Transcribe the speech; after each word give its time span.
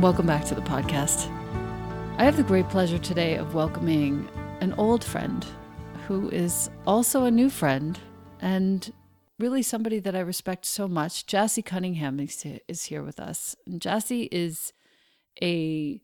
Welcome 0.00 0.26
back 0.26 0.44
to 0.46 0.56
the 0.56 0.60
podcast. 0.60 1.30
I 2.18 2.24
have 2.24 2.36
the 2.36 2.42
great 2.42 2.68
pleasure 2.68 2.98
today 2.98 3.36
of 3.36 3.54
welcoming 3.54 4.28
an 4.60 4.72
old 4.72 5.04
friend 5.04 5.46
who 6.08 6.28
is 6.30 6.68
also 6.84 7.24
a 7.24 7.30
new 7.30 7.48
friend 7.48 7.98
and 8.40 8.92
really 9.38 9.62
somebody 9.62 10.00
that 10.00 10.16
I 10.16 10.18
respect 10.18 10.66
so 10.66 10.88
much. 10.88 11.26
Jacy 11.26 11.62
Cunningham 11.62 12.18
is, 12.18 12.82
here 12.82 13.04
with 13.04 13.20
us. 13.20 13.54
And 13.66 13.80
Jacy 13.80 14.28
is 14.32 14.72
a 15.40 16.00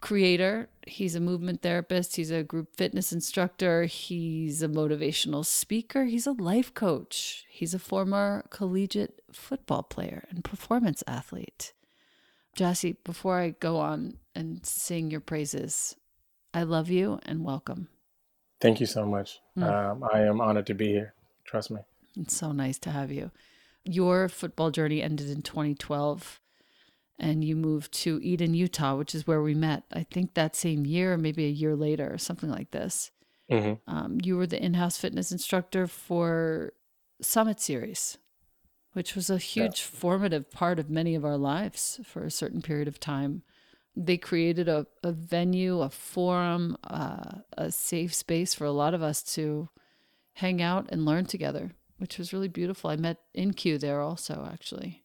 creator. 0.00 0.68
He's 0.86 1.16
a 1.16 1.20
movement 1.20 1.60
therapist. 1.60 2.14
He's 2.14 2.30
a 2.30 2.44
group 2.44 2.76
fitness 2.76 3.12
instructor. 3.12 3.86
He's 3.86 4.62
a 4.62 4.68
motivational 4.68 5.44
speaker. 5.44 6.04
He's 6.04 6.28
a 6.28 6.32
life 6.32 6.72
coach. 6.72 7.46
He's 7.50 7.74
a 7.74 7.80
former 7.80 8.44
collegiate 8.50 9.22
football 9.32 9.82
player 9.82 10.24
and 10.30 10.44
performance 10.44 11.02
athlete. 11.08 11.72
Jacy, 12.54 12.96
before 13.04 13.38
I 13.38 13.50
go 13.50 13.78
on 13.78 14.18
and 14.34 14.64
sing 14.64 15.10
your 15.10 15.20
praises, 15.20 15.96
I 16.52 16.62
love 16.62 16.88
you 16.88 17.18
and 17.24 17.44
welcome. 17.44 17.88
Thank 18.60 18.80
you 18.80 18.86
so 18.86 19.04
much. 19.04 19.40
Mm. 19.58 19.62
Um, 19.64 20.04
I 20.12 20.20
am 20.20 20.40
honored 20.40 20.66
to 20.66 20.74
be 20.74 20.88
here. 20.88 21.14
Trust 21.44 21.70
me. 21.70 21.80
It's 22.16 22.36
so 22.36 22.52
nice 22.52 22.78
to 22.80 22.90
have 22.90 23.10
you. 23.10 23.30
Your 23.84 24.28
football 24.28 24.70
journey 24.70 25.02
ended 25.02 25.28
in 25.28 25.42
2012 25.42 26.40
and 27.18 27.44
you 27.44 27.56
moved 27.56 27.92
to 27.92 28.20
Eden, 28.22 28.54
Utah, 28.54 28.96
which 28.96 29.14
is 29.14 29.26
where 29.26 29.42
we 29.42 29.54
met. 29.54 29.84
I 29.92 30.04
think 30.04 30.34
that 30.34 30.56
same 30.56 30.86
year, 30.86 31.16
maybe 31.16 31.44
a 31.44 31.50
year 31.50 31.76
later, 31.76 32.12
or 32.12 32.18
something 32.18 32.50
like 32.50 32.70
this. 32.70 33.10
Mm-hmm. 33.50 33.94
Um, 33.94 34.18
you 34.22 34.36
were 34.36 34.46
the 34.46 34.62
in-house 34.62 34.96
fitness 34.96 35.30
instructor 35.30 35.86
for 35.86 36.72
Summit 37.20 37.60
Series, 37.60 38.18
which 38.94 39.14
was 39.14 39.28
a 39.28 39.38
huge 39.38 39.80
yeah. 39.80 39.98
formative 40.00 40.50
part 40.50 40.78
of 40.78 40.88
many 40.88 41.14
of 41.14 41.24
our 41.24 41.36
lives 41.36 42.00
for 42.04 42.24
a 42.24 42.30
certain 42.30 42.62
period 42.62 42.88
of 42.88 42.98
time. 42.98 43.42
They 43.94 44.16
created 44.16 44.68
a, 44.68 44.86
a 45.02 45.12
venue, 45.12 45.80
a 45.80 45.90
forum, 45.90 46.76
uh, 46.82 47.40
a 47.56 47.70
safe 47.70 48.14
space 48.14 48.54
for 48.54 48.64
a 48.64 48.72
lot 48.72 48.94
of 48.94 49.02
us 49.02 49.22
to 49.34 49.68
hang 50.34 50.62
out 50.62 50.88
and 50.90 51.04
learn 51.04 51.26
together, 51.26 51.72
which 51.98 52.18
was 52.18 52.32
really 52.32 52.48
beautiful. 52.48 52.90
I 52.90 52.96
met 52.96 53.18
InQ 53.36 53.78
there 53.80 54.00
also, 54.00 54.48
actually. 54.52 55.04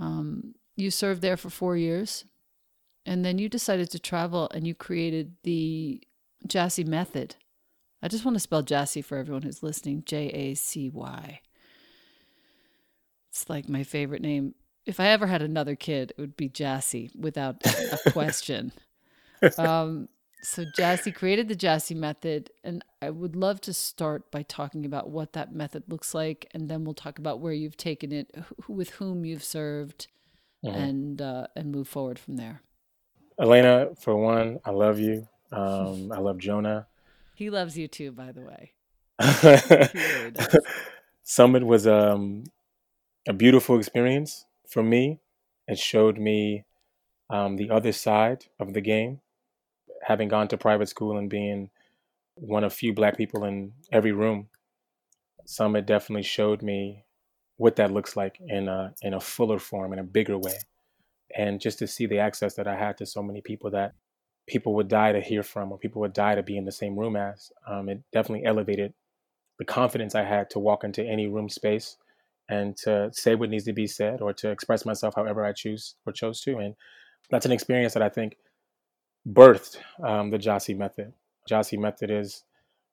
Um, 0.00 0.54
you 0.76 0.90
served 0.90 1.20
there 1.20 1.36
for 1.36 1.50
four 1.50 1.76
years, 1.76 2.24
and 3.04 3.24
then 3.24 3.38
you 3.38 3.48
decided 3.48 3.90
to 3.90 3.98
travel 3.98 4.48
and 4.54 4.66
you 4.66 4.74
created 4.74 5.36
the 5.42 6.02
Jacy 6.46 6.84
Method. 6.84 7.36
I 8.02 8.08
just 8.08 8.24
want 8.24 8.34
to 8.34 8.40
spell 8.40 8.62
Jacy 8.62 9.02
for 9.02 9.18
everyone 9.18 9.42
who's 9.42 9.62
listening 9.62 10.04
J 10.06 10.28
A 10.28 10.54
C 10.54 10.88
Y. 10.88 11.40
It's 13.32 13.48
like 13.48 13.66
my 13.66 13.82
favorite 13.82 14.20
name. 14.20 14.54
If 14.84 15.00
I 15.00 15.06
ever 15.06 15.26
had 15.26 15.40
another 15.40 15.74
kid, 15.74 16.10
it 16.10 16.20
would 16.20 16.36
be 16.36 16.50
Jacy 16.50 17.10
without 17.18 17.64
a 17.64 18.10
question. 18.12 18.72
um, 19.56 20.10
so 20.42 20.66
Jacy 20.76 21.12
created 21.12 21.48
the 21.48 21.56
Jacy 21.56 21.94
method, 21.94 22.50
and 22.62 22.84
I 23.00 23.08
would 23.08 23.34
love 23.34 23.62
to 23.62 23.72
start 23.72 24.30
by 24.30 24.42
talking 24.42 24.84
about 24.84 25.08
what 25.08 25.32
that 25.32 25.54
method 25.54 25.84
looks 25.88 26.12
like, 26.12 26.46
and 26.52 26.68
then 26.68 26.84
we'll 26.84 26.92
talk 26.92 27.18
about 27.18 27.40
where 27.40 27.54
you've 27.54 27.78
taken 27.78 28.12
it, 28.12 28.34
who, 28.64 28.74
with 28.74 28.90
whom 28.90 29.24
you've 29.24 29.44
served, 29.44 30.08
mm-hmm. 30.62 30.76
and 30.76 31.22
uh, 31.22 31.46
and 31.56 31.72
move 31.72 31.88
forward 31.88 32.18
from 32.18 32.36
there. 32.36 32.60
Elena, 33.40 33.94
for 33.98 34.14
one, 34.14 34.60
I 34.62 34.72
love 34.72 34.98
you. 34.98 35.26
Um, 35.50 36.12
I 36.14 36.18
love 36.18 36.36
Jonah. 36.36 36.86
He 37.34 37.48
loves 37.48 37.78
you 37.78 37.88
too, 37.88 38.12
by 38.12 38.32
the 38.32 38.42
way. 38.42 38.72
really 39.42 40.60
Summit 41.22 41.64
was 41.64 41.86
um, 41.86 42.44
a 43.28 43.32
beautiful 43.32 43.78
experience 43.78 44.46
for 44.68 44.82
me. 44.82 45.20
It 45.68 45.78
showed 45.78 46.18
me 46.18 46.64
um, 47.30 47.56
the 47.56 47.70
other 47.70 47.92
side 47.92 48.46
of 48.58 48.74
the 48.74 48.80
game. 48.80 49.20
Having 50.04 50.28
gone 50.28 50.48
to 50.48 50.56
private 50.56 50.88
school 50.88 51.16
and 51.16 51.30
being 51.30 51.70
one 52.34 52.64
of 52.64 52.72
few 52.72 52.92
black 52.92 53.16
people 53.16 53.44
in 53.44 53.72
every 53.92 54.12
room, 54.12 54.48
Summit 55.44 55.86
definitely 55.86 56.24
showed 56.24 56.62
me 56.62 57.04
what 57.56 57.76
that 57.76 57.92
looks 57.92 58.16
like 58.16 58.40
in 58.40 58.68
a 58.68 58.92
in 59.02 59.14
a 59.14 59.20
fuller 59.20 59.58
form 59.58 59.92
in 59.92 59.98
a 59.98 60.04
bigger 60.04 60.36
way 60.38 60.58
and 61.36 61.60
just 61.60 61.78
to 61.78 61.86
see 61.86 62.06
the 62.06 62.18
access 62.18 62.54
that 62.54 62.66
i 62.66 62.74
had 62.74 62.96
to 62.96 63.06
so 63.06 63.22
many 63.22 63.40
people 63.40 63.70
that 63.70 63.92
people 64.48 64.74
would 64.74 64.88
die 64.88 65.12
to 65.12 65.20
hear 65.20 65.42
from 65.42 65.70
or 65.70 65.78
people 65.78 66.00
would 66.00 66.12
die 66.12 66.34
to 66.34 66.42
be 66.42 66.56
in 66.56 66.64
the 66.64 66.72
same 66.72 66.98
room 66.98 67.14
as 67.14 67.52
um, 67.68 67.88
it 67.88 68.02
definitely 68.12 68.44
elevated 68.44 68.92
the 69.58 69.64
confidence 69.64 70.14
i 70.14 70.24
had 70.24 70.50
to 70.50 70.58
walk 70.58 70.82
into 70.82 71.04
any 71.04 71.26
room 71.26 71.48
space 71.48 71.96
and 72.48 72.76
to 72.76 73.10
say 73.12 73.34
what 73.34 73.50
needs 73.50 73.64
to 73.64 73.72
be 73.72 73.86
said 73.86 74.20
or 74.20 74.32
to 74.32 74.50
express 74.50 74.84
myself 74.84 75.14
however 75.14 75.44
i 75.44 75.52
choose 75.52 75.94
or 76.06 76.12
chose 76.12 76.40
to 76.40 76.58
and 76.58 76.74
that's 77.30 77.46
an 77.46 77.52
experience 77.52 77.94
that 77.94 78.02
i 78.02 78.08
think 78.08 78.36
birthed 79.28 79.76
um, 80.04 80.30
the 80.30 80.38
Jacy 80.38 80.74
method 80.74 81.12
Jacy 81.48 81.76
method 81.76 82.10
is 82.10 82.44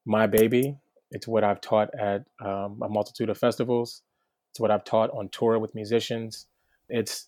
my 0.06 0.28
baby 0.28 0.78
it's 1.12 1.28
what 1.28 1.44
i've 1.44 1.62
taught 1.62 1.90
at 2.00 2.26
um, 2.44 2.80
a 2.84 2.90
multitude 2.90 3.30
of 3.30 3.38
festivals 3.38 4.04
it's 4.52 4.60
what 4.60 4.72
I've 4.72 4.84
taught 4.84 5.12
on 5.12 5.30
tour 5.30 5.60
with 5.60 5.76
musicians. 5.76 6.48
It's 6.90 7.28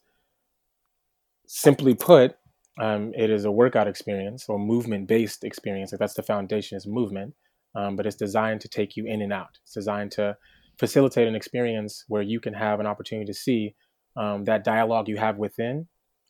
simply 1.47 1.93
put, 1.93 2.35
um, 2.79 3.13
it 3.15 3.29
is 3.29 3.45
a 3.45 3.51
workout 3.51 3.87
experience 3.87 4.45
or 4.47 4.57
movement 4.57 5.07
based 5.07 5.43
experience. 5.43 5.91
Like 5.91 5.99
that's 5.99 6.13
the 6.13 6.23
foundation 6.23 6.77
is 6.77 6.87
movement, 6.87 7.35
um, 7.75 7.95
but 7.95 8.05
it's 8.05 8.15
designed 8.15 8.61
to 8.61 8.67
take 8.67 8.97
you 8.97 9.05
in 9.05 9.21
and 9.21 9.31
out. 9.31 9.59
It's 9.63 9.73
designed 9.73 10.11
to 10.13 10.35
facilitate 10.81 11.27
an 11.27 11.35
experience 11.35 12.05
where 12.07 12.23
you 12.23 12.39
can 12.39 12.55
have 12.55 12.79
an 12.79 12.87
opportunity 12.87 13.31
to 13.31 13.37
see 13.37 13.75
um, 14.17 14.45
that 14.45 14.63
dialogue 14.63 15.07
you 15.07 15.15
have 15.15 15.37
within 15.37 15.87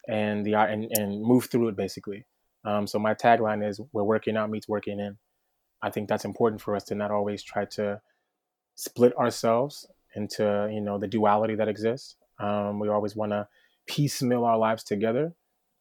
and 0.09 0.45
the 0.45 0.53
and, 0.55 0.91
and 0.99 1.21
move 1.21 1.45
through 1.45 1.69
it 1.69 1.77
basically. 1.77 2.25
Um, 2.65 2.85
so 2.85 2.99
my 2.99 3.13
tagline 3.13 3.65
is 3.67 3.79
"Where 3.91 4.03
working 4.03 4.35
out 4.35 4.49
meets 4.49 4.67
working 4.67 4.99
in." 4.99 5.17
I 5.81 5.89
think 5.89 6.09
that's 6.09 6.25
important 6.25 6.61
for 6.61 6.75
us 6.75 6.83
to 6.85 6.95
not 6.95 7.11
always 7.11 7.41
try 7.41 7.63
to 7.77 8.01
split 8.75 9.15
ourselves 9.17 9.87
into 10.15 10.69
you 10.69 10.81
know 10.81 10.97
the 10.97 11.07
duality 11.07 11.55
that 11.55 11.69
exists. 11.69 12.17
Um, 12.37 12.77
we 12.77 12.89
always 12.89 13.15
want 13.15 13.31
to 13.31 13.47
piecemeal 13.87 14.43
our 14.43 14.57
lives 14.57 14.83
together, 14.83 15.33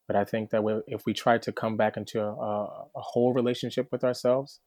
but 0.06 0.14
I 0.14 0.25
think 0.25 0.50
that 0.50 0.62
if 0.87 1.06
we 1.06 1.12
try 1.12 1.38
to 1.38 1.50
come 1.50 1.76
back 1.76 1.96
into 1.96 2.20
a, 2.22 2.32
a, 2.32 2.55
a 2.94 3.02
whole 3.12 3.32
relationship 3.32 3.88
with 3.90 4.05
ourselves, 4.05 4.61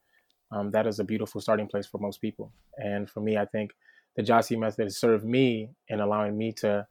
um, 0.52 0.72
that 0.72 0.86
is 0.86 0.98
a 0.98 1.04
beautiful 1.04 1.40
starting 1.40 1.68
place 1.68 1.86
for 1.86 1.98
most 1.98 2.20
people. 2.20 2.52
And 2.76 3.08
for 3.08 3.20
me, 3.20 3.38
I 3.38 3.46
think 3.46 3.70
the 4.16 4.22
Jacy 4.22 4.56
method 4.56 4.92
served 4.92 5.24
me 5.24 5.70
in 5.88 6.00
allowing 6.00 6.36
me 6.36 6.52
to 6.52 6.86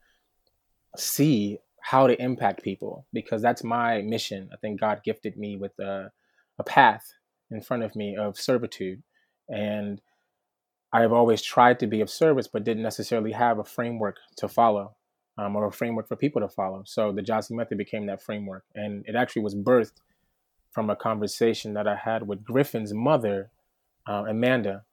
see 0.97 1.59
how 1.81 2.07
to 2.07 2.21
impact 2.21 2.63
people 2.63 3.05
because 3.13 3.41
that's 3.41 3.63
my 3.63 4.01
mission. 4.01 4.49
I 4.53 4.57
think 4.57 4.79
God 4.79 5.01
gifted 5.03 5.37
me 5.37 5.57
with 5.57 5.77
a, 5.79 6.11
a 6.59 6.63
path 6.63 7.13
in 7.51 7.61
front 7.61 7.83
of 7.83 7.95
me 7.95 8.15
of 8.15 8.39
servitude 8.39 9.03
and 9.49 10.01
I 10.93 11.01
have 11.01 11.11
always 11.11 11.41
tried 11.41 11.79
to 11.79 11.87
be 11.87 12.01
of 12.01 12.09
service, 12.09 12.47
but 12.47 12.63
didn't 12.63 12.83
necessarily 12.83 13.31
have 13.31 13.57
a 13.57 13.63
framework 13.63 14.17
to 14.37 14.47
follow 14.47 14.95
um, 15.39 15.55
or 15.55 15.65
a 15.65 15.71
framework 15.71 16.07
for 16.07 16.15
people 16.15 16.39
to 16.41 16.47
follow. 16.47 16.83
So 16.85 17.11
the 17.11 17.23
Jacy 17.23 17.55
Method 17.55 17.79
became 17.79 18.05
that 18.05 18.21
framework. 18.21 18.63
And 18.75 19.03
it 19.07 19.15
actually 19.15 19.41
was 19.41 19.55
birthed 19.55 20.01
from 20.71 20.91
a 20.91 20.95
conversation 20.95 21.73
that 21.73 21.87
I 21.87 21.95
had 21.95 22.27
with 22.27 22.43
Griffin's 22.43 22.93
mother, 22.93 23.49
uh, 24.07 24.25
Amanda, 24.29 24.83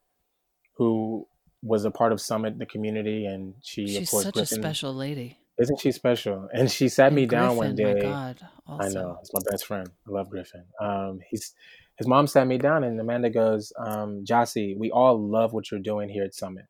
who 0.76 1.26
was 1.62 1.84
a 1.84 1.90
part 1.90 2.12
of 2.12 2.20
Summit, 2.20 2.58
the 2.58 2.66
community. 2.66 3.26
And 3.26 3.54
she, 3.62 3.86
She's 3.86 3.96
of 3.98 4.10
course, 4.10 4.24
such 4.24 4.34
Griffin, 4.34 4.58
a 4.58 4.62
special 4.62 4.94
lady. 4.94 5.38
Isn't 5.58 5.80
she 5.80 5.92
special? 5.92 6.48
And 6.52 6.70
she 6.70 6.88
sat 6.88 7.08
and 7.08 7.16
me 7.16 7.26
Griffin, 7.26 7.48
down 7.48 7.56
one 7.56 7.74
day. 7.74 7.94
My 7.94 8.00
God, 8.00 8.48
also. 8.66 8.88
I 8.88 8.88
know, 8.92 9.18
it's 9.20 9.32
my 9.32 9.40
best 9.50 9.66
friend. 9.66 9.88
I 10.06 10.10
love 10.10 10.30
Griffin. 10.30 10.64
Um, 10.80 11.20
he's 11.30 11.54
his 12.00 12.06
mom 12.06 12.26
sat 12.26 12.46
me 12.46 12.56
down 12.56 12.82
and 12.82 12.98
Amanda 12.98 13.28
goes, 13.28 13.74
um, 13.78 14.24
Jacy, 14.24 14.74
we 14.74 14.90
all 14.90 15.20
love 15.20 15.52
what 15.52 15.70
you're 15.70 15.80
doing 15.80 16.08
here 16.08 16.24
at 16.24 16.34
Summit. 16.34 16.64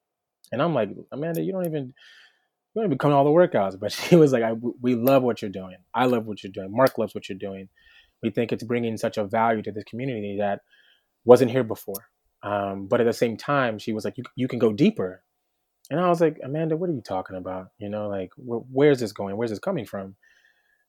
And 0.50 0.61
I'm 0.61 0.75
like, 0.75 0.90
Amanda, 1.12 1.40
you 1.40 1.52
don't 1.52 1.66
even, 1.66 1.85
you 1.85 2.75
don't 2.75 2.87
even 2.87 2.99
come 2.99 3.12
to 3.12 3.16
all 3.16 3.23
the 3.23 3.30
workouts. 3.30 3.78
But 3.80 3.92
she 3.92 4.16
was 4.16 4.32
like, 4.32 4.42
we 4.80 4.97
love 4.97 5.23
what 5.23 5.40
you're 5.40 5.50
doing. 5.52 5.76
I 5.94 6.06
love 6.06 6.26
what 6.26 6.42
you're 6.42 6.50
doing. 6.50 6.73
Mark 6.73 6.99
loves 6.99 7.14
what 7.14 7.28
you're 7.28 7.38
doing. 7.38 7.68
We 8.25 8.30
think 8.30 8.50
it's 8.50 8.64
bringing 8.64 8.97
such 8.97 9.18
a 9.18 9.25
value 9.25 9.62
to 9.62 9.70
this 9.70 9.85
community 9.85 10.38
that 10.40 10.62
wasn't 11.25 11.52
here 11.52 11.62
before. 11.62 12.09
Um, 12.42 12.87
but 12.87 13.00
at 13.00 13.06
the 13.06 13.12
same 13.12 13.37
time, 13.37 13.78
she 13.78 13.92
was 13.92 14.04
like, 14.04 14.16
you, 14.16 14.25
you 14.35 14.49
can 14.49 14.59
go 14.59 14.73
deeper. 14.73 15.23
And 15.90 16.00
I 16.00 16.09
was 16.09 16.20
like, 16.20 16.38
Amanda, 16.42 16.76
what 16.76 16.88
are 16.88 16.94
you 16.94 17.02
talking 17.02 17.37
about? 17.37 17.68
You 17.78 17.88
know, 17.88 18.09
like, 18.09 18.30
wh- 18.37 18.64
where's 18.73 19.00
this 19.00 19.12
going? 19.12 19.37
Where's 19.37 19.50
this 19.50 19.59
coming 19.59 19.85
from? 19.85 20.14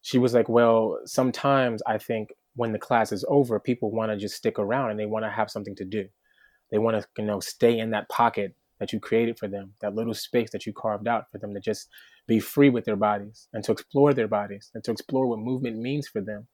She 0.02 0.18
was 0.18 0.34
like, 0.34 0.48
well, 0.48 1.00
sometimes 1.06 1.82
I 1.88 1.98
think 1.98 2.30
when 2.56 2.72
the 2.72 2.80
class 2.80 3.12
is 3.12 3.26
over, 3.28 3.60
people 3.60 3.92
want 3.92 4.12
to 4.12 4.18
just 4.18 4.36
stick 4.36 4.60
around 4.60 4.92
and 4.92 5.00
they 5.00 5.06
want 5.06 5.26
to 5.26 5.30
have 5.30 5.50
something 5.50 5.76
to 5.76 5.86
do. 5.86 6.08
They 6.70 6.78
want 6.78 7.02
to, 7.02 7.08
you 7.18 7.26
know, 7.26 7.40
stay 7.40 7.78
in 7.80 7.92
that 7.92 8.10
pocket 8.10 8.56
that 8.80 8.92
you 8.94 9.00
created 9.00 9.38
for 9.38 9.48
them, 9.48 9.74
that 9.82 9.94
little 9.94 10.14
space 10.14 10.50
that 10.52 10.66
you 10.66 10.74
carved 10.74 11.08
out 11.08 11.30
for 11.32 11.38
them 11.38 11.54
to 11.54 11.60
just 11.60 11.88
be 12.28 12.40
free 12.40 12.70
with 12.70 12.86
their 12.86 12.96
bodies 12.96 13.48
and 13.54 13.64
to 13.64 13.72
explore 13.72 14.14
their 14.14 14.28
bodies 14.28 14.72
and 14.74 14.84
to 14.84 14.92
explore 14.92 15.28
what 15.28 15.40
movement 15.40 15.78
means 15.78 16.08
for 16.08 16.22
them. 16.22 16.48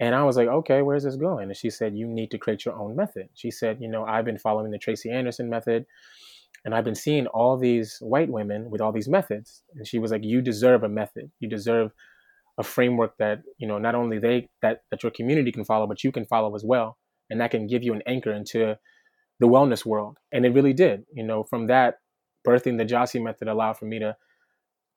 And 0.00 0.14
I 0.14 0.24
was 0.24 0.36
like, 0.36 0.48
okay, 0.48 0.82
where's 0.82 1.04
this 1.04 1.16
going? 1.16 1.48
And 1.48 1.56
she 1.56 1.70
said, 1.70 1.94
you 1.94 2.06
need 2.06 2.30
to 2.30 2.38
create 2.38 2.64
your 2.64 2.74
own 2.74 2.96
method. 2.96 3.28
She 3.34 3.50
said, 3.50 3.78
you 3.80 3.88
know, 3.88 4.04
I've 4.04 4.24
been 4.24 4.38
following 4.38 4.70
the 4.70 4.78
Tracy 4.78 5.10
Anderson 5.10 5.50
method 5.50 5.84
and 6.64 6.74
I've 6.74 6.84
been 6.84 6.94
seeing 6.94 7.26
all 7.28 7.58
these 7.58 7.98
white 8.00 8.30
women 8.30 8.70
with 8.70 8.80
all 8.80 8.92
these 8.92 9.08
methods. 9.08 9.62
And 9.76 9.86
she 9.86 9.98
was 9.98 10.10
like, 10.10 10.24
you 10.24 10.40
deserve 10.40 10.84
a 10.84 10.88
method. 10.88 11.30
You 11.38 11.48
deserve 11.48 11.92
a 12.60 12.62
framework 12.62 13.16
that 13.18 13.42
you 13.58 13.66
know 13.66 13.78
not 13.78 13.94
only 13.94 14.18
they 14.18 14.48
that 14.60 14.82
that 14.90 15.02
your 15.02 15.10
community 15.10 15.50
can 15.50 15.64
follow 15.64 15.86
but 15.86 16.04
you 16.04 16.12
can 16.12 16.26
follow 16.26 16.54
as 16.54 16.62
well 16.62 16.98
and 17.30 17.40
that 17.40 17.50
can 17.50 17.66
give 17.66 17.82
you 17.82 17.94
an 17.94 18.02
anchor 18.06 18.32
into 18.32 18.76
the 19.40 19.46
wellness 19.46 19.86
world 19.86 20.18
and 20.30 20.44
it 20.44 20.50
really 20.50 20.74
did 20.74 21.04
you 21.14 21.24
know 21.24 21.42
from 21.42 21.68
that 21.68 21.96
birthing 22.46 22.76
the 22.76 22.84
Jacy 22.84 23.18
method 23.18 23.48
allowed 23.48 23.78
for 23.78 23.86
me 23.86 23.98
to 23.98 24.14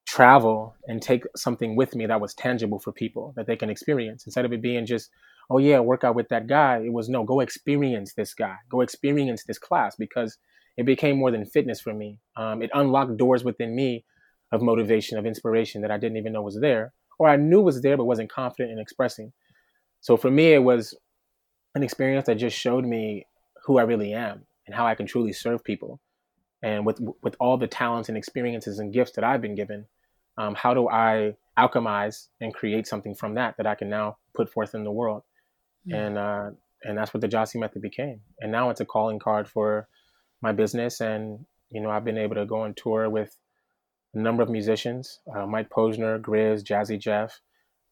travel 0.06 0.76
and 0.88 1.02
take 1.02 1.24
something 1.36 1.76
with 1.76 1.96
me 1.96 2.06
that 2.06 2.22
was 2.22 2.34
tangible 2.34 2.80
for 2.80 2.92
people 2.92 3.34
that 3.36 3.48
they 3.48 3.56
can 3.56 3.70
experience. 3.70 4.26
Instead 4.26 4.46
of 4.46 4.54
it 4.54 4.62
being 4.62 4.86
just 4.86 5.10
oh 5.50 5.58
yeah 5.58 5.80
work 5.80 6.04
out 6.04 6.16
with 6.16 6.30
that 6.30 6.48
guy 6.48 6.78
it 6.78 6.94
was 6.94 7.10
no 7.10 7.24
go 7.24 7.40
experience 7.40 8.14
this 8.14 8.34
guy. 8.34 8.56
Go 8.70 8.82
experience 8.82 9.44
this 9.46 9.58
class 9.58 9.96
because 9.96 10.38
it 10.78 10.86
became 10.86 11.18
more 11.18 11.32
than 11.32 11.46
fitness 11.46 11.80
for 11.80 11.94
me. 11.94 12.20
Um, 12.36 12.62
it 12.62 12.72
unlocked 12.74 13.18
doors 13.18 13.44
within 13.44 13.76
me 13.76 14.06
of 14.52 14.62
motivation 14.62 15.18
of 15.18 15.26
inspiration 15.26 15.82
that 15.82 15.92
i 15.92 15.98
didn't 15.98 16.18
even 16.18 16.32
know 16.32 16.42
was 16.42 16.60
there 16.60 16.94
or 17.18 17.28
i 17.28 17.36
knew 17.36 17.62
was 17.62 17.82
there 17.82 17.98
but 17.98 18.06
wasn't 18.06 18.32
confident 18.32 18.72
in 18.72 18.80
expressing. 18.80 19.32
So 20.02 20.18
for 20.18 20.30
me 20.30 20.54
it 20.54 20.64
was 20.64 20.96
an 21.76 21.84
experience 21.84 22.26
that 22.28 22.36
just 22.36 22.58
showed 22.58 22.86
me 22.86 23.26
who 23.66 23.80
i 23.80 23.84
really 23.84 24.14
am 24.14 24.46
and 24.68 24.76
how 24.76 24.86
i 24.86 24.96
can 24.96 25.08
truly 25.08 25.34
serve 25.34 25.64
people 25.64 26.00
and 26.64 26.86
with 26.86 27.00
with 27.22 27.36
all 27.40 27.58
the 27.58 27.68
talents 27.68 28.08
and 28.10 28.18
experiences 28.18 28.80
and 28.80 28.94
gifts 28.94 29.12
that 29.12 29.24
I've 29.24 29.42
been 29.42 29.54
given, 29.54 29.86
um, 30.38 30.56
how 30.56 30.74
do 30.74 30.88
I 30.90 31.36
alchemize 31.60 32.30
and 32.40 32.54
create 32.54 32.88
something 32.88 33.14
from 33.14 33.36
that 33.36 33.58
that 33.58 33.68
I 33.68 33.76
can 33.76 33.90
now 33.90 34.18
put 34.34 34.50
forth 34.52 34.74
in 34.74 34.86
the 34.86 34.92
world? 34.92 35.24
Mm. 35.88 35.96
And 35.96 36.18
uh, 36.18 36.50
and 36.84 36.98
that's 36.98 37.14
what 37.14 37.22
the 37.22 37.28
Jacy 37.28 37.60
method 37.60 37.82
became. 37.82 38.22
And 38.40 38.52
now 38.52 38.70
it's 38.70 38.80
a 38.80 38.86
calling 38.86 39.20
card 39.20 39.48
for 39.48 39.88
my 40.42 40.54
business. 40.54 41.02
And 41.02 41.46
you 41.70 41.82
know, 41.82 41.90
I've 41.90 42.06
been 42.06 42.18
able 42.18 42.36
to 42.36 42.46
go 42.46 42.62
on 42.62 42.74
tour 42.76 43.10
with 43.10 43.38
a 44.14 44.20
number 44.20 44.42
of 44.42 44.50
musicians, 44.50 45.20
uh, 45.36 45.46
Mike 45.46 45.70
Posner, 45.70 46.22
GRiZ, 46.22 46.64
Jazzy 46.64 47.00
Jeff. 47.00 47.42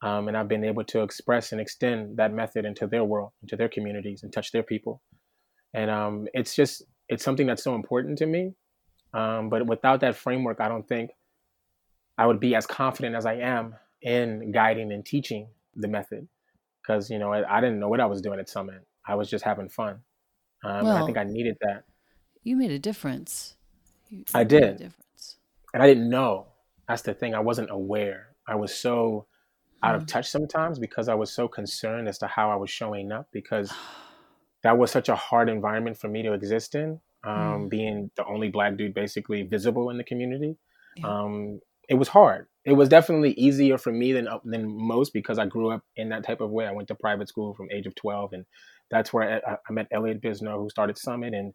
Um, 0.04 0.28
and 0.28 0.38
I've 0.38 0.48
been 0.48 0.63
able 0.63 0.84
to 0.86 1.04
express 1.04 1.51
and 1.51 1.62
extend 1.62 2.18
that 2.18 2.34
method 2.34 2.66
into 2.66 2.88
their 2.88 3.04
world, 3.04 3.34
into 3.44 3.56
their 3.56 3.70
communities, 3.70 4.24
and 4.24 4.34
touch 4.34 4.51
their 4.51 4.63
people. 4.63 5.01
And 5.74 5.92
um, 5.92 6.28
it's 6.34 6.56
just 6.56 6.84
it's 7.10 7.24
something 7.24 7.46
that's 7.46 7.63
so 7.63 7.75
important 7.75 8.18
to 8.20 8.25
me 8.25 8.54
um, 9.13 9.50
but 9.50 9.65
without 9.65 10.01
that 10.01 10.15
framework, 10.15 10.60
I 10.60 10.68
don't 10.68 10.88
think 10.88 11.12
I 12.18 12.25
would 12.25 12.39
be 12.39 12.56
as 12.56 12.65
confident 12.65 13.15
as 13.15 13.25
I 13.25 13.36
am 13.36 13.75
in 14.01 14.51
guiding 14.51 14.91
and 14.91 15.06
teaching 15.06 15.48
the 15.75 15.88
method. 15.88 16.27
Because 16.82 17.10
you 17.10 17.20
know, 17.20 17.34
I, 17.34 17.58
I, 17.58 17.62
didn't 17.62 17.80
know 17.80 17.89
what 17.89 18.00
I 18.00 18.06
was 18.06 18.22
doing 18.22 18.39
at 18.39 18.50
Summit. 18.50 18.86
I 19.06 19.15
was 19.15 19.30
just 19.30 19.44
having 19.44 19.70
fun. 19.70 20.00
Um, 20.63 20.86
well, 20.86 21.03
I 21.03 21.06
think 21.06 21.18
I 21.18 21.24
needed 21.24 21.58
that. 21.62 21.84
You 22.44 22.56
made 22.56 22.72
a 22.72 22.80
difference. 22.80 23.56
You, 24.10 24.24
I 24.34 24.44
did. 24.44 24.77
difference. 24.77 25.38
And 25.74 25.84
I 25.84 25.88
didn't 25.88 26.10
know. 26.10 26.48
That's 26.88 27.03
the 27.03 27.13
thing. 27.13 27.36
I 27.36 27.39
wasn't 27.39 27.70
aware. 27.70 28.27
I 28.48 28.56
was 28.56 28.74
so 28.74 29.27
out 29.84 29.96
of 29.96 30.03
mm. 30.03 30.08
touch 30.08 30.30
sometimes 30.30 30.80
because 30.80 31.08
I 31.08 31.13
was 31.13 31.32
so 31.32 31.48
concerned 31.48 32.08
as 32.08 32.18
to 32.20 32.27
how 32.27 32.51
I 32.51 32.56
was 32.56 32.70
showing 32.70 33.12
up 33.12 33.27
because 33.32 33.72
that 34.63 34.77
was 34.77 34.91
such 34.91 35.10
a 35.10 35.15
hard 35.15 35.50
environment 35.50 35.98
for 35.98 36.08
me 36.08 36.24
to 36.24 36.34
exist 36.34 36.75
in 36.75 37.00
um, 37.24 37.34
mm. 37.34 37.70
being 37.70 38.12
the 38.16 38.25
only 38.25 38.50
black 38.50 38.78
dude 38.78 38.94
basically 38.94 39.44
visible 39.44 39.90
in 39.90 39.98
the 39.98 40.04
community. 40.04 40.58
Yeah. 40.98 41.08
Um, 41.08 41.60
it 41.90 41.96
was 41.96 42.08
hard. 42.08 42.48
It 42.63 42.74
was 42.74 42.90
definitely 42.90 43.32
easier 43.34 43.78
for 43.78 43.92
me 43.92 44.13
than 44.13 44.28
than 44.46 44.66
most 44.66 45.13
because 45.13 45.40
I 45.40 45.46
grew 45.46 45.72
up 45.72 45.84
in 45.96 46.10
that 46.10 46.24
type 46.24 46.42
of 46.42 46.51
way. 46.51 46.68
I 46.68 46.72
went 46.72 46.88
to 46.90 46.96
private 46.96 47.28
school 47.28 47.54
from 47.54 47.68
age 47.72 47.88
of 47.88 47.96
twelve, 47.96 48.34
and 48.34 48.46
that's 48.90 49.12
where 49.12 49.42
I, 49.48 49.58
I 49.68 49.74
met 49.74 49.88
Elliot 49.92 50.22
Bisnow, 50.22 50.58
who 50.58 50.70
started 50.70 50.98
Summit, 50.98 51.34
and 51.34 51.54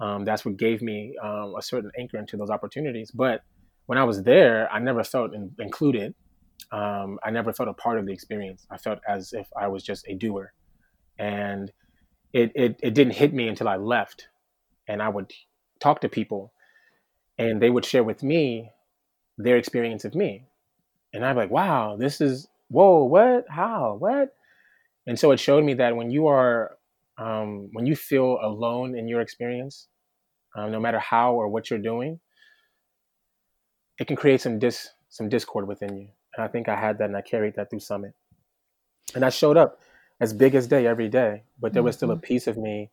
um, 0.00 0.24
that's 0.24 0.44
what 0.44 0.56
gave 0.56 0.80
me 0.80 1.16
um, 1.22 1.54
a 1.58 1.62
certain 1.62 1.90
anchor 1.98 2.18
into 2.18 2.36
those 2.36 2.50
opportunities. 2.50 3.10
But 3.10 3.42
when 3.86 3.98
I 3.98 4.04
was 4.04 4.22
there, 4.22 4.70
I 4.72 4.78
never 4.78 5.04
felt 5.04 5.34
in, 5.34 5.50
included. 5.58 6.14
Um, 6.72 7.18
I 7.22 7.30
never 7.30 7.52
felt 7.52 7.68
a 7.68 7.74
part 7.74 7.98
of 7.98 8.06
the 8.06 8.12
experience. 8.12 8.66
I 8.70 8.78
felt 8.78 9.00
as 9.08 9.32
if 9.32 9.48
I 9.60 9.68
was 9.68 9.82
just 9.82 10.06
a 10.08 10.14
doer, 10.14 10.52
and 11.18 11.70
it, 12.32 12.52
it, 12.54 12.80
it 12.82 12.94
didn't 12.94 13.14
hit 13.14 13.34
me 13.34 13.48
until 13.48 13.68
I 13.68 13.76
left 13.76 14.28
and 14.88 15.02
I 15.02 15.08
would 15.08 15.32
talk 15.80 16.00
to 16.00 16.08
people 16.08 16.52
and 17.38 17.60
they 17.60 17.70
would 17.70 17.84
share 17.84 18.04
with 18.04 18.22
me 18.22 18.70
their 19.38 19.56
experience 19.56 20.04
of 20.04 20.14
me. 20.14 20.44
And 21.12 21.24
I'd 21.24 21.34
be 21.34 21.40
like, 21.40 21.50
wow, 21.50 21.96
this 21.96 22.20
is, 22.20 22.48
whoa, 22.68 23.04
what? 23.04 23.46
How? 23.48 23.96
What? 23.98 24.34
And 25.06 25.18
so 25.18 25.30
it 25.32 25.40
showed 25.40 25.64
me 25.64 25.74
that 25.74 25.96
when 25.96 26.10
you 26.10 26.26
are, 26.28 26.76
um, 27.18 27.68
when 27.72 27.86
you 27.86 27.94
feel 27.94 28.38
alone 28.42 28.96
in 28.96 29.08
your 29.08 29.20
experience, 29.20 29.88
um, 30.56 30.72
no 30.72 30.80
matter 30.80 30.98
how 30.98 31.34
or 31.34 31.48
what 31.48 31.70
you're 31.70 31.78
doing, 31.78 32.20
it 33.98 34.06
can 34.06 34.16
create 34.16 34.40
some 34.40 34.58
dis 34.58 34.88
some 35.08 35.28
discord 35.28 35.68
within 35.68 35.96
you. 35.96 36.08
And 36.34 36.44
I 36.44 36.48
think 36.48 36.68
I 36.68 36.74
had 36.74 36.98
that 36.98 37.04
and 37.04 37.16
I 37.16 37.20
carried 37.20 37.54
that 37.54 37.70
through 37.70 37.80
Summit. 37.80 38.14
And 39.14 39.24
I 39.24 39.30
showed 39.30 39.56
up 39.56 39.80
as 40.20 40.32
big 40.32 40.56
as 40.56 40.66
day 40.66 40.86
every 40.86 41.08
day, 41.08 41.44
but 41.60 41.72
there 41.72 41.84
was 41.84 41.94
still 41.94 42.10
a 42.10 42.14
mm-hmm. 42.14 42.22
piece 42.22 42.48
of 42.48 42.56
me 42.56 42.90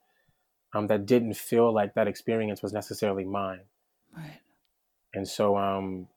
um, 0.74 0.88
that 0.88 1.06
didn't 1.06 1.36
feel 1.36 1.74
like 1.74 1.94
that 1.96 2.08
experience 2.08 2.62
was 2.62 2.74
necessarily 2.74 3.26
mine. 3.26 3.62
Right. 4.16 4.40
And 5.14 5.28
so, 5.28 5.58
um, 5.58 6.08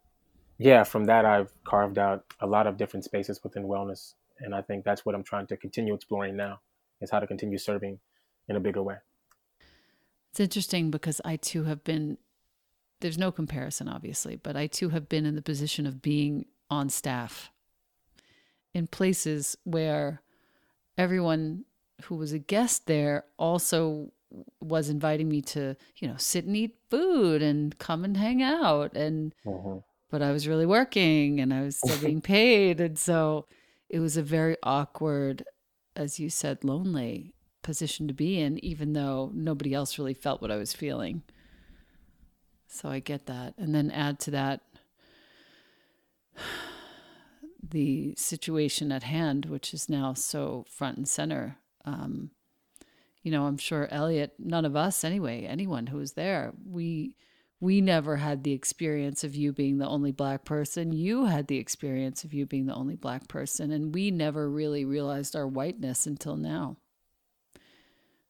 yeah, 0.58 0.84
from 0.84 1.04
that, 1.06 1.24
I've 1.24 1.52
carved 1.64 1.98
out 1.98 2.24
a 2.40 2.46
lot 2.46 2.66
of 2.66 2.76
different 2.76 3.04
spaces 3.04 3.42
within 3.42 3.64
wellness. 3.64 4.14
And 4.38 4.54
I 4.54 4.62
think 4.62 4.84
that's 4.84 5.04
what 5.04 5.14
I'm 5.14 5.24
trying 5.24 5.46
to 5.48 5.56
continue 5.56 5.94
exploring 5.94 6.36
now 6.36 6.60
is 7.00 7.10
how 7.10 7.20
to 7.20 7.26
continue 7.26 7.58
serving 7.58 7.98
in 8.48 8.56
a 8.56 8.60
bigger 8.60 8.82
way. 8.82 8.96
It's 10.30 10.40
interesting 10.40 10.90
because 10.90 11.20
I 11.24 11.36
too 11.36 11.64
have 11.64 11.84
been, 11.84 12.18
there's 13.00 13.18
no 13.18 13.30
comparison, 13.30 13.88
obviously, 13.88 14.36
but 14.36 14.56
I 14.56 14.66
too 14.66 14.90
have 14.90 15.08
been 15.08 15.26
in 15.26 15.34
the 15.34 15.42
position 15.42 15.86
of 15.86 16.02
being 16.02 16.46
on 16.70 16.88
staff 16.88 17.50
in 18.72 18.86
places 18.86 19.56
where 19.64 20.22
everyone 20.98 21.64
who 22.04 22.16
was 22.16 22.32
a 22.32 22.38
guest 22.38 22.86
there 22.86 23.24
also 23.38 24.10
was 24.60 24.88
inviting 24.88 25.28
me 25.28 25.40
to, 25.42 25.76
you 25.96 26.08
know, 26.08 26.16
sit 26.16 26.44
and 26.44 26.56
eat 26.56 26.76
food 26.90 27.42
and 27.42 27.78
come 27.78 28.04
and 28.04 28.16
hang 28.16 28.42
out. 28.42 28.96
And, 28.96 29.34
mm-hmm. 29.44 29.78
but 30.10 30.22
I 30.22 30.32
was 30.32 30.48
really 30.48 30.66
working 30.66 31.40
and 31.40 31.52
I 31.52 31.62
was 31.62 31.76
still 31.76 31.98
being 31.98 32.20
paid. 32.22 32.80
And 32.80 32.98
so 32.98 33.46
it 33.88 34.00
was 34.00 34.16
a 34.16 34.22
very 34.22 34.56
awkward, 34.62 35.44
as 35.96 36.18
you 36.18 36.30
said, 36.30 36.64
lonely 36.64 37.34
position 37.62 38.06
to 38.08 38.14
be 38.14 38.38
in, 38.38 38.62
even 38.64 38.92
though 38.92 39.30
nobody 39.34 39.74
else 39.74 39.98
really 39.98 40.14
felt 40.14 40.42
what 40.42 40.50
I 40.50 40.56
was 40.56 40.72
feeling. 40.72 41.22
So 42.68 42.88
I 42.88 42.98
get 42.98 43.26
that. 43.26 43.54
And 43.56 43.74
then 43.74 43.90
add 43.90 44.18
to 44.20 44.30
that 44.32 44.60
the 47.62 48.14
situation 48.16 48.92
at 48.92 49.04
hand, 49.04 49.46
which 49.46 49.72
is 49.72 49.88
now 49.88 50.12
so 50.12 50.64
front 50.68 50.96
and 50.96 51.08
center. 51.08 51.56
Um, 51.84 52.30
you 53.24 53.30
know, 53.30 53.46
I'm 53.46 53.56
sure 53.56 53.88
Elliot, 53.90 54.34
none 54.38 54.66
of 54.66 54.76
us 54.76 55.02
anyway, 55.02 55.46
anyone 55.46 55.88
who 55.88 55.96
was 55.96 56.12
there, 56.12 56.52
we 56.64 57.16
we 57.58 57.80
never 57.80 58.16
had 58.16 58.44
the 58.44 58.52
experience 58.52 59.24
of 59.24 59.34
you 59.34 59.50
being 59.50 59.78
the 59.78 59.88
only 59.88 60.12
black 60.12 60.44
person. 60.44 60.92
You 60.92 61.24
had 61.24 61.46
the 61.46 61.56
experience 61.56 62.22
of 62.22 62.34
you 62.34 62.44
being 62.44 62.66
the 62.66 62.74
only 62.74 62.96
black 62.96 63.26
person, 63.26 63.70
and 63.72 63.94
we 63.94 64.10
never 64.10 64.50
really 64.50 64.84
realized 64.84 65.34
our 65.34 65.48
whiteness 65.48 66.06
until 66.06 66.36
now. 66.36 66.76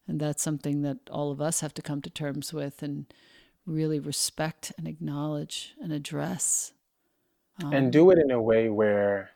And 0.06 0.20
that's 0.20 0.42
something 0.42 0.82
that 0.82 0.98
all 1.10 1.32
of 1.32 1.40
us 1.40 1.60
have 1.60 1.74
to 1.74 1.82
come 1.82 2.00
to 2.02 2.10
terms 2.10 2.52
with 2.52 2.80
and 2.80 3.06
really 3.66 3.98
respect 3.98 4.72
and 4.78 4.86
acknowledge 4.86 5.74
and 5.82 5.92
address. 5.92 6.72
Um, 7.64 7.72
and 7.72 7.92
do 7.92 8.10
it 8.10 8.18
in 8.18 8.30
a 8.30 8.40
way 8.40 8.68
where 8.68 9.30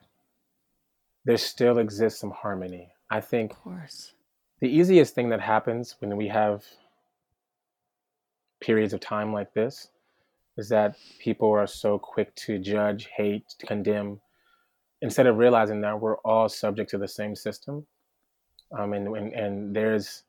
there 1.25 1.39
still 1.39 1.79
exists 1.79 2.21
some 2.21 2.31
harmony. 2.31 2.93
I 3.11 3.21
think 3.21 3.53
of 3.53 3.59
course 3.59 4.13
the 4.61 4.69
easiest 4.69 5.15
thing 5.15 5.29
that 5.31 5.41
happens 5.41 5.97
when 6.01 6.17
we 6.17 6.29
have 6.29 6.65
periods 8.61 8.93
of 8.93 9.01
time 9.01 9.33
like 9.33 9.53
this 9.55 9.89
is 10.57 10.69
that 10.69 10.97
people 11.21 11.51
are 11.51 11.67
so 11.67 11.99
quick 11.99 12.35
to 12.35 12.59
judge, 12.59 13.09
hate, 13.17 13.45
to 13.59 13.67
condemn, 13.67 14.21
instead 15.01 15.27
of 15.27 15.37
realizing 15.37 15.81
that 15.81 16.01
we're 16.01 16.17
all 16.19 16.49
subject 16.49 16.91
to 16.91 16.99
the 16.99 17.07
same 17.07 17.37
system. 17.37 17.87
Um, 18.77 18.93
and, 18.93 19.07
and, 19.17 19.33
and 19.33 19.77
there's 19.77 20.25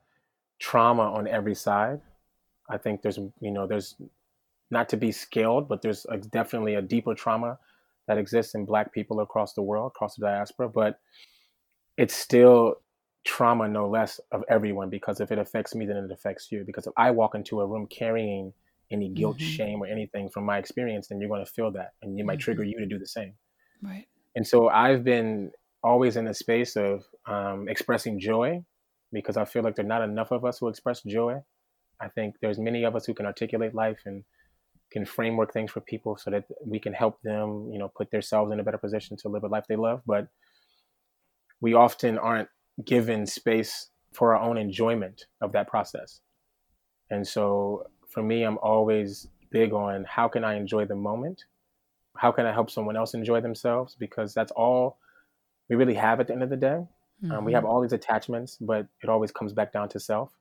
trauma 0.60 1.02
on 1.02 1.28
every 1.28 1.56
side. 1.56 2.00
I 2.70 2.78
think 2.78 3.02
there's, 3.02 3.18
you 3.18 3.52
know, 3.52 3.66
there's 3.66 3.96
not 4.70 4.88
to 4.90 4.98
be 4.98 5.12
scaled, 5.12 5.68
but 5.68 5.82
there's 5.82 6.06
a, 6.10 6.18
definitely 6.18 6.76
a 6.76 6.82
deeper 6.82 7.16
trauma 7.16 7.58
that 8.08 8.20
exists 8.20 8.54
in 8.54 8.66
Black 8.66 8.94
people 8.94 9.22
across 9.22 9.54
the 9.54 9.64
world, 9.64 9.92
across 9.96 10.16
the 10.16 10.26
diaspora. 10.26 10.70
But 10.70 11.00
it's 11.98 12.16
still 12.16 12.76
trauma 13.26 13.68
no 13.68 13.88
less 13.88 14.20
of 14.32 14.44
everyone 14.50 14.90
because 14.90 15.20
if 15.20 15.32
it 15.32 15.40
affects 15.40 15.76
me 15.76 15.86
then 15.86 15.98
it 15.98 16.12
affects 16.12 16.52
you. 16.52 16.64
Because 16.66 16.88
if 16.88 16.94
i 16.98 17.12
walk 17.12 17.36
into 17.36 17.62
a 17.62 17.68
room 17.68 17.88
carrying 17.88 18.54
any 18.92 19.10
guilt 19.10 19.38
mm-hmm. 19.38 19.50
shame 19.50 19.82
or 19.82 19.88
anything 19.88 20.30
from 20.30 20.46
my 20.46 20.58
experience 20.58 21.08
then 21.08 21.20
you're 21.20 21.30
going 21.30 21.46
to 21.46 21.52
feel 21.52 21.72
that 21.72 21.94
and 22.02 22.20
it 22.20 22.26
might 22.26 22.34
mm-hmm. 22.34 22.42
trigger 22.42 22.64
you 22.64 22.80
to 22.80 22.86
do 22.86 23.00
the 23.00 23.08
same. 23.08 23.34
Right. 23.82 24.08
And 24.36 24.46
so 24.46 24.70
i've 24.70 25.04
been 25.04 25.52
always 25.84 26.18
in 26.18 26.28
a 26.28 26.34
space 26.34 26.76
of 26.76 27.04
um, 27.26 27.68
expressing 27.70 28.20
joy 28.20 28.64
because 29.14 29.38
i 29.38 29.46
feel 29.46 29.64
like 29.64 29.76
there 29.76 29.86
are 29.86 29.88
not 29.88 30.02
enough 30.02 30.32
of 30.32 30.46
us 30.46 30.60
who 30.60 30.68
express 30.68 31.02
joy. 31.04 31.42
I 32.02 32.08
think 32.08 32.36
there's 32.42 32.58
many 32.58 32.84
of 32.86 32.96
us 32.96 33.06
who 33.06 33.14
can 33.14 33.26
articulate 33.26 33.76
life 33.76 34.00
and 34.06 34.24
can 34.92 35.06
framework 35.06 35.54
things 35.54 35.72
for 35.72 35.82
people 35.82 36.18
so 36.18 36.32
that 36.32 36.46
we 36.66 36.80
can 36.80 36.94
help 36.94 37.22
them 37.22 37.70
you 37.72 37.80
know 37.80 37.92
put 37.96 38.12
themselves 38.12 38.52
in 38.52 38.60
a 38.60 38.64
better 38.64 38.78
position 38.78 39.18
to 39.18 39.30
live 39.30 39.44
a 39.44 39.48
life 39.48 39.66
they 39.68 39.76
love. 39.76 40.02
But 40.06 40.28
we 41.62 41.74
often 41.74 42.18
aren't 42.18 42.50
given 42.86 43.26
space 43.26 43.90
for 44.14 44.36
our 44.36 44.42
own 44.42 44.58
enjoyment 44.58 45.26
of 45.42 45.52
that 45.52 45.68
process. 45.68 46.22
And 47.10 47.28
so 47.28 47.88
for 48.08 48.24
me, 48.24 48.44
I'm 48.44 48.58
always 48.60 49.28
big 49.52 49.74
on 49.74 50.06
how 50.08 50.28
can 50.28 50.44
I 50.44 50.56
enjoy 50.56 50.86
the 50.86 50.96
moment? 50.96 51.44
How 52.18 52.32
can 52.32 52.46
I 52.46 52.54
help 52.54 52.70
someone 52.70 52.98
else 52.98 53.14
enjoy 53.14 53.42
themselves? 53.42 53.96
Because 53.98 54.34
that's 54.34 54.52
all 54.52 54.98
we 55.70 55.76
really 55.76 55.94
have 55.96 56.20
at 56.20 56.28
the 56.28 56.34
end 56.34 56.44
of 56.44 56.50
the 56.50 56.58
day. 56.58 56.86
Mm-hmm. 57.24 57.32
Um, 57.32 57.46
we 57.46 57.54
have 57.54 57.64
mm-hmm. 57.64 57.72
all 57.72 57.82
these 57.82 57.94
attachments, 57.94 58.58
but 58.60 58.88
it 59.04 59.10
always 59.10 59.32
comes 59.32 59.54
back 59.54 59.72
down 59.72 59.90
to 59.90 60.00
self. 60.00 60.32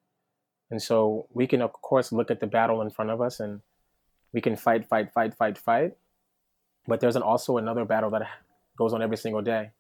And 0.71 0.83
so 0.83 1.27
we 1.33 1.47
can, 1.47 1.63
of 1.63 1.73
course, 1.73 2.13
look 2.13 2.31
at 2.31 2.41
the 2.41 2.47
battle 2.47 2.83
in 2.83 2.91
front 2.91 3.11
of 3.11 3.21
us 3.21 3.41
and 3.41 3.61
we 4.33 4.41
can 4.41 4.57
fight, 4.57 4.87
fight, 4.87 5.13
fight, 5.13 5.35
fight, 5.35 5.57
fight. 5.57 5.93
But 6.87 7.01
there's 7.01 7.17
an, 7.17 7.23
also 7.23 7.57
another 7.57 7.85
battle 7.85 8.11
that 8.11 8.23
goes 8.77 8.93
on 8.93 9.03
every 9.03 9.17
single 9.17 9.43
day. 9.43 9.71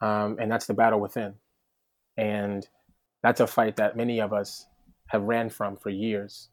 Um, 0.00 0.38
and 0.40 0.50
that's 0.50 0.66
the 0.66 0.74
battle 0.74 1.00
within. 1.00 1.34
And 2.20 2.68
that's 3.22 3.40
a 3.40 3.46
fight 3.46 3.76
that 3.76 3.96
many 3.96 4.20
of 4.20 4.34
us 4.34 4.66
have 5.06 5.22
ran 5.22 5.48
from 5.48 5.78
for 5.78 5.88
years. 5.88 6.50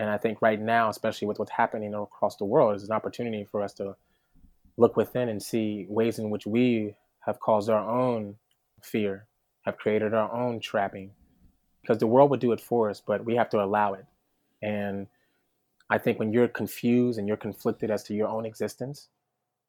And 0.00 0.10
I 0.10 0.18
think 0.18 0.42
right 0.42 0.60
now, 0.60 0.88
especially 0.88 1.28
with 1.28 1.38
what's 1.38 1.52
happening 1.52 1.94
across 1.94 2.36
the 2.36 2.44
world, 2.44 2.74
is 2.74 2.82
an 2.82 2.90
opportunity 2.90 3.44
for 3.44 3.62
us 3.62 3.72
to 3.74 3.94
look 4.76 4.96
within 4.96 5.28
and 5.28 5.40
see 5.40 5.86
ways 5.88 6.18
in 6.18 6.30
which 6.30 6.44
we 6.44 6.96
have 7.20 7.38
caused 7.38 7.70
our 7.70 7.88
own 7.88 8.34
fear, 8.82 9.26
have 9.64 9.76
created 9.76 10.12
our 10.12 10.32
own 10.34 10.58
trapping. 10.58 11.12
Because 11.82 11.98
the 11.98 12.08
world 12.08 12.30
would 12.30 12.40
do 12.40 12.50
it 12.50 12.60
for 12.60 12.90
us, 12.90 13.00
but 13.00 13.24
we 13.24 13.36
have 13.36 13.50
to 13.50 13.62
allow 13.62 13.92
it. 13.92 14.06
And 14.60 15.06
I 15.88 15.98
think 15.98 16.18
when 16.18 16.32
you're 16.32 16.48
confused 16.48 17.16
and 17.16 17.28
you're 17.28 17.36
conflicted 17.36 17.92
as 17.92 18.02
to 18.04 18.14
your 18.14 18.28
own 18.28 18.44
existence, 18.44 19.08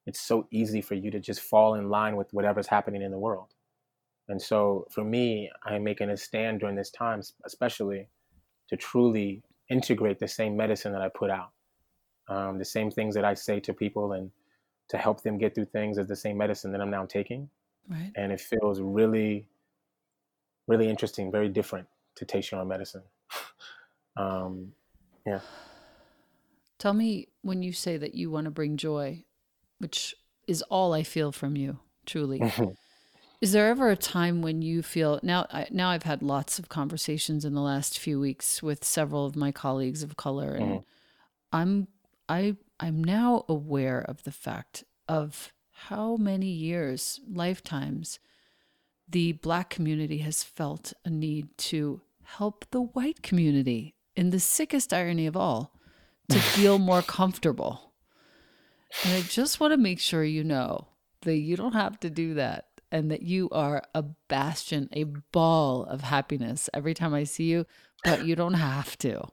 it's 0.07 0.19
so 0.19 0.47
easy 0.49 0.81
for 0.81 0.95
you 0.95 1.11
to 1.11 1.19
just 1.19 1.41
fall 1.41 1.75
in 1.75 1.89
line 1.89 2.15
with 2.15 2.33
whatever's 2.33 2.67
happening 2.67 3.03
in 3.03 3.11
the 3.11 3.19
world. 3.19 3.53
And 4.27 4.41
so 4.41 4.87
for 4.91 5.03
me, 5.03 5.49
I'm 5.65 5.83
making 5.83 6.09
a 6.09 6.17
stand 6.17 6.59
during 6.59 6.75
this 6.75 6.91
time, 6.91 7.21
especially 7.45 8.07
to 8.69 8.77
truly 8.77 9.43
integrate 9.69 10.19
the 10.19 10.27
same 10.27 10.55
medicine 10.55 10.93
that 10.93 11.01
I 11.01 11.09
put 11.09 11.29
out. 11.29 11.51
Um, 12.27 12.57
the 12.57 12.65
same 12.65 12.91
things 12.91 13.15
that 13.15 13.25
I 13.25 13.33
say 13.33 13.59
to 13.61 13.73
people 13.73 14.13
and 14.13 14.31
to 14.89 14.97
help 14.97 15.21
them 15.23 15.37
get 15.37 15.55
through 15.55 15.65
things 15.65 15.97
is 15.97 16.07
the 16.07 16.15
same 16.15 16.37
medicine 16.37 16.71
that 16.71 16.81
I'm 16.81 16.91
now 16.91 17.05
taking. 17.05 17.49
Right. 17.89 18.11
And 18.15 18.31
it 18.31 18.39
feels 18.39 18.79
really, 18.79 19.47
really 20.67 20.89
interesting, 20.89 21.31
very 21.31 21.49
different 21.49 21.87
to 22.15 22.25
taste 22.25 22.51
your 22.51 22.61
own 22.61 22.67
medicine. 22.67 23.03
um, 24.17 24.73
yeah. 25.25 25.39
Tell 26.77 26.93
me 26.93 27.27
when 27.41 27.63
you 27.63 27.73
say 27.73 27.97
that 27.97 28.15
you 28.15 28.29
want 28.29 28.45
to 28.45 28.51
bring 28.51 28.77
joy, 28.77 29.23
which 29.79 30.15
is 30.47 30.61
all 30.63 30.93
I 30.93 31.03
feel 31.03 31.31
from 31.31 31.55
you, 31.55 31.79
truly. 32.05 32.41
Is 33.41 33.53
there 33.53 33.69
ever 33.69 33.89
a 33.89 33.95
time 33.95 34.43
when 34.43 34.61
you 34.61 34.83
feel 34.83 35.19
now? 35.23 35.47
I, 35.51 35.67
now 35.71 35.89
I've 35.89 36.03
had 36.03 36.21
lots 36.21 36.59
of 36.59 36.69
conversations 36.69 37.43
in 37.43 37.55
the 37.55 37.61
last 37.61 37.97
few 37.97 38.19
weeks 38.19 38.61
with 38.61 38.85
several 38.85 39.25
of 39.25 39.35
my 39.35 39.51
colleagues 39.51 40.03
of 40.03 40.15
color, 40.15 40.53
and 40.53 40.71
mm. 40.71 40.83
I'm 41.51 41.87
I 42.29 42.55
I'm 42.79 43.03
now 43.03 43.45
aware 43.49 43.99
of 43.99 44.23
the 44.23 44.31
fact 44.31 44.83
of 45.07 45.51
how 45.87 46.17
many 46.17 46.49
years, 46.49 47.19
lifetimes, 47.27 48.19
the 49.09 49.31
black 49.31 49.71
community 49.71 50.19
has 50.19 50.43
felt 50.43 50.93
a 51.03 51.09
need 51.09 51.57
to 51.57 52.01
help 52.23 52.65
the 52.69 52.81
white 52.81 53.23
community 53.23 53.95
in 54.15 54.29
the 54.29 54.39
sickest 54.39 54.93
irony 54.93 55.25
of 55.25 55.35
all 55.35 55.73
to 56.29 56.39
feel 56.39 56.77
more 56.77 57.01
comfortable. 57.01 57.93
And 59.03 59.13
I 59.13 59.21
just 59.21 59.59
want 59.59 59.71
to 59.71 59.77
make 59.77 59.99
sure 59.99 60.23
you 60.23 60.43
know 60.43 60.89
that 61.21 61.37
you 61.37 61.55
don't 61.55 61.73
have 61.73 61.99
to 62.01 62.09
do 62.09 62.35
that 62.35 62.67
and 62.91 63.09
that 63.11 63.21
you 63.21 63.49
are 63.51 63.83
a 63.95 64.03
bastion, 64.27 64.89
a 64.93 65.05
ball 65.05 65.85
of 65.85 66.01
happiness 66.01 66.69
every 66.73 66.93
time 66.93 67.13
I 67.13 67.23
see 67.23 67.45
you, 67.45 67.65
but 68.03 68.25
you 68.25 68.35
don't 68.35 68.55
have 68.55 68.97
to. 68.99 69.27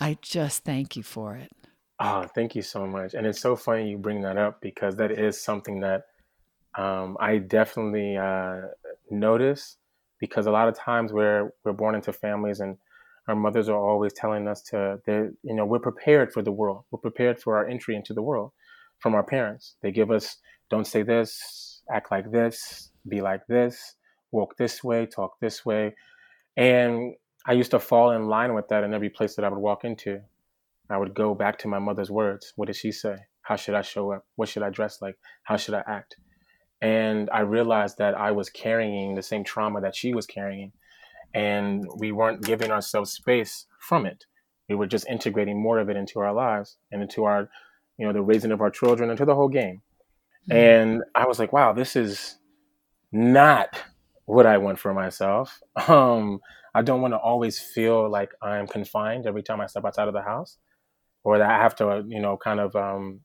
I 0.00 0.16
just 0.22 0.64
thank 0.64 0.96
you 0.96 1.02
for 1.02 1.36
it. 1.36 1.50
Oh, 1.98 2.26
thank 2.34 2.54
you 2.54 2.62
so 2.62 2.86
much. 2.86 3.14
And 3.14 3.26
it's 3.26 3.40
so 3.40 3.56
funny 3.56 3.90
you 3.90 3.98
bring 3.98 4.22
that 4.22 4.38
up 4.38 4.60
because 4.62 4.96
that 4.96 5.10
is 5.10 5.40
something 5.40 5.80
that 5.80 6.04
um, 6.78 7.16
I 7.20 7.38
definitely 7.38 8.16
uh, 8.16 8.62
notice 9.10 9.76
because 10.20 10.46
a 10.46 10.50
lot 10.50 10.68
of 10.68 10.76
times 10.76 11.12
we're 11.12 11.52
we're 11.64 11.72
born 11.72 11.94
into 11.94 12.12
families 12.12 12.60
and 12.60 12.76
our 13.26 13.34
mothers 13.34 13.68
are 13.68 13.78
always 13.78 14.12
telling 14.12 14.46
us 14.46 14.62
to 14.62 15.00
you 15.06 15.54
know 15.54 15.64
we're 15.64 15.80
prepared 15.80 16.32
for 16.32 16.42
the 16.42 16.52
world 16.52 16.84
we're 16.90 17.00
prepared 17.00 17.40
for 17.40 17.56
our 17.56 17.66
entry 17.66 17.96
into 17.96 18.14
the 18.14 18.22
world 18.22 18.52
from 18.98 19.14
our 19.14 19.22
parents 19.22 19.74
they 19.82 19.90
give 19.90 20.10
us 20.10 20.36
don't 20.68 20.86
say 20.86 21.02
this 21.02 21.69
act 21.92 22.10
like 22.10 22.30
this 22.30 22.90
be 23.08 23.20
like 23.20 23.46
this 23.46 23.96
walk 24.32 24.56
this 24.56 24.82
way 24.84 25.06
talk 25.06 25.38
this 25.40 25.64
way. 25.64 25.94
And 26.56 27.14
i 27.46 27.52
used 27.52 27.70
to 27.70 27.80
fall 27.80 28.10
in 28.10 28.26
line 28.26 28.54
with 28.54 28.68
that 28.68 28.84
in 28.84 28.94
every 28.94 29.10
place 29.10 29.34
that 29.36 29.44
i 29.44 29.48
would 29.48 29.58
walk 29.58 29.84
into. 29.84 30.20
I 30.88 30.96
would 30.96 31.14
go 31.14 31.34
back 31.34 31.58
to 31.60 31.68
my 31.68 31.78
mother's 31.78 32.10
words. 32.10 32.52
What 32.56 32.66
did 32.66 32.76
she 32.76 32.92
say? 32.92 33.16
How 33.42 33.56
should 33.56 33.74
i 33.74 33.82
show 33.82 34.12
up? 34.12 34.26
What 34.36 34.48
should 34.48 34.62
i 34.62 34.70
dress 34.70 35.00
like? 35.00 35.16
How 35.44 35.56
should 35.56 35.74
i 35.74 35.82
act? 35.86 36.16
And 36.80 37.28
i 37.30 37.40
realized 37.40 37.98
that 37.98 38.14
i 38.14 38.30
was 38.30 38.50
carrying 38.50 39.14
the 39.14 39.22
same 39.22 39.44
trauma 39.44 39.80
that 39.80 39.96
she 39.96 40.14
was 40.14 40.26
carrying 40.26 40.72
and 41.34 41.86
we 41.96 42.12
weren't 42.12 42.42
giving 42.42 42.70
ourselves 42.70 43.12
space 43.12 43.66
from 43.78 44.06
it. 44.06 44.24
We 44.68 44.74
were 44.74 44.86
just 44.86 45.08
integrating 45.08 45.60
more 45.60 45.78
of 45.78 45.88
it 45.88 45.96
into 45.96 46.20
our 46.20 46.32
lives 46.32 46.76
and 46.90 47.02
into 47.02 47.24
our, 47.24 47.48
you 47.98 48.06
know, 48.06 48.12
the 48.12 48.22
raising 48.22 48.52
of 48.52 48.60
our 48.60 48.70
children, 48.70 49.10
into 49.10 49.24
the 49.24 49.34
whole 49.34 49.48
game. 49.48 49.82
Mm-hmm. 50.48 50.52
And 50.52 51.02
I 51.14 51.26
was 51.26 51.38
like, 51.38 51.52
wow, 51.52 51.72
this 51.72 51.96
is 51.96 52.38
not 53.12 53.68
what 54.26 54.46
I 54.46 54.58
want 54.58 54.78
for 54.78 54.94
myself. 54.94 55.60
Um, 55.88 56.40
I 56.72 56.82
don't 56.82 57.00
want 57.00 57.14
to 57.14 57.18
always 57.18 57.58
feel 57.58 58.08
like 58.08 58.30
I'm 58.42 58.68
confined 58.68 59.26
every 59.26 59.42
time 59.42 59.60
I 59.60 59.66
step 59.66 59.84
outside 59.84 60.06
of 60.06 60.14
the 60.14 60.22
house, 60.22 60.56
or 61.24 61.38
that 61.38 61.50
I 61.50 61.56
have 61.56 61.74
to, 61.76 62.04
you 62.06 62.20
know, 62.20 62.36
kind 62.36 62.60
of 62.60 62.76
um, 62.76 63.22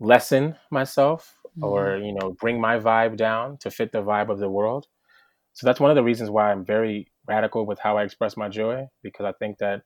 lessen 0.00 0.56
myself, 0.70 1.34
mm-hmm. 1.46 1.64
or 1.64 1.96
you 1.96 2.12
know, 2.12 2.36
bring 2.38 2.60
my 2.60 2.78
vibe 2.78 3.16
down 3.16 3.56
to 3.58 3.70
fit 3.70 3.90
the 3.92 4.02
vibe 4.02 4.28
of 4.28 4.38
the 4.38 4.50
world. 4.50 4.86
So 5.54 5.66
that's 5.66 5.80
one 5.80 5.90
of 5.90 5.94
the 5.94 6.02
reasons 6.02 6.30
why 6.30 6.50
I'm 6.50 6.64
very 6.64 7.10
radical 7.26 7.64
with 7.64 7.78
how 7.78 7.96
I 7.96 8.02
express 8.04 8.36
my 8.36 8.48
joy 8.48 8.86
because 9.02 9.24
I 9.24 9.32
think 9.38 9.58
that 9.58 9.82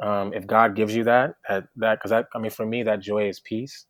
um, 0.00 0.32
if 0.32 0.46
God 0.46 0.74
gives 0.74 0.94
you 0.94 1.04
that, 1.04 1.34
that 1.48 1.64
that 1.76 1.98
because 1.98 2.10
that, 2.10 2.26
I 2.34 2.38
mean 2.38 2.50
for 2.50 2.64
me 2.64 2.82
that 2.84 3.00
joy 3.00 3.28
is 3.28 3.40
peace. 3.40 3.86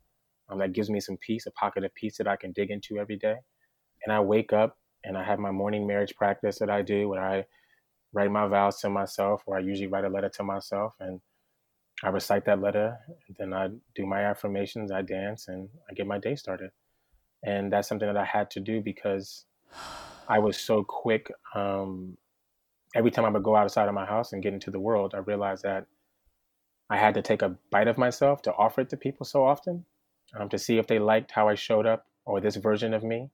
Um, 0.49 0.59
that 0.59 0.73
gives 0.73 0.91
me 0.91 1.01
some 1.01 1.17
peace, 1.19 1.47
a 1.47 1.51
pocket 1.53 1.85
of 1.85 1.95
peace 1.95 2.19
that 2.19 2.29
I 2.29 2.37
can 2.37 2.53
dig 2.53 2.71
into 2.71 2.99
every 2.99 3.17
day. 3.17 3.37
And 4.05 4.13
I 4.13 4.21
wake 4.21 4.53
up 4.53 4.79
and 5.05 5.17
I 5.17 5.25
have 5.25 5.39
my 5.39 5.51
morning 5.51 5.87
marriage 5.87 6.15
practice 6.17 6.59
that 6.59 6.71
I 6.71 6.83
do 6.83 7.09
where 7.09 7.25
I 7.25 7.45
write 8.13 8.31
my 8.31 8.47
vows 8.47 8.81
to 8.81 8.91
myself, 8.91 9.43
or 9.47 9.57
I 9.57 9.61
usually 9.61 9.89
write 9.89 10.05
a 10.05 10.09
letter 10.09 10.29
to 10.29 10.43
myself 10.43 10.95
and 11.01 11.21
I 12.05 12.09
recite 12.09 12.45
that 12.47 12.61
letter. 12.61 12.99
And 13.29 13.37
then 13.39 13.53
I 13.53 13.69
do 13.95 14.07
my 14.07 14.23
affirmations, 14.23 14.91
I 14.91 15.03
dance, 15.03 15.49
and 15.49 15.69
I 15.91 15.95
get 15.95 16.07
my 16.07 16.19
day 16.19 16.35
started. 16.35 16.71
And 17.45 17.73
that's 17.73 17.89
something 17.89 18.07
that 18.07 18.17
I 18.17 18.25
had 18.25 18.51
to 18.53 18.61
do 18.61 18.81
because 18.81 19.47
I 20.29 20.39
was 20.39 20.59
so 20.59 20.85
quick 20.85 21.31
um, 21.55 22.17
every 22.95 23.11
time 23.11 23.25
I 23.25 23.31
would 23.31 23.43
go 23.43 23.57
outside 23.57 23.89
of 23.89 23.95
my 23.95 24.07
house 24.07 24.33
and 24.33 24.43
get 24.43 24.55
into 24.55 24.71
the 24.71 24.81
world, 24.81 25.15
I 25.15 25.19
realized 25.19 25.63
that 25.65 25.87
I 26.91 26.97
had 26.97 27.15
to 27.15 27.23
take 27.23 27.43
a 27.43 27.57
bite 27.71 27.89
of 27.89 27.99
myself 27.99 28.43
to 28.43 28.53
offer 28.53 28.83
it 28.83 28.91
to 28.91 28.97
people 28.97 29.25
so 29.25 29.45
often 29.45 29.85
um, 30.39 30.49
to 30.49 30.59
see 30.59 30.79
if 30.79 30.87
they 30.87 30.99
liked 30.99 31.31
how 31.31 31.49
I 31.49 31.55
showed 31.55 31.87
up 31.87 32.07
or 32.25 32.41
this 32.41 32.57
version 32.57 32.95
of 32.95 33.03
me. 33.03 33.31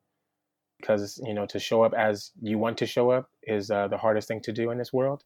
Because, 0.81 1.21
you 1.25 1.35
know, 1.35 1.47
to 1.47 1.59
show 1.59 1.83
up 1.83 1.93
as 1.93 2.31
you 2.41 2.57
want 2.59 2.79
to 2.79 2.87
show 2.87 3.11
up 3.11 3.31
is 3.43 3.71
uh, 3.71 3.89
the 3.89 3.99
hardest 3.99 4.29
thing 4.29 4.41
to 4.43 4.53
do 4.53 4.71
in 4.71 4.79
this 4.79 4.93
world 4.93 5.25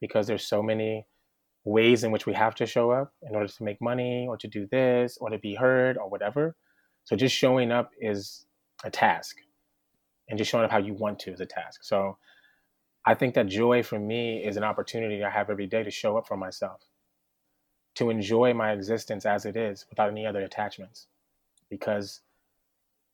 because 0.00 0.26
there's 0.26 0.46
so 0.46 0.62
many 0.62 1.06
ways 1.64 2.04
in 2.04 2.12
which 2.12 2.26
we 2.26 2.32
have 2.32 2.54
to 2.54 2.66
show 2.66 2.92
up 2.92 3.12
in 3.28 3.34
order 3.34 3.48
to 3.48 3.64
make 3.64 3.82
money 3.82 4.26
or 4.28 4.36
to 4.36 4.46
do 4.46 4.68
this 4.70 5.18
or 5.20 5.30
to 5.30 5.38
be 5.38 5.56
heard 5.56 5.98
or 5.98 6.08
whatever. 6.08 6.54
So 7.02 7.16
just 7.16 7.34
showing 7.34 7.72
up 7.72 7.90
is 8.00 8.46
a 8.84 8.90
task 8.90 9.38
and 10.28 10.38
just 10.38 10.50
showing 10.50 10.64
up 10.64 10.70
how 10.70 10.78
you 10.78 10.94
want 10.94 11.18
to 11.20 11.32
is 11.32 11.40
a 11.40 11.46
task. 11.46 11.80
So 11.82 12.18
I 13.04 13.14
think 13.14 13.34
that 13.34 13.46
joy 13.46 13.82
for 13.82 13.98
me 13.98 14.44
is 14.44 14.56
an 14.56 14.64
opportunity 14.64 15.22
I 15.22 15.30
have 15.30 15.50
every 15.50 15.66
day 15.66 15.82
to 15.82 15.90
show 15.90 16.16
up 16.16 16.26
for 16.26 16.36
myself, 16.36 16.82
to 17.96 18.10
enjoy 18.10 18.54
my 18.54 18.72
existence 18.72 19.26
as 19.26 19.44
it 19.44 19.56
is 19.56 19.86
without 19.90 20.10
any 20.10 20.26
other 20.26 20.40
attachments. 20.40 21.06
Because 21.68 22.20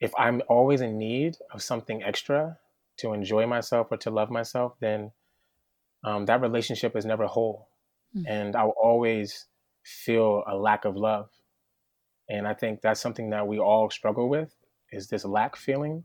if 0.00 0.12
I'm 0.18 0.42
always 0.48 0.80
in 0.80 0.98
need 0.98 1.36
of 1.52 1.62
something 1.62 2.02
extra 2.02 2.58
to 2.98 3.12
enjoy 3.12 3.46
myself 3.46 3.88
or 3.90 3.96
to 3.98 4.10
love 4.10 4.30
myself, 4.30 4.74
then 4.80 5.12
um, 6.04 6.26
that 6.26 6.40
relationship 6.40 6.96
is 6.96 7.04
never 7.04 7.26
whole. 7.26 7.68
Mm. 8.16 8.24
And 8.28 8.56
I'll 8.56 8.74
always 8.80 9.46
feel 9.84 10.44
a 10.46 10.56
lack 10.56 10.84
of 10.84 10.96
love. 10.96 11.30
And 12.28 12.46
I 12.46 12.54
think 12.54 12.80
that's 12.80 13.00
something 13.00 13.30
that 13.30 13.46
we 13.46 13.58
all 13.58 13.90
struggle 13.90 14.28
with 14.28 14.54
is 14.90 15.08
this 15.08 15.24
lack 15.24 15.56
feeling 15.56 16.04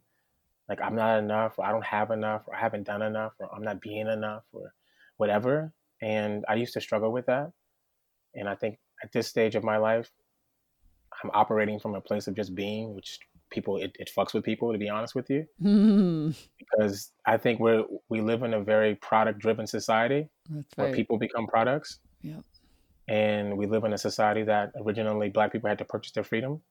like 0.69 0.81
I'm 0.81 0.95
not 0.95 1.19
enough, 1.19 1.57
or 1.57 1.65
I 1.65 1.71
don't 1.71 1.85
have 1.85 2.11
enough, 2.11 2.43
or 2.45 2.55
I 2.55 2.59
haven't 2.59 2.83
done 2.83 3.01
enough, 3.01 3.33
or 3.39 3.53
I'm 3.53 3.63
not 3.63 3.79
being 3.79 4.07
enough, 4.07 4.43
or 4.51 4.73
whatever. 5.15 5.71
And 6.01 6.43
I 6.47 6.55
used 6.55 6.73
to 6.73 6.81
struggle 6.81 7.11
with 7.11 7.27
that. 7.27 7.51
And 8.35 8.47
I 8.47 8.55
think 8.55 8.77
at 9.03 9.11
this 9.11 9.27
stage 9.27 9.55
of 9.55 9.63
my 9.63 9.77
life, 9.77 10.09
I'm 11.23 11.31
operating 11.33 11.79
from 11.79 11.95
a 11.95 12.01
place 12.01 12.27
of 12.27 12.35
just 12.35 12.53
being, 12.53 12.93
which 12.93 13.19
people 13.49 13.77
it, 13.77 13.95
it 13.97 14.11
fucks 14.15 14.33
with 14.33 14.43
people 14.43 14.73
to 14.73 14.77
be 14.77 14.89
honest 14.89 15.15
with 15.15 15.29
you 15.29 15.45
mm. 15.63 16.35
because 16.59 17.11
i 17.25 17.37
think 17.37 17.61
we're 17.61 17.85
we 18.09 18.19
live 18.19 18.43
in 18.43 18.53
a 18.53 18.59
very 18.59 18.93
product 18.95 19.39
driven 19.39 19.65
society 19.65 20.27
right. 20.49 20.65
where 20.75 20.93
people 20.93 21.17
become 21.17 21.47
products 21.47 21.99
yeah 22.21 22.41
and 23.07 23.57
we 23.57 23.65
live 23.65 23.83
in 23.85 23.93
a 23.93 23.97
society 23.97 24.43
that 24.43 24.73
originally 24.83 25.29
black 25.29 25.51
people 25.51 25.69
had 25.69 25.77
to 25.77 25.85
purchase 25.85 26.11
their 26.11 26.23
freedom. 26.23 26.61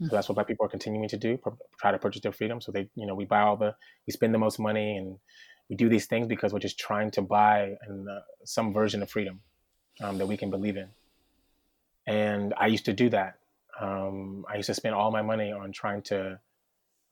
So 0.00 0.08
that's 0.08 0.28
what 0.28 0.34
black 0.34 0.48
people 0.48 0.66
are 0.66 0.70
continuing 0.70 1.08
to 1.08 1.16
do, 1.16 1.38
try 1.80 1.92
to 1.92 1.98
purchase 1.98 2.22
their 2.22 2.32
freedom. 2.32 2.60
So 2.60 2.72
they, 2.72 2.88
you 2.96 3.06
know, 3.06 3.14
we 3.14 3.26
buy 3.26 3.42
all 3.42 3.56
the, 3.56 3.76
we 4.06 4.12
spend 4.12 4.34
the 4.34 4.38
most 4.38 4.58
money 4.58 4.96
and 4.96 5.18
we 5.70 5.76
do 5.76 5.88
these 5.88 6.06
things 6.06 6.26
because 6.26 6.52
we're 6.52 6.58
just 6.58 6.78
trying 6.78 7.12
to 7.12 7.22
buy 7.22 7.76
an, 7.86 8.06
uh, 8.10 8.20
some 8.44 8.72
version 8.72 9.02
of 9.02 9.10
freedom 9.10 9.40
um, 10.00 10.18
that 10.18 10.26
we 10.26 10.36
can 10.36 10.50
believe 10.50 10.76
in. 10.76 10.88
And 12.06 12.54
I 12.56 12.66
used 12.66 12.84
to 12.86 12.92
do 12.92 13.08
that. 13.10 13.38
Um, 13.80 14.44
I 14.48 14.56
used 14.56 14.66
to 14.66 14.74
spend 14.74 14.94
all 14.94 15.10
my 15.10 15.22
money 15.22 15.52
on 15.52 15.72
trying 15.72 16.02
to 16.02 16.38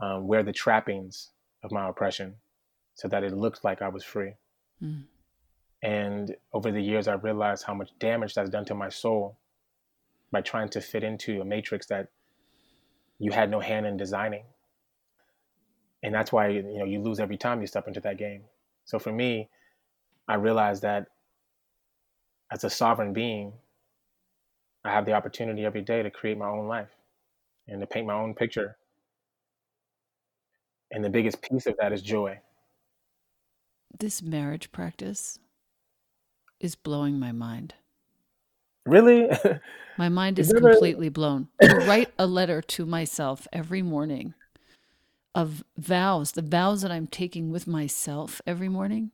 um, 0.01 0.27
wear 0.27 0.42
the 0.42 0.53
trappings 0.53 1.31
of 1.62 1.73
my 1.73 1.88
oppression 1.88 2.35
so 2.95 3.09
that 3.09 3.25
it 3.25 3.33
looked 3.33 3.64
like 3.64 3.83
I 3.83 3.88
was 3.88 4.05
free. 4.05 4.35
Mm. 4.83 5.05
And 5.83 6.37
over 6.53 6.71
the 6.71 6.81
years, 6.81 7.09
I 7.09 7.14
realized 7.14 7.64
how 7.64 7.75
much 7.75 7.90
damage 7.99 8.35
that's 8.35 8.51
done 8.51 8.64
to 8.66 8.75
my 8.75 8.88
soul 8.88 9.38
by 10.31 10.40
trying 10.40 10.68
to 10.71 10.81
fit 10.81 11.03
into 11.03 11.40
a 11.40 11.45
matrix 11.45 11.87
that 11.87 12.09
you 13.18 13.33
had 13.33 13.51
no 13.51 13.61
hand 13.61 13.87
in 13.87 13.97
designing. 13.97 14.45
And 16.03 16.14
that's 16.14 16.33
why 16.33 16.49
you 16.49 16.62
know 16.62 16.85
you 16.85 17.01
lose 17.01 17.21
every 17.21 17.37
time 17.37 17.61
you 17.61 17.66
step 17.66 17.87
into 17.87 18.01
that 18.01 18.18
game. 18.18 18.42
So 18.85 18.99
for 18.99 19.12
me, 19.12 19.49
I 20.29 20.35
realized 20.35 20.83
that 20.83 21.07
as 22.52 22.64
a 22.64 22.70
sovereign 22.70 23.14
being, 23.14 23.52
I 24.84 24.90
have 24.90 25.06
the 25.06 25.14
opportunity 25.14 25.64
every 25.64 25.80
day 25.80 26.02
to 26.02 26.10
create 26.10 26.36
my 26.36 26.48
own 26.48 26.68
life 26.68 26.90
and 27.66 27.80
to 27.80 27.86
paint 27.86 28.06
my 28.06 28.14
own 28.14 28.34
picture. 28.34 28.76
And 30.90 31.02
the 31.02 31.08
biggest 31.08 31.40
piece 31.40 31.66
of 31.66 31.76
that 31.78 31.92
is 31.92 32.02
joy. 32.02 32.40
This 33.98 34.22
marriage 34.22 34.70
practice 34.70 35.38
is 36.60 36.74
blowing 36.74 37.18
my 37.18 37.32
mind. 37.32 37.74
Really? 38.84 39.30
my 39.98 40.10
mind 40.10 40.38
is 40.38 40.52
completely 40.52 41.08
blown. 41.08 41.48
To 41.62 41.76
write 41.86 42.12
a 42.18 42.26
letter 42.26 42.60
to 42.60 42.84
myself 42.84 43.48
every 43.52 43.80
morning 43.80 44.34
of 45.34 45.64
vows, 45.78 46.32
the 46.32 46.42
vows 46.42 46.82
that 46.82 46.90
I'm 46.90 47.06
taking 47.06 47.50
with 47.50 47.66
myself 47.66 48.42
every 48.46 48.68
morning. 48.68 49.12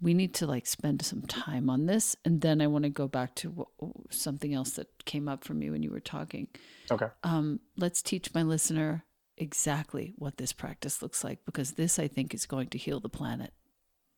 We 0.00 0.14
need 0.14 0.34
to 0.34 0.46
like 0.46 0.66
spend 0.66 1.02
some 1.02 1.22
time 1.22 1.68
on 1.68 1.86
this. 1.86 2.16
And 2.24 2.40
then 2.40 2.60
I 2.60 2.66
want 2.66 2.84
to 2.84 2.90
go 2.90 3.06
back 3.06 3.34
to 3.36 3.66
something 4.10 4.54
else 4.54 4.72
that 4.72 5.04
came 5.04 5.28
up 5.28 5.44
for 5.44 5.54
me 5.54 5.70
when 5.70 5.82
you 5.82 5.90
were 5.90 6.00
talking. 6.00 6.48
Okay. 6.90 7.08
Um, 7.22 7.60
let's 7.76 8.02
teach 8.02 8.32
my 8.34 8.42
listener 8.42 9.04
exactly 9.36 10.14
what 10.16 10.36
this 10.36 10.52
practice 10.52 11.02
looks 11.02 11.24
like 11.24 11.40
because 11.44 11.72
this, 11.72 11.98
I 11.98 12.08
think, 12.08 12.34
is 12.34 12.46
going 12.46 12.68
to 12.68 12.78
heal 12.78 13.00
the 13.00 13.08
planet. 13.08 13.52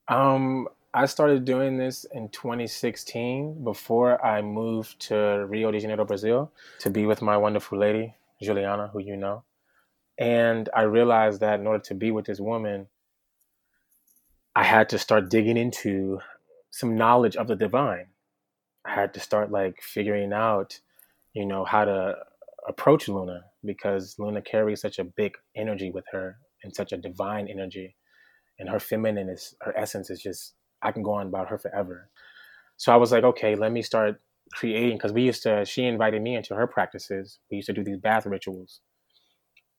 Um, 0.08 0.68
I 0.94 1.06
started 1.06 1.44
doing 1.44 1.78
this 1.78 2.04
in 2.12 2.28
2016 2.28 3.64
before 3.64 4.24
I 4.24 4.42
moved 4.42 5.00
to 5.08 5.46
Rio 5.48 5.70
de 5.70 5.80
Janeiro, 5.80 6.04
Brazil, 6.04 6.52
to 6.80 6.90
be 6.90 7.06
with 7.06 7.22
my 7.22 7.36
wonderful 7.36 7.78
lady, 7.78 8.14
Juliana, 8.42 8.88
who 8.92 8.98
you 8.98 9.16
know. 9.16 9.44
And 10.18 10.68
I 10.74 10.82
realized 10.82 11.40
that 11.40 11.60
in 11.60 11.66
order 11.66 11.82
to 11.84 11.94
be 11.94 12.10
with 12.10 12.26
this 12.26 12.40
woman, 12.40 12.88
I 14.54 14.64
had 14.64 14.88
to 14.90 14.98
start 14.98 15.30
digging 15.30 15.56
into 15.56 16.20
some 16.70 16.96
knowledge 16.96 17.36
of 17.36 17.46
the 17.48 17.56
divine. 17.56 18.06
I 18.84 18.94
had 18.94 19.14
to 19.14 19.20
start 19.20 19.50
like 19.50 19.80
figuring 19.80 20.32
out, 20.32 20.80
you 21.32 21.46
know, 21.46 21.64
how 21.64 21.84
to 21.84 22.16
approach 22.68 23.08
Luna 23.08 23.44
because 23.64 24.16
Luna 24.18 24.42
carries 24.42 24.80
such 24.80 24.98
a 24.98 25.04
big 25.04 25.36
energy 25.56 25.90
with 25.90 26.04
her 26.12 26.36
and 26.62 26.74
such 26.74 26.92
a 26.92 26.96
divine 26.96 27.48
energy. 27.48 27.96
And 28.58 28.68
her 28.68 28.78
feminine 28.78 29.28
is 29.28 29.54
her 29.62 29.76
essence 29.76 30.10
is 30.10 30.20
just 30.20 30.54
I 30.82 30.92
can 30.92 31.02
go 31.02 31.12
on 31.12 31.28
about 31.28 31.48
her 31.48 31.58
forever. 31.58 32.10
So 32.76 32.92
I 32.92 32.96
was 32.96 33.12
like, 33.12 33.24
okay, 33.24 33.54
let 33.54 33.72
me 33.72 33.82
start 33.82 34.20
creating 34.52 34.98
because 34.98 35.12
we 35.12 35.22
used 35.22 35.42
to. 35.44 35.64
She 35.64 35.84
invited 35.84 36.20
me 36.20 36.36
into 36.36 36.54
her 36.54 36.66
practices. 36.66 37.38
We 37.50 37.56
used 37.56 37.66
to 37.66 37.72
do 37.72 37.84
these 37.84 37.98
bath 37.98 38.26
rituals, 38.26 38.80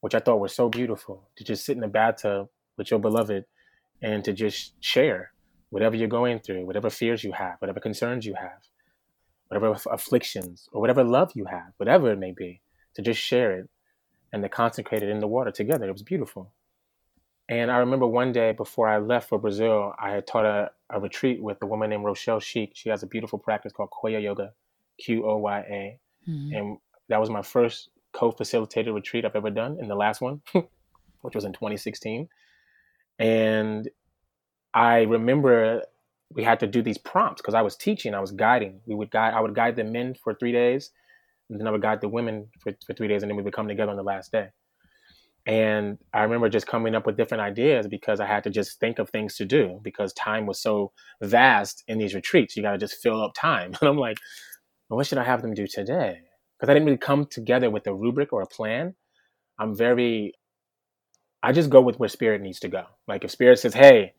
which 0.01 0.15
I 0.15 0.19
thought 0.19 0.39
were 0.39 0.47
so 0.47 0.67
beautiful 0.67 1.29
to 1.37 1.43
just 1.43 1.65
sit 1.65 1.75
in 1.75 1.81
the 1.81 1.87
bathtub 1.87 2.49
with 2.77 2.89
your 2.89 2.99
beloved 2.99 3.45
and 4.03 4.23
to 4.25 4.33
just 4.33 4.73
share 4.81 5.31
whatever 5.69 5.95
you're 5.95 6.07
going 6.07 6.39
through, 6.39 6.65
whatever 6.65 6.89
fears 6.89 7.23
you 7.23 7.31
have, 7.31 7.55
whatever 7.59 7.79
concerns 7.79 8.25
you 8.25 8.35
have, 8.35 8.59
whatever 9.47 9.75
afflictions 9.91 10.69
or 10.71 10.81
whatever 10.81 11.03
love 11.03 11.31
you 11.33 11.45
have, 11.45 11.71
whatever 11.77 12.11
it 12.11 12.19
may 12.19 12.31
be, 12.31 12.61
to 12.93 13.01
just 13.01 13.19
share 13.19 13.57
it 13.57 13.69
and 14.31 14.43
to 14.43 14.49
consecrate 14.49 15.01
it 15.01 15.09
in 15.09 15.19
the 15.19 15.27
water 15.27 15.51
together. 15.51 15.87
It 15.87 15.93
was 15.93 16.03
beautiful. 16.03 16.51
And 17.49 17.71
I 17.71 17.77
remember 17.77 18.05
one 18.05 18.31
day 18.31 18.51
before 18.51 18.87
I 18.87 18.97
left 18.97 19.29
for 19.29 19.39
Brazil, 19.39 19.93
I 19.99 20.11
had 20.11 20.27
taught 20.27 20.45
a, 20.45 20.71
a 20.89 20.99
retreat 20.99 21.41
with 21.41 21.57
a 21.61 21.65
woman 21.65 21.89
named 21.89 22.05
Rochelle 22.05 22.39
Schieck. 22.39 22.71
She 22.73 22.89
has 22.89 23.03
a 23.03 23.07
beautiful 23.07 23.39
practice 23.39 23.73
called 23.73 23.89
Qoya 23.91 24.21
Yoga, 24.21 24.53
Q 24.99 25.25
O 25.25 25.37
Y 25.37 25.59
A. 25.59 25.99
Mm-hmm. 26.29 26.55
And 26.55 26.77
that 27.09 27.19
was 27.19 27.29
my 27.29 27.41
first 27.41 27.89
co 28.13 28.31
facilitated 28.31 28.93
retreat 28.93 29.25
I've 29.25 29.35
ever 29.35 29.49
done 29.49 29.77
in 29.79 29.87
the 29.87 29.95
last 29.95 30.21
one, 30.21 30.41
which 31.21 31.35
was 31.35 31.43
in 31.43 31.53
2016. 31.53 32.29
And 33.19 33.89
I 34.73 35.01
remember 35.03 35.83
we 36.31 36.43
had 36.43 36.59
to 36.61 36.67
do 36.67 36.81
these 36.81 36.97
prompts 36.97 37.41
because 37.41 37.53
I 37.53 37.61
was 37.61 37.75
teaching, 37.75 38.13
I 38.13 38.19
was 38.19 38.31
guiding. 38.31 38.81
We 38.85 38.95
would 38.95 39.11
guide, 39.11 39.33
I 39.33 39.39
would 39.39 39.55
guide 39.55 39.75
the 39.75 39.83
men 39.83 40.15
for 40.15 40.33
three 40.33 40.51
days, 40.51 40.91
and 41.49 41.59
then 41.59 41.67
I 41.67 41.71
would 41.71 41.81
guide 41.81 42.01
the 42.01 42.09
women 42.09 42.47
for, 42.59 42.73
for 42.85 42.93
three 42.93 43.07
days, 43.07 43.23
and 43.23 43.29
then 43.29 43.37
we 43.37 43.43
would 43.43 43.53
come 43.53 43.67
together 43.67 43.91
on 43.91 43.97
the 43.97 44.03
last 44.03 44.31
day. 44.31 44.49
And 45.45 45.97
I 46.13 46.23
remember 46.23 46.47
just 46.47 46.67
coming 46.67 46.95
up 46.95 47.05
with 47.05 47.17
different 47.17 47.41
ideas 47.41 47.87
because 47.87 48.21
I 48.21 48.25
had 48.25 48.43
to 48.45 48.49
just 48.49 48.79
think 48.79 48.97
of 48.97 49.09
things 49.09 49.35
to 49.35 49.45
do 49.45 49.79
because 49.83 50.13
time 50.13 50.45
was 50.45 50.61
so 50.61 50.93
vast 51.21 51.83
in 51.87 51.97
these 51.97 52.15
retreats. 52.15 52.55
You 52.55 52.63
got 52.63 52.71
to 52.71 52.77
just 52.77 53.01
fill 53.01 53.21
up 53.21 53.33
time. 53.35 53.73
And 53.81 53.89
I'm 53.89 53.97
like, 53.97 54.17
well, 54.89 54.97
what 54.97 55.07
should 55.07 55.17
I 55.17 55.25
have 55.25 55.41
them 55.41 55.53
do 55.53 55.67
today? 55.67 56.19
Because 56.57 56.69
I 56.69 56.73
didn't 56.73 56.85
really 56.85 56.97
come 56.97 57.25
together 57.25 57.69
with 57.69 57.87
a 57.87 57.93
rubric 57.93 58.31
or 58.31 58.41
a 58.41 58.47
plan. 58.47 58.95
I'm 59.59 59.75
very, 59.75 60.33
I 61.43 61.51
just 61.51 61.69
go 61.69 61.81
with 61.81 61.99
where 61.99 62.09
spirit 62.09 62.41
needs 62.41 62.59
to 62.61 62.69
go. 62.69 62.85
Like 63.07 63.23
if 63.23 63.31
spirit 63.31 63.59
says, 63.59 63.73
hey, 63.73 64.13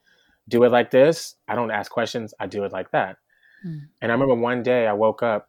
do 0.49 0.63
it 0.65 0.71
like 0.71 0.91
this, 0.91 1.37
I 1.49 1.55
don't 1.55 1.71
ask 1.71 1.91
questions, 1.91 2.35
I 2.39 2.47
do 2.47 2.65
it 2.65 2.73
like 2.73 2.91
that. 2.93 3.17
Hmm. 3.63 3.79
And 4.03 4.13
I 4.13 4.15
remember 4.15 4.35
one 4.35 4.63
day 4.63 4.87
I 4.87 4.93
woke 4.93 5.23
up 5.23 5.49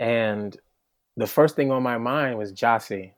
and 0.00 0.56
the 1.16 1.26
first 1.26 1.54
thing 1.54 1.70
on 1.70 1.82
my 1.82 1.98
mind 1.98 2.38
was 2.38 2.52
Jacy 2.52 3.14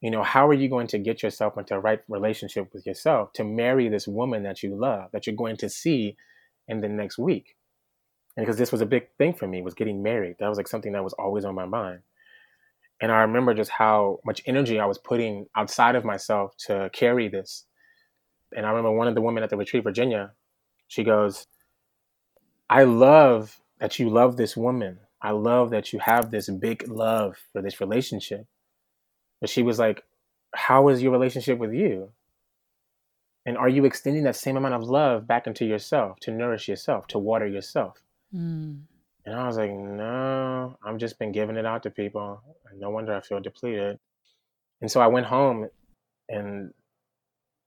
you 0.00 0.10
know 0.10 0.22
how 0.22 0.46
are 0.46 0.54
you 0.54 0.68
going 0.68 0.86
to 0.86 0.98
get 0.98 1.22
yourself 1.22 1.58
into 1.58 1.74
a 1.74 1.80
right 1.80 2.00
relationship 2.08 2.72
with 2.72 2.86
yourself 2.86 3.32
to 3.32 3.44
marry 3.44 3.88
this 3.88 4.06
woman 4.06 4.42
that 4.44 4.62
you 4.62 4.74
love 4.74 5.10
that 5.12 5.26
you're 5.26 5.36
going 5.36 5.56
to 5.56 5.68
see 5.68 6.16
in 6.68 6.80
the 6.80 6.88
next 6.88 7.18
week 7.18 7.56
and 8.36 8.44
because 8.44 8.58
this 8.58 8.72
was 8.72 8.80
a 8.80 8.86
big 8.86 9.08
thing 9.18 9.32
for 9.32 9.46
me 9.46 9.62
was 9.62 9.74
getting 9.74 10.02
married 10.02 10.36
that 10.38 10.48
was 10.48 10.58
like 10.58 10.68
something 10.68 10.92
that 10.92 11.04
was 11.04 11.14
always 11.14 11.44
on 11.44 11.54
my 11.54 11.66
mind 11.66 12.00
and 13.00 13.12
i 13.12 13.20
remember 13.20 13.54
just 13.54 13.70
how 13.70 14.18
much 14.24 14.42
energy 14.46 14.78
i 14.78 14.86
was 14.86 14.98
putting 14.98 15.46
outside 15.56 15.94
of 15.94 16.04
myself 16.04 16.56
to 16.56 16.90
carry 16.92 17.28
this 17.28 17.64
and 18.56 18.66
i 18.66 18.68
remember 18.70 18.92
one 18.92 19.08
of 19.08 19.14
the 19.14 19.22
women 19.22 19.42
at 19.42 19.50
the 19.50 19.56
retreat 19.56 19.84
virginia 19.84 20.32
she 20.88 21.04
goes 21.04 21.44
i 22.68 22.82
love 22.82 23.60
that 23.78 23.98
you 23.98 24.08
love 24.08 24.36
this 24.36 24.56
woman 24.56 24.98
i 25.22 25.30
love 25.30 25.70
that 25.70 25.92
you 25.92 25.98
have 25.98 26.30
this 26.30 26.48
big 26.48 26.86
love 26.88 27.36
for 27.52 27.62
this 27.62 27.80
relationship 27.80 28.46
but 29.40 29.50
she 29.50 29.62
was 29.62 29.78
like, 29.78 30.04
How 30.54 30.88
is 30.88 31.02
your 31.02 31.12
relationship 31.12 31.58
with 31.58 31.72
you? 31.72 32.10
And 33.46 33.56
are 33.56 33.68
you 33.68 33.84
extending 33.84 34.24
that 34.24 34.36
same 34.36 34.56
amount 34.56 34.74
of 34.74 34.82
love 34.82 35.26
back 35.26 35.46
into 35.46 35.64
yourself 35.64 36.18
to 36.20 36.30
nourish 36.30 36.68
yourself, 36.68 37.06
to 37.08 37.18
water 37.18 37.46
yourself? 37.46 38.02
Mm. 38.34 38.82
And 39.28 39.38
I 39.38 39.46
was 39.46 39.58
like, 39.58 39.70
No, 39.70 40.78
I've 40.82 40.96
just 40.96 41.18
been 41.18 41.32
giving 41.32 41.56
it 41.56 41.66
out 41.66 41.82
to 41.82 41.90
people. 41.90 42.40
No 42.74 42.88
wonder 42.88 43.14
I 43.14 43.20
feel 43.20 43.40
depleted. 43.40 43.98
And 44.80 44.90
so 44.90 45.02
I 45.02 45.06
went 45.06 45.26
home, 45.26 45.68
and 46.30 46.72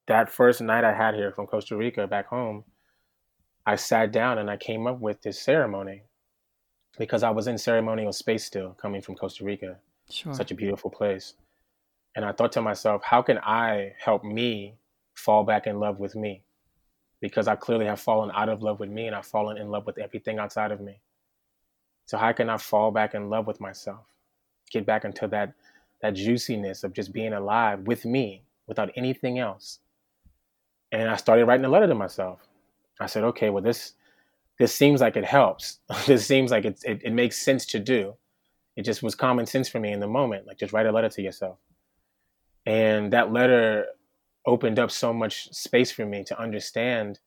that 0.08 0.32
first 0.32 0.60
night 0.60 0.84
I 0.84 0.94
had 0.94 1.14
here 1.14 1.32
from 1.32 1.46
Costa 1.46 1.78
Rica 1.78 2.08
back 2.08 2.26
home, 2.26 2.64
I 3.64 3.76
sat 3.76 4.12
down 4.12 4.40
and 4.40 4.50
I 4.50 4.58
came 4.58 4.88
up 4.88 5.00
with 5.00 5.22
this 5.22 5.40
ceremony 5.40 6.02
because 6.98 7.22
I 7.22 7.30
was 7.30 7.46
in 7.46 7.60
ceremonial 7.60 8.12
space 8.12 8.44
still 8.44 8.76
coming 8.82 9.04
from 9.04 9.14
Costa 9.14 9.44
Rica. 9.44 9.78
Sure. 10.10 10.34
Such 10.34 10.50
a 10.50 10.56
beautiful 10.56 10.90
place. 10.90 11.36
And 12.16 12.26
I 12.26 12.32
thought 12.32 12.54
to 12.54 12.62
myself, 12.62 13.04
how 13.04 13.22
can 13.22 13.38
I 13.38 13.94
help 14.04 14.24
me 14.24 14.78
fall 15.14 15.44
back 15.44 15.68
in 15.68 15.80
love 15.80 16.00
with 16.00 16.16
me? 16.16 16.42
Because 17.20 17.48
I 17.48 17.56
clearly 17.56 17.86
have 17.86 18.00
fallen 18.00 18.32
out 18.34 18.50
of 18.50 18.64
love 18.64 18.80
with 18.80 18.90
me 18.90 19.06
and 19.06 19.16
I've 19.16 19.28
fallen 19.28 19.58
in 19.58 19.70
love 19.70 19.86
with 19.86 20.00
everything 20.00 20.40
outside 20.40 20.72
of 20.72 20.82
me. 20.82 21.00
So 22.12 22.18
how 22.18 22.34
can 22.34 22.50
I 22.50 22.58
fall 22.58 22.92
back 22.92 23.14
in 23.14 23.30
love 23.30 23.48
with 23.48 23.62
myself? 23.62 24.04
Get 24.70 24.86
back 24.86 25.06
into 25.06 25.30
that 25.30 25.54
that 26.02 26.14
juiciness 26.14 26.84
of 26.84 26.92
just 26.92 27.14
being 27.14 27.32
alive 27.32 27.88
with 27.88 28.04
me 28.04 28.44
without 28.68 28.92
anything 28.98 29.40
else. 29.40 29.80
And 30.92 31.10
I 31.10 31.16
started 31.16 31.46
writing 31.46 31.64
a 31.64 31.70
letter 31.70 31.88
to 31.88 31.96
myself. 31.96 32.46
I 33.00 33.06
said, 33.06 33.24
okay, 33.24 33.50
well 33.50 33.64
this 33.64 33.94
this 34.60 34.76
seems 34.76 35.00
like 35.00 35.16
it 35.16 35.24
helps. 35.24 35.80
this 36.06 36.28
seems 36.28 36.52
like 36.52 36.66
it, 36.66 36.84
it, 36.84 37.00
it 37.02 37.14
makes 37.14 37.38
sense 37.38 37.66
to 37.68 37.80
do. 37.80 38.16
It 38.76 38.82
just 38.82 39.02
was 39.02 39.16
common 39.16 39.46
sense 39.46 39.70
for 39.70 39.80
me 39.80 39.94
in 39.94 40.02
the 40.02 40.08
moment. 40.08 40.48
Like 40.48 40.58
just 40.58 40.74
write 40.74 40.88
a 40.88 40.92
letter 40.92 41.08
to 41.08 41.22
yourself. 41.22 41.60
And 42.66 43.14
that 43.14 43.32
letter 43.32 43.86
opened 44.46 44.80
up 44.80 44.92
so 44.92 45.14
much 45.14 45.48
space 45.54 45.94
for 45.94 46.06
me 46.06 46.26
to 46.26 46.38
understand 46.38 47.20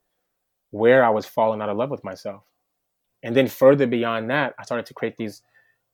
where 0.73 1.03
I 1.03 1.09
was 1.09 1.25
falling 1.25 1.63
out 1.63 1.71
of 1.71 1.79
love 1.79 1.91
with 1.91 2.05
myself. 2.05 2.43
And 3.25 3.35
then 3.35 3.49
further 3.49 3.87
beyond 3.87 4.31
that, 4.31 4.55
I 4.59 4.65
started 4.65 4.87
to 4.87 4.95
create 4.95 5.17
these 5.17 5.43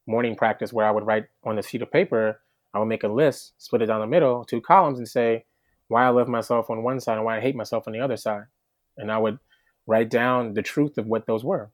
morning 0.07 0.35
practice 0.35 0.73
where 0.73 0.85
I 0.85 0.91
would 0.91 1.07
write 1.07 1.27
on 1.45 1.59
a 1.59 1.63
sheet 1.63 1.81
of 1.81 1.91
paper, 1.91 2.41
I 2.75 2.79
would 2.81 2.89
make 2.89 3.05
a 3.05 3.09
list, 3.09 3.53
split 3.57 3.83
it 3.83 3.87
down 3.87 4.01
the 4.01 4.07
middle, 4.07 4.45
two 4.45 4.61
columns, 4.61 4.99
and 4.99 5.09
say 5.09 5.45
why 5.89 6.05
I 6.05 6.09
love 6.09 6.29
myself 6.29 6.69
on 6.69 6.83
one 6.83 7.01
side 7.01 7.17
and 7.17 7.25
why 7.25 7.39
I 7.39 7.41
hate 7.41 7.57
myself 7.57 7.85
on 7.87 7.93
the 7.93 8.01
other 8.01 8.17
side. 8.17 8.45
And 8.99 9.11
I 9.11 9.19
would 9.19 9.39
write 9.87 10.11
down 10.11 10.55
the 10.55 10.63
truth 10.63 10.99
of 10.99 11.07
what 11.07 11.27
those 11.27 11.45
were. 11.45 11.71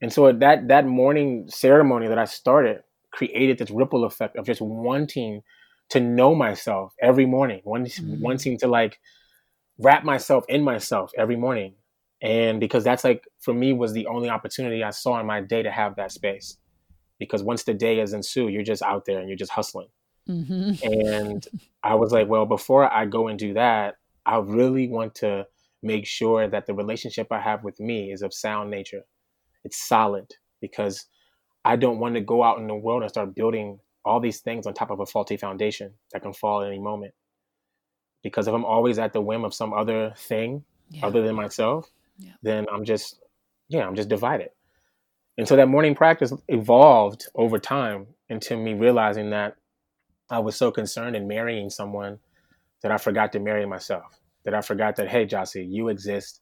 And 0.00 0.12
so 0.12 0.32
that 0.32 0.68
that 0.68 0.86
morning 0.86 1.46
ceremony 1.48 2.08
that 2.08 2.18
I 2.18 2.24
started 2.24 2.82
created 3.12 3.58
this 3.58 3.70
ripple 3.70 4.04
effect 4.04 4.36
of 4.36 4.44
just 4.44 4.60
wanting 4.60 5.42
to 5.90 6.00
know 6.00 6.34
myself 6.34 6.94
every 7.00 7.26
morning, 7.26 7.60
wanting, 7.64 7.92
mm-hmm. 7.92 8.20
wanting 8.20 8.58
to 8.58 8.66
like 8.66 8.98
wrap 9.78 10.04
myself 10.04 10.44
in 10.48 10.64
myself 10.64 11.12
every 11.16 11.36
morning. 11.36 11.74
And 12.22 12.60
because 12.60 12.84
that's 12.84 13.04
like 13.04 13.26
for 13.40 13.52
me 13.52 13.72
was 13.72 13.92
the 13.92 14.06
only 14.06 14.30
opportunity 14.30 14.82
I 14.82 14.90
saw 14.90 15.18
in 15.18 15.26
my 15.26 15.40
day 15.40 15.62
to 15.62 15.70
have 15.70 15.96
that 15.96 16.12
space. 16.12 16.56
Because 17.18 17.42
once 17.42 17.64
the 17.64 17.74
day 17.74 18.00
is 18.00 18.12
ensued, 18.12 18.52
you're 18.52 18.62
just 18.62 18.82
out 18.82 19.04
there 19.04 19.18
and 19.18 19.28
you're 19.28 19.36
just 19.36 19.52
hustling. 19.52 19.88
Mm-hmm. 20.28 20.88
And 20.88 21.46
I 21.82 21.94
was 21.96 22.12
like, 22.12 22.28
well, 22.28 22.46
before 22.46 22.90
I 22.90 23.06
go 23.06 23.28
and 23.28 23.38
do 23.38 23.54
that, 23.54 23.96
I 24.24 24.38
really 24.38 24.88
want 24.88 25.16
to 25.16 25.46
make 25.82 26.06
sure 26.06 26.48
that 26.48 26.66
the 26.66 26.74
relationship 26.74 27.26
I 27.30 27.40
have 27.40 27.64
with 27.64 27.80
me 27.80 28.12
is 28.12 28.22
of 28.22 28.32
sound 28.32 28.70
nature 28.70 29.02
it's 29.64 29.76
solid 29.88 30.34
because 30.60 31.06
I 31.64 31.76
don't 31.76 31.98
want 31.98 32.14
to 32.14 32.20
go 32.20 32.42
out 32.42 32.58
in 32.58 32.66
the 32.66 32.74
world 32.74 33.02
and 33.02 33.10
start 33.10 33.34
building 33.34 33.78
all 34.04 34.20
these 34.20 34.40
things 34.40 34.66
on 34.66 34.74
top 34.74 34.90
of 34.90 35.00
a 35.00 35.06
faulty 35.06 35.36
foundation 35.36 35.94
that 36.12 36.22
can 36.22 36.32
fall 36.32 36.62
at 36.62 36.68
any 36.68 36.80
moment. 36.80 37.14
Because 38.22 38.48
if 38.48 38.54
I'm 38.54 38.64
always 38.64 38.98
at 38.98 39.12
the 39.12 39.20
whim 39.20 39.44
of 39.44 39.54
some 39.54 39.72
other 39.72 40.12
thing 40.16 40.64
yeah. 40.90 41.06
other 41.06 41.22
than 41.22 41.36
myself, 41.36 41.90
yeah. 42.18 42.32
then 42.42 42.66
I'm 42.72 42.84
just, 42.84 43.18
yeah, 43.68 43.86
I'm 43.86 43.94
just 43.94 44.08
divided. 44.08 44.50
And 45.38 45.48
so 45.48 45.56
that 45.56 45.68
morning 45.68 45.94
practice 45.94 46.32
evolved 46.48 47.26
over 47.34 47.58
time 47.58 48.06
into 48.28 48.56
me 48.56 48.74
realizing 48.74 49.30
that 49.30 49.56
I 50.30 50.38
was 50.40 50.56
so 50.56 50.70
concerned 50.70 51.16
in 51.16 51.26
marrying 51.26 51.70
someone 51.70 52.18
that 52.82 52.92
I 52.92 52.98
forgot 52.98 53.32
to 53.32 53.38
marry 53.38 53.66
myself. 53.66 54.18
That 54.44 54.54
I 54.54 54.60
forgot 54.60 54.96
that, 54.96 55.08
hey, 55.08 55.24
Jacy, 55.24 55.64
you 55.64 55.88
exist 55.88 56.40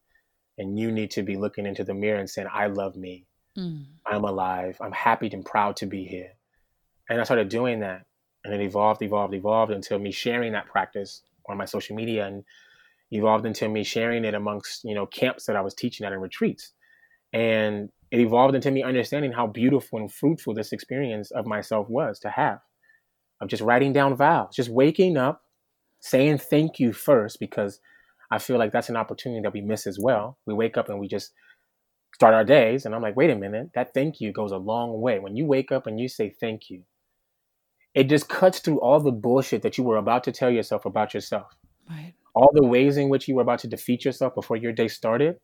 and 0.58 0.78
you 0.78 0.90
need 0.90 1.10
to 1.12 1.22
be 1.22 1.36
looking 1.36 1.66
into 1.66 1.84
the 1.84 1.94
mirror 1.94 2.18
and 2.18 2.28
saying, 2.28 2.48
I 2.52 2.66
love 2.66 2.96
me. 2.96 3.26
Mm. 3.58 3.84
I'm 4.06 4.24
alive. 4.24 4.78
I'm 4.80 4.92
happy 4.92 5.28
and 5.32 5.44
proud 5.44 5.76
to 5.76 5.86
be 5.86 6.04
here. 6.04 6.32
And 7.08 7.20
I 7.20 7.24
started 7.24 7.48
doing 7.48 7.80
that. 7.80 8.06
And 8.44 8.54
it 8.54 8.60
evolved, 8.60 9.02
evolved, 9.02 9.34
evolved 9.34 9.72
until 9.72 9.98
me 9.98 10.12
sharing 10.12 10.52
that 10.52 10.66
practice 10.66 11.22
on 11.48 11.58
my 11.58 11.66
social 11.66 11.94
media 11.94 12.26
and 12.26 12.44
evolved 13.10 13.46
into 13.46 13.68
me 13.68 13.84
sharing 13.84 14.24
it 14.24 14.34
amongst, 14.34 14.84
you 14.84 14.94
know, 14.94 15.06
camps 15.06 15.46
that 15.46 15.56
I 15.56 15.60
was 15.60 15.74
teaching 15.74 16.06
at 16.06 16.12
and 16.12 16.22
retreats. 16.22 16.72
And 17.32 17.90
it 18.10 18.20
evolved 18.20 18.54
into 18.54 18.70
me 18.70 18.82
understanding 18.82 19.32
how 19.32 19.46
beautiful 19.46 19.98
and 19.98 20.12
fruitful 20.12 20.54
this 20.54 20.72
experience 20.72 21.30
of 21.30 21.46
myself 21.46 21.88
was 21.88 22.18
to 22.20 22.30
have. 22.30 22.58
Of 23.40 23.48
just 23.48 23.62
writing 23.62 23.92
down 23.92 24.16
vows, 24.16 24.54
just 24.54 24.68
waking 24.68 25.16
up, 25.16 25.42
saying 26.00 26.38
thank 26.38 26.78
you 26.78 26.92
first, 26.92 27.40
because 27.40 27.80
I 28.30 28.38
feel 28.38 28.58
like 28.58 28.70
that's 28.70 28.90
an 28.90 28.96
opportunity 28.96 29.40
that 29.42 29.54
we 29.54 29.62
miss 29.62 29.86
as 29.86 29.98
well. 29.98 30.38
We 30.46 30.52
wake 30.52 30.76
up 30.76 30.90
and 30.90 31.00
we 31.00 31.08
just 31.08 31.32
start 32.14 32.34
our 32.34 32.44
days, 32.44 32.84
and 32.84 32.94
I'm 32.94 33.00
like, 33.00 33.16
wait 33.16 33.30
a 33.30 33.36
minute, 33.36 33.70
that 33.74 33.94
thank 33.94 34.20
you 34.20 34.30
goes 34.30 34.52
a 34.52 34.58
long 34.58 35.00
way. 35.00 35.18
When 35.18 35.36
you 35.36 35.46
wake 35.46 35.72
up 35.72 35.86
and 35.86 35.98
you 35.98 36.06
say 36.06 36.34
thank 36.38 36.68
you, 36.68 36.82
it 37.94 38.04
just 38.04 38.28
cuts 38.28 38.58
through 38.58 38.80
all 38.80 39.00
the 39.00 39.10
bullshit 39.10 39.62
that 39.62 39.78
you 39.78 39.84
were 39.84 39.96
about 39.96 40.24
to 40.24 40.32
tell 40.32 40.50
yourself 40.50 40.84
about 40.84 41.14
yourself. 41.14 41.56
Right. 41.88 42.12
All 42.34 42.50
the 42.52 42.66
ways 42.66 42.96
in 42.96 43.08
which 43.08 43.28
you 43.28 43.34
were 43.34 43.42
about 43.42 43.58
to 43.60 43.68
defeat 43.68 44.04
yourself 44.04 44.34
before 44.34 44.56
your 44.56 44.72
day 44.72 44.88
started. 44.88 45.38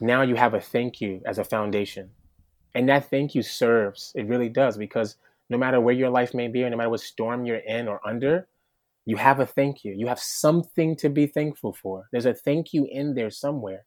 Now 0.00 0.22
you 0.22 0.34
have 0.34 0.54
a 0.54 0.60
thank 0.60 1.00
you 1.00 1.20
as 1.26 1.38
a 1.38 1.44
foundation. 1.44 2.10
And 2.74 2.88
that 2.88 3.10
thank 3.10 3.34
you 3.34 3.42
serves, 3.42 4.12
it 4.14 4.26
really 4.26 4.48
does, 4.48 4.78
because 4.78 5.16
no 5.48 5.58
matter 5.58 5.80
where 5.80 5.94
your 5.94 6.10
life 6.10 6.32
may 6.32 6.48
be, 6.48 6.62
or 6.62 6.70
no 6.70 6.76
matter 6.76 6.90
what 6.90 7.00
storm 7.00 7.44
you're 7.44 7.56
in 7.56 7.88
or 7.88 8.00
under, 8.06 8.46
you 9.04 9.16
have 9.16 9.40
a 9.40 9.46
thank 9.46 9.84
you. 9.84 9.92
You 9.96 10.06
have 10.06 10.20
something 10.20 10.94
to 10.96 11.08
be 11.08 11.26
thankful 11.26 11.72
for. 11.72 12.06
There's 12.12 12.26
a 12.26 12.34
thank 12.34 12.72
you 12.72 12.86
in 12.90 13.14
there 13.14 13.30
somewhere. 13.30 13.84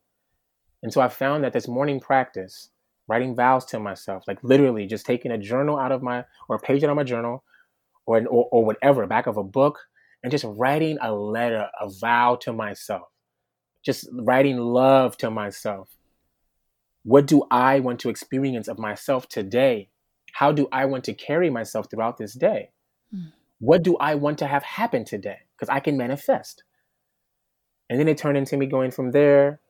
And 0.82 0.92
so 0.92 1.00
I 1.00 1.08
found 1.08 1.44
that 1.44 1.54
this 1.54 1.68
morning 1.68 2.02
practice, 2.02 2.70
writing 3.08 3.36
vows 3.36 3.64
to 3.66 3.80
myself, 3.80 4.26
like 4.28 4.44
literally 4.44 4.86
just 4.86 5.06
taking 5.06 5.32
a 5.32 5.38
journal 5.38 5.80
out 5.80 5.94
of 5.94 6.04
my, 6.04 6.26
or 6.50 6.58
a 6.58 6.60
page 6.60 6.84
out 6.84 6.90
of 6.90 6.96
my 6.98 7.04
journal, 7.04 7.44
or, 8.06 8.20
or, 8.28 8.50
or 8.52 8.66
whatever, 8.66 9.08
back 9.08 9.28
of 9.28 9.38
a 9.38 9.44
book, 9.44 9.80
and 10.24 10.32
just 10.32 10.46
writing 10.48 10.98
a 11.02 11.14
letter, 11.14 11.68
a 11.80 11.90
vow 11.90 12.36
to 12.42 12.54
myself, 12.54 13.10
just 13.84 14.08
writing 14.12 14.58
love 14.58 15.18
to 15.18 15.30
myself. 15.30 15.90
What 17.04 17.28
do 17.28 17.44
I 17.52 17.82
want 17.82 18.00
to 18.02 18.10
experience 18.10 18.68
of 18.68 18.80
myself 18.80 19.28
today? 19.28 19.90
How 20.32 20.52
do 20.52 20.68
I 20.72 20.86
want 20.86 21.04
to 21.06 21.14
carry 21.14 21.50
myself 21.50 21.90
throughout 21.90 22.18
this 22.18 22.34
day? 22.34 22.72
Mm 23.14 23.32
what 23.64 23.82
do 23.82 23.96
I 23.96 24.16
want 24.16 24.40
to 24.40 24.48
have 24.48 24.62
happen 24.62 25.06
today? 25.06 25.38
Because 25.56 25.70
I 25.70 25.80
can 25.80 25.96
manifest. 25.96 26.64
And 27.90 27.98
then 27.98 28.10
it 28.10 28.18
turned 28.18 28.38
into 28.38 28.58
me 28.58 28.66
going 28.66 28.92
from 28.92 29.12
there 29.12 29.62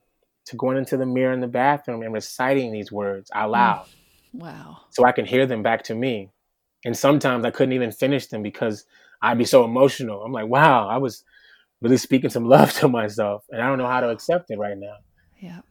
to 0.46 0.56
going 0.56 0.78
into 0.78 0.98
the 0.98 1.06
mirror 1.06 1.32
in 1.32 1.42
the 1.42 1.48
bathroom 1.48 2.02
and 2.02 2.12
reciting 2.12 2.72
these 2.72 2.92
words 2.92 3.30
out 3.36 3.52
mm. 3.52 3.52
Wow. 4.34 4.78
So 4.89 5.06
I 5.06 5.12
can 5.12 5.26
hear 5.26 5.46
them 5.46 5.62
back 5.62 5.84
to 5.84 5.96
me. 5.96 6.32
And 6.84 6.98
sometimes 6.98 7.46
I 7.46 7.52
couldn't 7.52 7.74
even 7.74 7.92
finish 7.92 8.28
them 8.28 8.42
because 8.42 8.86
I'd 9.23 9.38
be 9.38 9.45
so 9.45 9.63
emotional. 9.63 10.21
I'm 10.21 10.33
like, 10.33 10.47
wow, 10.47 10.88
I 10.89 10.97
was 10.97 11.23
really 11.81 11.97
speaking 11.97 12.29
some 12.29 12.45
love 12.49 12.73
to 12.73 12.89
myself 12.89 13.45
and 13.49 13.62
I 13.62 13.67
don't 13.67 13.77
know 13.77 13.88
how 13.88 14.01
to 14.01 14.09
accept 14.09 14.51
it 14.51 14.59
right 14.59 14.77
now. 14.77 14.97
Yeah. 15.39 15.62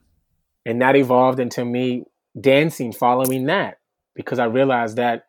And 0.64 0.80
that 0.80 0.96
evolved 0.96 1.38
into 1.38 1.64
me 1.64 2.04
dancing 2.40 2.92
following 2.92 3.46
that 3.46 3.78
because 4.14 4.38
I 4.38 4.46
realized 4.46 4.96
that 4.96 5.26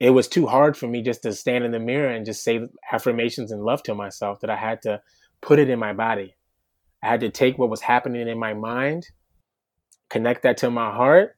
it 0.00 0.10
was 0.10 0.26
too 0.26 0.46
hard 0.46 0.76
for 0.76 0.88
me 0.88 1.02
just 1.02 1.22
to 1.22 1.32
stand 1.32 1.64
in 1.64 1.70
the 1.70 1.78
mirror 1.78 2.10
and 2.10 2.26
just 2.26 2.42
say 2.42 2.68
affirmations 2.90 3.52
and 3.52 3.62
love 3.62 3.82
to 3.84 3.94
myself 3.94 4.40
that 4.40 4.50
I 4.50 4.56
had 4.56 4.82
to 4.82 5.00
put 5.40 5.60
it 5.60 5.70
in 5.70 5.78
my 5.78 5.92
body. 5.92 6.34
I 7.02 7.08
had 7.08 7.20
to 7.20 7.30
take 7.30 7.56
what 7.56 7.70
was 7.70 7.80
happening 7.80 8.26
in 8.26 8.38
my 8.38 8.54
mind, 8.54 9.06
connect 10.10 10.42
that 10.42 10.56
to 10.58 10.70
my 10.70 10.90
heart, 10.90 11.36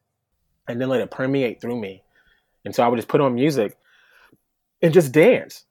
and 0.67 0.81
then 0.81 0.89
let 0.89 1.01
it 1.01 1.11
permeate 1.11 1.61
through 1.61 1.79
me. 1.79 2.03
And 2.65 2.75
so 2.75 2.83
I 2.83 2.89
would 2.89 2.97
just 2.97 3.09
put 3.09 3.21
on 3.21 3.35
music 3.35 3.77
and 4.81 4.95
just 4.95 5.13
dance 5.13 5.66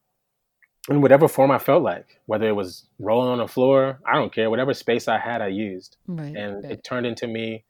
in 0.89 1.01
whatever 1.01 1.27
form 1.27 1.51
I 1.51 1.57
felt 1.57 1.83
like, 1.83 2.19
whether 2.25 2.47
it 2.47 2.55
was 2.55 2.85
rolling 2.99 3.29
on 3.29 3.37
the 3.39 3.47
floor, 3.47 3.99
I 4.05 4.13
don't 4.13 4.33
care, 4.33 4.49
whatever 4.49 4.73
space 4.73 5.07
I 5.07 5.17
had, 5.17 5.41
I 5.41 5.47
used. 5.47 5.97
Right, 6.07 6.35
and 6.35 6.63
right. 6.63 6.73
it 6.73 6.83
turned 6.83 7.05
into 7.05 7.27
me 7.27 7.65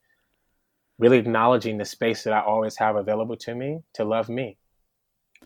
really 0.99 1.17
acknowledging 1.17 1.77
the 1.77 1.85
space 1.85 2.23
that 2.23 2.33
I 2.33 2.41
always 2.41 2.77
have 2.77 2.95
available 2.95 3.35
to 3.37 3.55
me 3.55 3.81
to 3.93 4.05
love 4.05 4.29
me. 4.29 4.57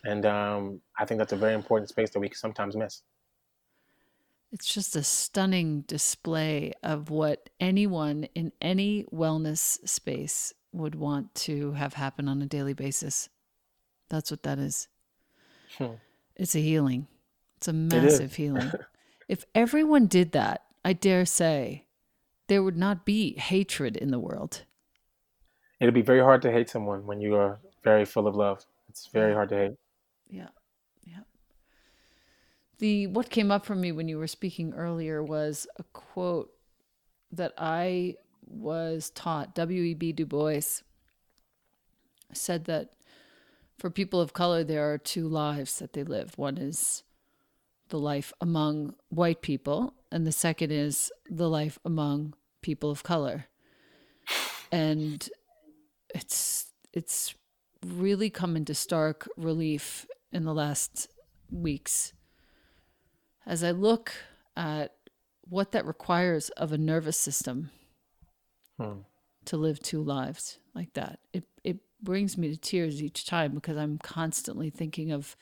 And 0.04 0.26
um, 0.26 0.82
I 0.98 1.06
think 1.06 1.18
that's 1.18 1.34
a 1.34 1.38
very 1.38 1.54
important 1.54 1.90
space 1.90 2.12
that 2.12 2.20
we 2.20 2.30
sometimes 2.34 2.76
miss. 2.76 3.02
It's 4.52 4.72
just 4.74 4.96
a 4.96 5.04
stunning 5.04 5.82
display 5.82 6.74
of 6.82 7.10
what 7.10 7.50
anyone 7.60 8.28
in 8.34 8.52
any 8.62 9.06
wellness 9.14 9.88
space 9.88 10.54
would 10.72 10.96
want 10.96 11.36
to 11.36 11.74
have 11.74 11.94
happen 11.94 12.28
on 12.28 12.42
a 12.42 12.48
daily 12.48 12.74
basis. 12.74 13.30
That's 14.10 14.32
what 14.32 14.44
that 14.44 14.58
is. 14.58 14.88
Hmm. 15.78 15.96
It's 16.36 16.56
a 16.56 16.60
healing. 16.60 17.08
It's 17.60 17.68
a 17.68 17.74
massive 17.74 18.32
it 18.32 18.36
healing. 18.38 18.72
if 19.28 19.44
everyone 19.54 20.06
did 20.06 20.32
that, 20.32 20.64
I 20.86 20.94
dare 20.94 21.26
say, 21.26 21.88
there 22.48 22.64
would 22.64 22.78
not 22.78 23.04
be 23.04 23.34
hatred 23.38 23.98
in 23.98 24.12
the 24.12 24.20
world. 24.20 24.64
It'd 25.82 25.94
be 25.94 26.02
very 26.02 26.22
hard 26.22 26.42
to 26.44 26.52
hate 26.54 26.70
someone 26.70 27.06
when 27.06 27.20
you 27.20 27.36
are 27.36 27.60
very 27.84 28.06
full 28.06 28.28
of 28.28 28.36
love. 28.38 28.66
It's 28.88 29.08
very 29.08 29.34
hard 29.34 29.50
to 29.50 29.58
hate. 29.58 29.72
Yeah. 30.30 30.48
Yeah. 31.06 31.24
The 32.78 33.08
what 33.08 33.30
came 33.30 33.52
up 33.52 33.66
for 33.66 33.76
me 33.76 33.92
when 33.92 34.08
you 34.08 34.18
were 34.18 34.28
speaking 34.28 34.74
earlier 34.74 35.22
was 35.22 35.68
a 35.78 35.84
quote 35.92 36.54
that 37.34 37.52
I 37.58 38.16
was 38.48 39.10
taught. 39.10 39.54
W.E.B. 39.54 40.14
Du 40.14 40.26
Bois 40.26 40.82
said 42.32 42.64
that 42.66 42.94
for 43.78 43.90
people 43.90 44.22
of 44.22 44.32
color, 44.32 44.64
there 44.64 44.94
are 44.94 44.98
two 44.98 45.28
lives 45.28 45.80
that 45.80 45.92
they 45.92 46.06
live. 46.06 46.38
One 46.38 46.58
is 46.58 47.04
the 47.90 48.00
life 48.00 48.34
among 48.42 48.96
white 49.10 49.42
people, 49.42 49.94
and 50.12 50.26
the 50.26 50.32
second 50.32 50.72
is 50.72 51.12
the 51.30 51.50
life 51.50 51.78
among 51.84 52.34
people 52.62 52.92
of 52.92 53.04
color. 53.04 53.46
And 54.72 55.28
it's 56.14 56.72
it's 56.94 57.36
really 57.86 58.30
come 58.30 58.56
into 58.56 58.76
stark 58.76 59.28
relief 59.38 60.06
in 60.32 60.44
the 60.44 60.54
last 60.54 61.08
weeks 61.52 62.14
as 63.50 63.64
I 63.64 63.72
look 63.72 64.14
at 64.56 64.94
what 65.42 65.72
that 65.72 65.86
requires 65.86 66.50
of 66.50 66.72
a 66.72 66.78
nervous 66.78 67.18
system 67.18 67.72
hmm. 68.80 69.00
to 69.46 69.58
live 69.58 69.80
two 69.80 70.04
lives 70.04 70.60
like 70.76 70.94
that. 70.94 71.20
It 71.34 71.46
it 71.64 71.80
brings 72.02 72.38
me 72.38 72.50
to 72.50 72.58
tears 72.58 73.02
each 73.02 73.26
time 73.26 73.54
because 73.54 73.76
I'm 73.76 73.98
constantly 73.98 74.70
thinking 74.70 75.12
of 75.12 75.36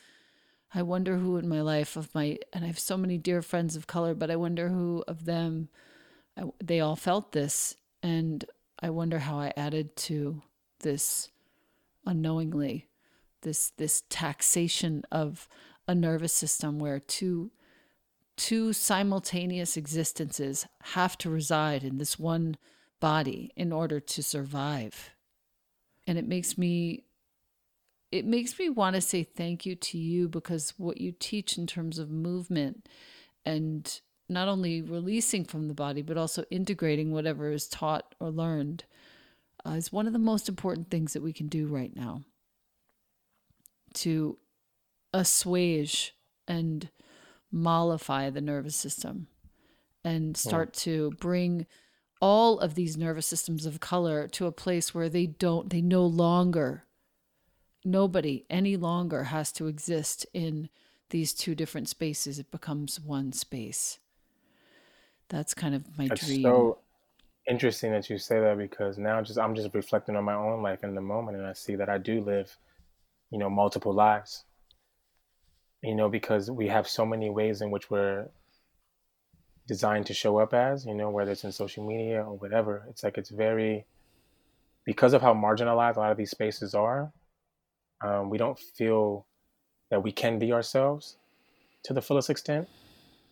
I 0.74 0.82
wonder 0.82 1.18
who 1.18 1.38
in 1.38 1.48
my 1.48 1.62
life 1.62 1.96
of 1.96 2.14
my 2.14 2.38
and 2.54 2.64
I 2.64 2.68
have 2.68 2.80
so 2.80 2.98
many 2.98 3.18
dear 3.18 3.42
friends 3.42 3.76
of 3.76 3.88
color, 3.88 4.14
but 4.14 4.30
I 4.30 4.36
wonder 4.36 4.70
who 4.70 5.04
of 5.08 5.26
them 5.26 5.70
I, 6.38 6.44
they 6.64 6.80
all 6.80 6.96
felt 6.96 7.32
this. 7.32 7.76
And 8.04 8.46
I 8.80 8.90
wonder 8.90 9.20
how 9.20 9.40
I 9.40 9.54
added 9.58 9.96
to 9.98 10.42
this 10.80 11.30
unknowingly 12.06 12.88
this 13.42 13.72
this 13.78 14.04
taxation 14.10 15.04
of 15.12 15.48
a 15.88 15.96
nervous 15.96 16.34
system 16.34 16.80
where 16.80 17.00
two 17.00 17.52
two 18.36 18.72
simultaneous 18.74 19.78
existences 19.78 20.68
have 20.84 21.18
to 21.18 21.30
reside 21.30 21.84
in 21.84 21.98
this 21.98 22.20
one 22.20 22.56
body 23.00 23.52
in 23.56 23.72
order 23.72 24.00
to 24.00 24.22
survive. 24.22 25.12
And 26.06 26.18
it 26.18 26.28
makes 26.28 26.58
me 26.58 27.04
it 28.12 28.26
makes 28.26 28.58
me 28.58 28.70
want 28.70 28.96
to 28.96 29.02
say 29.02 29.24
thank 29.24 29.65
you 29.65 29.76
to 29.76 29.98
you 29.98 30.30
because 30.30 30.74
what 30.78 31.00
you 31.00 31.13
teach 31.17 31.58
in 31.58 31.67
terms 31.67 32.00
of 32.00 32.10
movement 32.10 32.88
and 33.46 34.02
not 34.30 34.48
only 34.48 34.82
releasing 34.82 35.43
from 35.46 35.67
the 35.67 35.74
body 35.74 36.02
but 36.02 36.17
also 36.17 36.43
integrating 36.50 37.12
whatever 37.12 37.52
is 37.52 37.67
taught 37.67 38.15
or 38.20 38.30
learned 38.30 38.84
uh, 39.65 39.72
is 39.72 39.91
one 39.91 40.08
of 40.08 40.13
the 40.13 40.20
most 40.20 40.48
important 40.48 40.89
things 40.89 41.13
that 41.13 41.24
we 41.24 41.34
can 41.34 41.48
do 41.48 41.67
right 41.67 41.96
now 41.96 42.22
to 43.93 44.38
assuage 45.13 46.15
and 46.48 46.89
mollify 47.52 48.30
the 48.30 48.41
nervous 48.41 48.76
system 48.76 49.28
and 50.04 50.38
start 50.38 50.74
to 50.74 51.12
bring 51.20 51.65
all 52.22 52.60
of 52.60 52.76
these 52.76 52.98
nervous 52.98 53.28
systems 53.28 53.65
of 53.65 53.80
color 53.80 54.28
to 54.28 54.46
a 54.46 54.52
place 54.52 54.93
where 54.93 55.10
they 55.10 55.26
don't 55.26 55.70
they 55.70 55.82
no 55.82 56.06
longer 56.06 56.84
nobody 57.84 58.46
any 58.50 58.78
longer 58.78 59.26
has 59.26 59.52
to 59.54 59.68
exist 59.68 60.26
in 60.34 60.70
these 61.10 61.34
two 61.34 61.56
different 61.56 61.90
spaces. 61.90 62.40
It 62.40 62.52
becomes 62.52 63.00
one 63.00 63.32
space. 63.34 64.00
That's 65.30 65.54
kind 65.54 65.76
of 65.76 65.98
my 65.98 66.06
dream. 66.06 66.12
it's 66.12 66.26
dream. 66.26 66.44
so 66.44 66.80
interesting 67.48 67.92
that 67.92 68.10
you 68.10 68.18
say 68.18 68.40
that 68.42 68.58
because 68.58 68.98
now 68.98 69.22
just 69.22 69.40
i'm 69.40 69.56
just 69.56 69.74
reflecting 69.74 70.18
on 70.18 70.24
my 70.26 70.34
own 70.34 70.62
life 70.62 70.84
in 70.84 70.94
the 70.94 71.00
moment 71.00 71.38
and 71.38 71.48
i 71.48 71.54
see 71.54 71.78
that 71.78 71.88
i 71.88 71.98
do 71.98 72.20
live 72.20 72.58
you 73.32 73.38
know 73.38 73.50
multiple 73.50 73.94
lives. 73.94 74.44
You 75.82 75.96
know 75.96 76.10
because 76.10 76.50
we 76.50 76.68
have 76.68 76.88
so 76.88 77.06
many 77.06 77.30
ways 77.30 77.62
in 77.62 77.72
which 77.72 77.90
we're 77.90 78.30
designed 79.68 80.06
to 80.08 80.13
show 80.13 80.38
up 80.38 80.54
as 80.54 80.86
you 80.86 80.96
know 80.96 81.10
whether 81.10 81.32
it's 81.32 81.44
in 81.44 81.52
social 81.52 81.86
media 81.86 82.24
or 82.24 82.38
whatever. 82.38 82.84
It's 82.90 83.04
like 83.04 83.18
it's 83.18 83.30
very 83.30 83.86
because 84.86 85.13
of 85.13 85.22
how 85.22 85.34
marginalized 85.34 85.98
a 85.98 86.00
lot 86.00 86.12
of 86.12 86.18
these 86.18 86.32
spaces 86.32 86.74
are 86.74 87.12
um, 88.02 88.30
we 88.30 88.38
don't 88.38 88.60
feel 88.60 89.26
that 89.90 90.04
we 90.04 90.12
can 90.12 90.40
be 90.40 90.52
ourselves 90.52 91.18
to 91.84 91.94
the 91.94 92.02
fullest 92.02 92.30
extent 92.30 92.68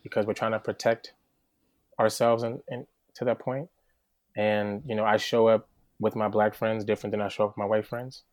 because 0.04 0.26
we're 0.26 0.34
trying 0.34 0.52
to 0.52 0.60
protect 0.60 1.14
ourselves 2.00 2.44
and, 2.44 2.62
and 2.70 2.86
to 3.14 3.26
that 3.26 3.40
point 3.40 3.70
and 4.36 4.84
you 4.86 4.96
know 4.96 5.06
i 5.06 5.18
show 5.18 5.48
up 5.48 5.68
with 6.00 6.16
my 6.16 6.28
black 6.28 6.54
friends 6.54 6.84
different 6.84 7.12
than 7.12 7.22
i 7.22 7.28
show 7.28 7.46
up 7.46 7.52
with 7.52 7.58
my 7.58 7.66
white 7.66 7.86
friends 7.86 8.24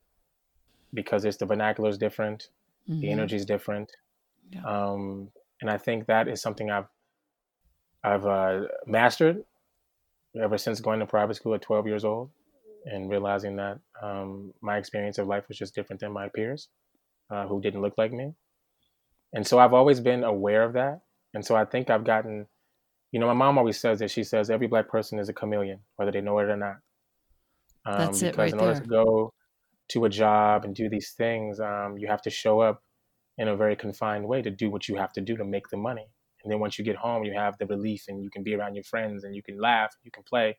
because 0.94 1.24
it's 1.24 1.36
the 1.36 1.46
vernacular 1.46 1.90
is 1.90 1.98
different, 1.98 2.48
mm-hmm. 2.88 3.00
the 3.00 3.10
energy 3.10 3.36
is 3.36 3.46
different, 3.46 3.92
yeah. 4.50 4.62
um, 4.64 5.28
and 5.60 5.70
I 5.70 5.78
think 5.78 6.06
that 6.06 6.28
is 6.28 6.40
something 6.42 6.70
I've 6.70 6.88
I've 8.04 8.26
uh, 8.26 8.62
mastered 8.86 9.44
ever 10.40 10.58
since 10.58 10.80
going 10.80 11.00
to 11.00 11.06
private 11.06 11.34
school 11.34 11.54
at 11.54 11.62
12 11.62 11.86
years 11.86 12.04
old 12.04 12.30
and 12.84 13.10
realizing 13.10 13.56
that 13.56 13.78
um, 14.02 14.52
my 14.60 14.76
experience 14.76 15.18
of 15.18 15.26
life 15.26 15.44
was 15.48 15.58
just 15.58 15.74
different 15.74 16.00
than 16.00 16.12
my 16.12 16.28
peers 16.28 16.68
uh, 17.30 17.46
who 17.46 17.60
didn't 17.60 17.82
look 17.82 17.94
like 17.96 18.12
me. 18.12 18.32
And 19.32 19.46
so 19.46 19.58
I've 19.58 19.72
always 19.72 20.00
been 20.00 20.24
aware 20.24 20.62
of 20.62 20.74
that. 20.74 21.00
And 21.34 21.44
so 21.44 21.56
I 21.56 21.64
think 21.64 21.88
I've 21.88 22.04
gotten, 22.04 22.46
you 23.12 23.20
know, 23.20 23.26
my 23.26 23.32
mom 23.32 23.58
always 23.58 23.80
says 23.80 24.00
that 24.00 24.10
she 24.10 24.24
says 24.24 24.50
every 24.50 24.66
black 24.66 24.88
person 24.88 25.18
is 25.18 25.28
a 25.28 25.32
chameleon, 25.32 25.80
whether 25.96 26.12
they 26.12 26.20
know 26.20 26.38
it 26.38 26.48
or 26.48 26.56
not. 26.56 26.76
Um, 27.86 27.98
That's 27.98 28.22
it 28.22 28.36
right 28.36 28.52
in 28.52 28.60
order 28.60 28.74
there. 28.74 28.82
to 28.82 28.88
go 28.88 29.32
to 29.92 30.04
a 30.04 30.08
job 30.08 30.64
and 30.64 30.74
do 30.74 30.88
these 30.88 31.12
things, 31.12 31.60
um, 31.60 31.96
you 31.98 32.08
have 32.08 32.22
to 32.22 32.30
show 32.30 32.60
up 32.60 32.82
in 33.38 33.48
a 33.48 33.56
very 33.56 33.76
confined 33.76 34.26
way 34.26 34.42
to 34.42 34.50
do 34.50 34.70
what 34.70 34.88
you 34.88 34.96
have 34.96 35.12
to 35.12 35.20
do 35.20 35.36
to 35.36 35.44
make 35.44 35.68
the 35.68 35.76
money. 35.76 36.06
And 36.42 36.52
then 36.52 36.60
once 36.60 36.78
you 36.78 36.84
get 36.84 36.96
home, 36.96 37.24
you 37.24 37.34
have 37.34 37.56
the 37.58 37.66
relief 37.66 38.04
and 38.08 38.22
you 38.22 38.30
can 38.30 38.42
be 38.42 38.54
around 38.54 38.74
your 38.74 38.84
friends 38.84 39.24
and 39.24 39.34
you 39.34 39.42
can 39.42 39.60
laugh, 39.60 39.94
you 40.02 40.10
can 40.10 40.22
play, 40.24 40.56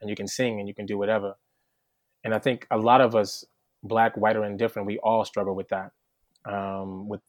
and 0.00 0.10
you 0.10 0.16
can 0.16 0.26
sing 0.26 0.58
and 0.58 0.68
you 0.68 0.74
can 0.74 0.86
do 0.86 0.98
whatever. 0.98 1.34
And 2.26 2.34
I 2.34 2.40
think 2.40 2.66
a 2.72 2.76
lot 2.76 3.00
of 3.00 3.14
us, 3.14 3.44
black, 3.84 4.16
white, 4.16 4.34
or 4.34 4.44
indifferent, 4.44 4.84
we 4.84 4.98
all 4.98 5.24
struggle 5.24 5.54
with 5.54 5.68
that, 5.68 5.92
um, 6.44 7.08
with 7.08 7.20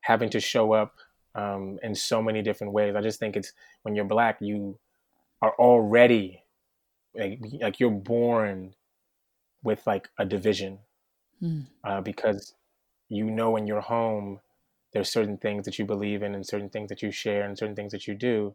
having 0.00 0.28
to 0.30 0.40
show 0.40 0.72
up 0.72 0.96
um, 1.36 1.78
in 1.84 1.94
so 1.94 2.20
many 2.20 2.42
different 2.42 2.72
ways. 2.72 2.96
I 2.96 3.00
just 3.00 3.20
think 3.20 3.36
it's 3.36 3.52
when 3.84 3.94
you're 3.94 4.04
black, 4.04 4.38
you 4.40 4.76
are 5.40 5.54
already 5.56 6.42
like, 7.14 7.38
like 7.60 7.78
you're 7.78 7.92
born 7.92 8.74
with 9.62 9.86
like 9.86 10.08
a 10.18 10.24
division 10.24 10.80
mm. 11.40 11.64
uh, 11.84 12.00
because 12.00 12.54
you 13.08 13.30
know 13.30 13.54
in 13.54 13.68
your 13.68 13.80
home 13.80 14.40
there's 14.92 15.12
certain 15.12 15.36
things 15.36 15.64
that 15.64 15.78
you 15.78 15.84
believe 15.84 16.24
in 16.24 16.34
and 16.34 16.44
certain 16.44 16.70
things 16.70 16.88
that 16.88 17.02
you 17.02 17.12
share 17.12 17.42
and 17.42 17.56
certain 17.56 17.76
things 17.76 17.92
that 17.92 18.08
you 18.08 18.14
do 18.14 18.54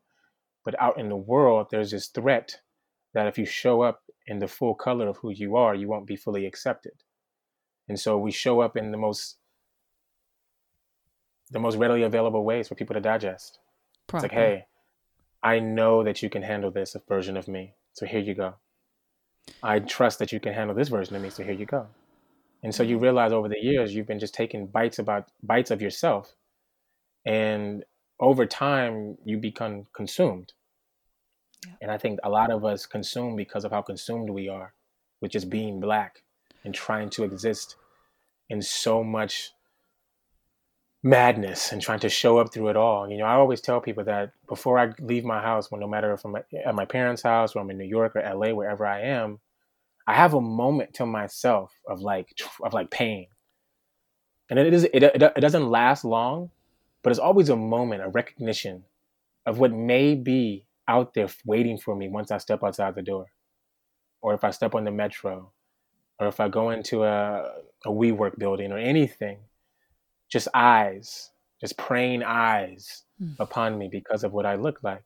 but 0.65 0.79
out 0.81 0.99
in 0.99 1.09
the 1.09 1.15
world 1.15 1.67
there's 1.69 1.91
this 1.91 2.07
threat 2.07 2.59
that 3.15 3.27
if 3.27 3.37
you 3.37 3.45
show 3.45 3.81
up 3.81 4.03
in 4.27 4.37
the 4.37 4.47
full 4.47 4.75
color 4.75 5.07
of 5.07 5.17
who 5.17 5.31
you 5.31 5.55
are 5.55 5.73
you 5.73 5.87
won't 5.87 6.05
be 6.05 6.15
fully 6.15 6.45
accepted 6.45 6.93
and 7.89 7.99
so 7.99 8.17
we 8.17 8.31
show 8.31 8.61
up 8.61 8.77
in 8.77 8.91
the 8.91 8.97
most 8.97 9.37
the 11.49 11.59
most 11.59 11.77
readily 11.77 12.03
available 12.03 12.43
ways 12.43 12.67
for 12.67 12.75
people 12.75 12.93
to 12.93 13.01
digest 13.01 13.59
Proper. 14.07 14.25
it's 14.25 14.31
like 14.31 14.39
hey 14.39 14.65
i 15.41 15.59
know 15.59 16.03
that 16.03 16.21
you 16.21 16.29
can 16.29 16.43
handle 16.43 16.69
this 16.69 16.95
version 17.07 17.35
of 17.35 17.47
me 17.47 17.73
so 17.93 18.05
here 18.05 18.19
you 18.19 18.35
go 18.35 18.53
i 19.63 19.79
trust 19.79 20.19
that 20.19 20.31
you 20.31 20.39
can 20.39 20.53
handle 20.53 20.75
this 20.75 20.89
version 20.89 21.15
of 21.15 21.23
me 21.23 21.31
so 21.31 21.43
here 21.43 21.53
you 21.53 21.65
go 21.65 21.87
and 22.65 22.73
so 22.73 22.81
you 22.81 22.95
mm-hmm. 22.95 23.03
realize 23.03 23.31
over 23.31 23.47
the 23.47 23.59
years 23.59 23.93
you've 23.93 24.07
been 24.07 24.17
just 24.17 24.33
taking 24.33 24.65
bites 24.65 24.97
about 24.97 25.27
bites 25.43 25.69
of 25.69 25.83
yourself. 25.83 26.33
And 27.23 27.83
over 28.19 28.47
time 28.47 29.19
you 29.23 29.37
become 29.37 29.85
consumed. 29.93 30.53
And 31.81 31.91
I 31.91 31.97
think 31.97 32.19
a 32.23 32.29
lot 32.29 32.51
of 32.51 32.65
us 32.65 32.85
consume 32.85 33.35
because 33.35 33.65
of 33.65 33.71
how 33.71 33.81
consumed 33.81 34.29
we 34.29 34.49
are 34.49 34.73
with 35.21 35.31
just 35.31 35.49
being 35.49 35.79
black 35.79 36.23
and 36.63 36.73
trying 36.73 37.09
to 37.11 37.23
exist 37.23 37.75
in 38.49 38.61
so 38.61 39.03
much 39.03 39.51
madness 41.05 41.71
and 41.71 41.83
trying 41.83 41.99
to 41.99 42.09
show 42.09 42.39
up 42.39 42.51
through 42.51 42.69
it 42.69 42.75
all. 42.75 43.09
You 43.09 43.19
know, 43.19 43.25
I 43.25 43.35
always 43.35 43.61
tell 43.61 43.79
people 43.79 44.03
that 44.05 44.31
before 44.47 44.79
I 44.79 44.91
leave 44.99 45.23
my 45.23 45.39
house, 45.39 45.69
when 45.69 45.79
no 45.79 45.87
matter 45.87 46.11
if 46.13 46.25
I'm 46.25 46.35
at 46.35 46.75
my 46.75 46.85
parents' 46.85 47.21
house 47.21 47.55
or 47.55 47.59
I'm 47.59 47.69
in 47.69 47.77
New 47.77 47.85
York 47.85 48.15
or 48.15 48.21
LA, 48.21 48.53
wherever 48.53 48.85
I 48.85 49.01
am, 49.01 49.39
I 50.07 50.15
have 50.15 50.33
a 50.33 50.41
moment 50.41 50.95
to 50.95 51.05
myself 51.05 51.71
of 51.87 52.01
like 52.01 52.39
of 52.63 52.73
like 52.73 52.89
pain, 52.89 53.27
and 54.49 54.59
it 54.59 54.73
is 54.73 54.83
it, 54.85 55.03
it, 55.03 55.21
it 55.21 55.41
doesn't 55.41 55.69
last 55.69 56.05
long, 56.05 56.49
but 57.03 57.11
it's 57.11 57.19
always 57.19 57.49
a 57.49 57.55
moment, 57.55 58.03
a 58.03 58.09
recognition 58.09 58.83
of 59.45 59.59
what 59.59 59.71
may 59.71 60.15
be 60.15 60.65
out 60.87 61.13
there 61.13 61.27
waiting 61.45 61.77
for 61.77 61.95
me 61.95 62.07
once 62.09 62.31
I 62.31 62.37
step 62.37 62.63
outside 62.63 62.95
the 62.95 63.01
door, 63.01 63.27
or 64.21 64.33
if 64.33 64.43
I 64.43 64.51
step 64.51 64.75
on 64.75 64.85
the 64.85 64.91
metro, 64.91 65.51
or 66.19 66.27
if 66.27 66.39
I 66.39 66.47
go 66.49 66.69
into 66.69 67.03
a 67.03 67.51
a 67.85 67.89
WeWork 67.89 68.37
building 68.37 68.71
or 68.71 68.77
anything, 68.77 69.39
just 70.31 70.47
eyes, 70.53 71.31
just 71.61 71.77
praying 71.77 72.23
eyes 72.23 73.03
mm. 73.21 73.35
upon 73.39 73.77
me 73.77 73.89
because 73.91 74.23
of 74.23 74.33
what 74.33 74.45
I 74.45 74.55
look 74.55 74.79
like, 74.83 75.03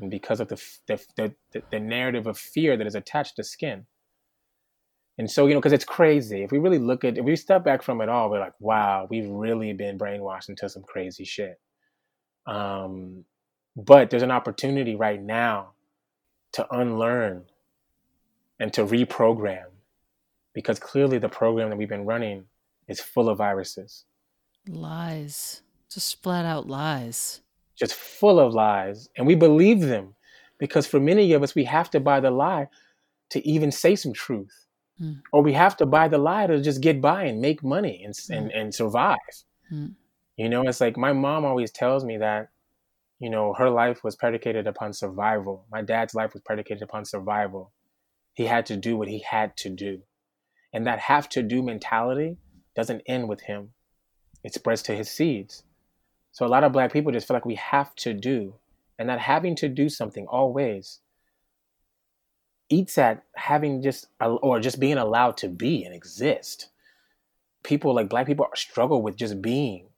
and 0.00 0.10
because 0.10 0.40
of 0.40 0.48
the 0.48 0.60
the, 0.86 1.34
the 1.52 1.62
the 1.70 1.80
narrative 1.80 2.26
of 2.26 2.38
fear 2.38 2.76
that 2.76 2.86
is 2.86 2.94
attached 2.94 3.36
to 3.36 3.44
skin. 3.44 3.86
And 5.18 5.30
so, 5.30 5.46
you 5.46 5.52
know, 5.52 5.60
because 5.60 5.74
it's 5.74 5.84
crazy. 5.84 6.42
If 6.42 6.50
we 6.50 6.58
really 6.58 6.78
look 6.78 7.04
at, 7.04 7.18
if 7.18 7.24
we 7.26 7.36
step 7.36 7.62
back 7.62 7.82
from 7.82 8.00
it 8.00 8.08
all, 8.08 8.30
we're 8.30 8.40
like, 8.40 8.54
wow, 8.58 9.06
we've 9.10 9.28
really 9.28 9.74
been 9.74 9.98
brainwashed 9.98 10.48
into 10.48 10.66
some 10.66 10.82
crazy 10.82 11.24
shit. 11.24 11.60
Um, 12.46 13.26
but 13.84 14.10
there's 14.10 14.22
an 14.22 14.30
opportunity 14.30 14.94
right 14.94 15.20
now 15.20 15.72
to 16.52 16.66
unlearn 16.74 17.44
and 18.58 18.72
to 18.72 18.84
reprogram 18.84 19.66
because 20.52 20.78
clearly 20.78 21.18
the 21.18 21.28
program 21.28 21.70
that 21.70 21.76
we've 21.76 21.88
been 21.88 22.06
running 22.06 22.44
is 22.88 23.00
full 23.00 23.28
of 23.28 23.38
viruses. 23.38 24.04
Lies, 24.68 25.62
just 25.88 26.22
flat 26.22 26.44
out 26.44 26.68
lies. 26.68 27.40
Just 27.76 27.94
full 27.94 28.38
of 28.38 28.52
lies. 28.52 29.08
And 29.16 29.26
we 29.26 29.34
believe 29.34 29.80
them 29.80 30.14
because 30.58 30.86
for 30.86 31.00
many 31.00 31.32
of 31.32 31.42
us, 31.42 31.54
we 31.54 31.64
have 31.64 31.90
to 31.90 32.00
buy 32.00 32.20
the 32.20 32.30
lie 32.30 32.68
to 33.30 33.46
even 33.48 33.70
say 33.70 33.96
some 33.96 34.12
truth 34.12 34.66
mm. 35.00 35.20
or 35.32 35.42
we 35.42 35.52
have 35.52 35.76
to 35.78 35.86
buy 35.86 36.08
the 36.08 36.18
lie 36.18 36.46
to 36.46 36.60
just 36.60 36.80
get 36.80 37.00
by 37.00 37.24
and 37.24 37.40
make 37.40 37.62
money 37.62 38.02
and 38.04 38.14
mm. 38.14 38.36
and, 38.36 38.52
and 38.52 38.74
survive. 38.74 39.16
Mm. 39.72 39.94
You 40.36 40.48
know, 40.48 40.62
it's 40.62 40.80
like 40.80 40.96
my 40.96 41.12
mom 41.12 41.44
always 41.44 41.70
tells 41.70 42.04
me 42.04 42.18
that, 42.18 42.48
you 43.20 43.28
know, 43.28 43.52
her 43.52 43.68
life 43.68 44.02
was 44.02 44.16
predicated 44.16 44.66
upon 44.66 44.94
survival. 44.94 45.66
My 45.70 45.82
dad's 45.82 46.14
life 46.14 46.32
was 46.32 46.42
predicated 46.42 46.82
upon 46.82 47.04
survival. 47.04 47.70
He 48.32 48.46
had 48.46 48.64
to 48.66 48.76
do 48.76 48.96
what 48.96 49.08
he 49.08 49.20
had 49.20 49.56
to 49.58 49.68
do. 49.68 50.00
And 50.72 50.86
that 50.86 50.98
have 51.00 51.28
to 51.30 51.42
do 51.42 51.62
mentality 51.62 52.38
doesn't 52.74 53.02
end 53.06 53.28
with 53.28 53.42
him. 53.42 53.72
It 54.42 54.54
spreads 54.54 54.82
to 54.84 54.96
his 54.96 55.10
seeds. 55.10 55.64
So 56.32 56.46
a 56.46 56.48
lot 56.48 56.64
of 56.64 56.72
black 56.72 56.92
people 56.92 57.12
just 57.12 57.28
feel 57.28 57.36
like 57.36 57.44
we 57.44 57.56
have 57.56 57.94
to 57.96 58.14
do. 58.14 58.54
And 58.98 59.08
that 59.08 59.20
having 59.20 59.54
to 59.56 59.68
do 59.68 59.90
something 59.90 60.26
always 60.26 61.00
eats 62.70 62.96
at 62.96 63.24
having 63.34 63.82
just 63.82 64.06
or 64.20 64.60
just 64.60 64.80
being 64.80 64.96
allowed 64.96 65.36
to 65.38 65.48
be 65.48 65.84
and 65.84 65.94
exist. 65.94 66.70
People 67.62 67.94
like 67.94 68.08
black 68.08 68.26
people 68.26 68.46
struggle 68.54 69.02
with 69.02 69.16
just 69.16 69.42
being. 69.42 69.88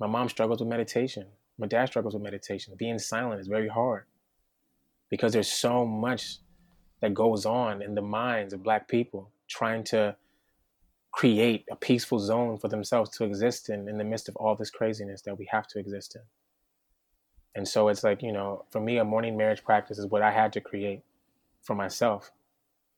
My 0.00 0.06
mom 0.06 0.30
struggles 0.30 0.60
with 0.60 0.68
meditation. 0.68 1.26
My 1.58 1.66
dad 1.66 1.86
struggles 1.86 2.14
with 2.14 2.22
meditation. 2.22 2.74
Being 2.76 2.98
silent 2.98 3.40
is 3.40 3.46
very 3.46 3.68
hard 3.68 4.04
because 5.10 5.32
there's 5.32 5.50
so 5.50 5.86
much 5.86 6.38
that 7.00 7.14
goes 7.14 7.46
on 7.46 7.82
in 7.82 7.94
the 7.94 8.02
minds 8.02 8.52
of 8.52 8.62
black 8.62 8.88
people 8.88 9.30
trying 9.48 9.84
to 9.84 10.16
create 11.12 11.64
a 11.70 11.76
peaceful 11.76 12.18
zone 12.18 12.58
for 12.58 12.68
themselves 12.68 13.10
to 13.10 13.24
exist 13.24 13.70
in 13.70 13.88
in 13.88 13.96
the 13.96 14.04
midst 14.04 14.28
of 14.28 14.36
all 14.36 14.54
this 14.54 14.70
craziness 14.70 15.22
that 15.22 15.38
we 15.38 15.48
have 15.50 15.66
to 15.68 15.78
exist 15.78 16.16
in. 16.16 16.22
And 17.54 17.66
so 17.66 17.88
it's 17.88 18.04
like, 18.04 18.22
you 18.22 18.32
know, 18.32 18.66
for 18.70 18.80
me, 18.80 18.98
a 18.98 19.04
morning 19.04 19.34
marriage 19.34 19.64
practice 19.64 19.98
is 19.98 20.06
what 20.06 20.20
I 20.20 20.30
had 20.30 20.52
to 20.54 20.60
create 20.60 21.02
for 21.62 21.74
myself 21.74 22.30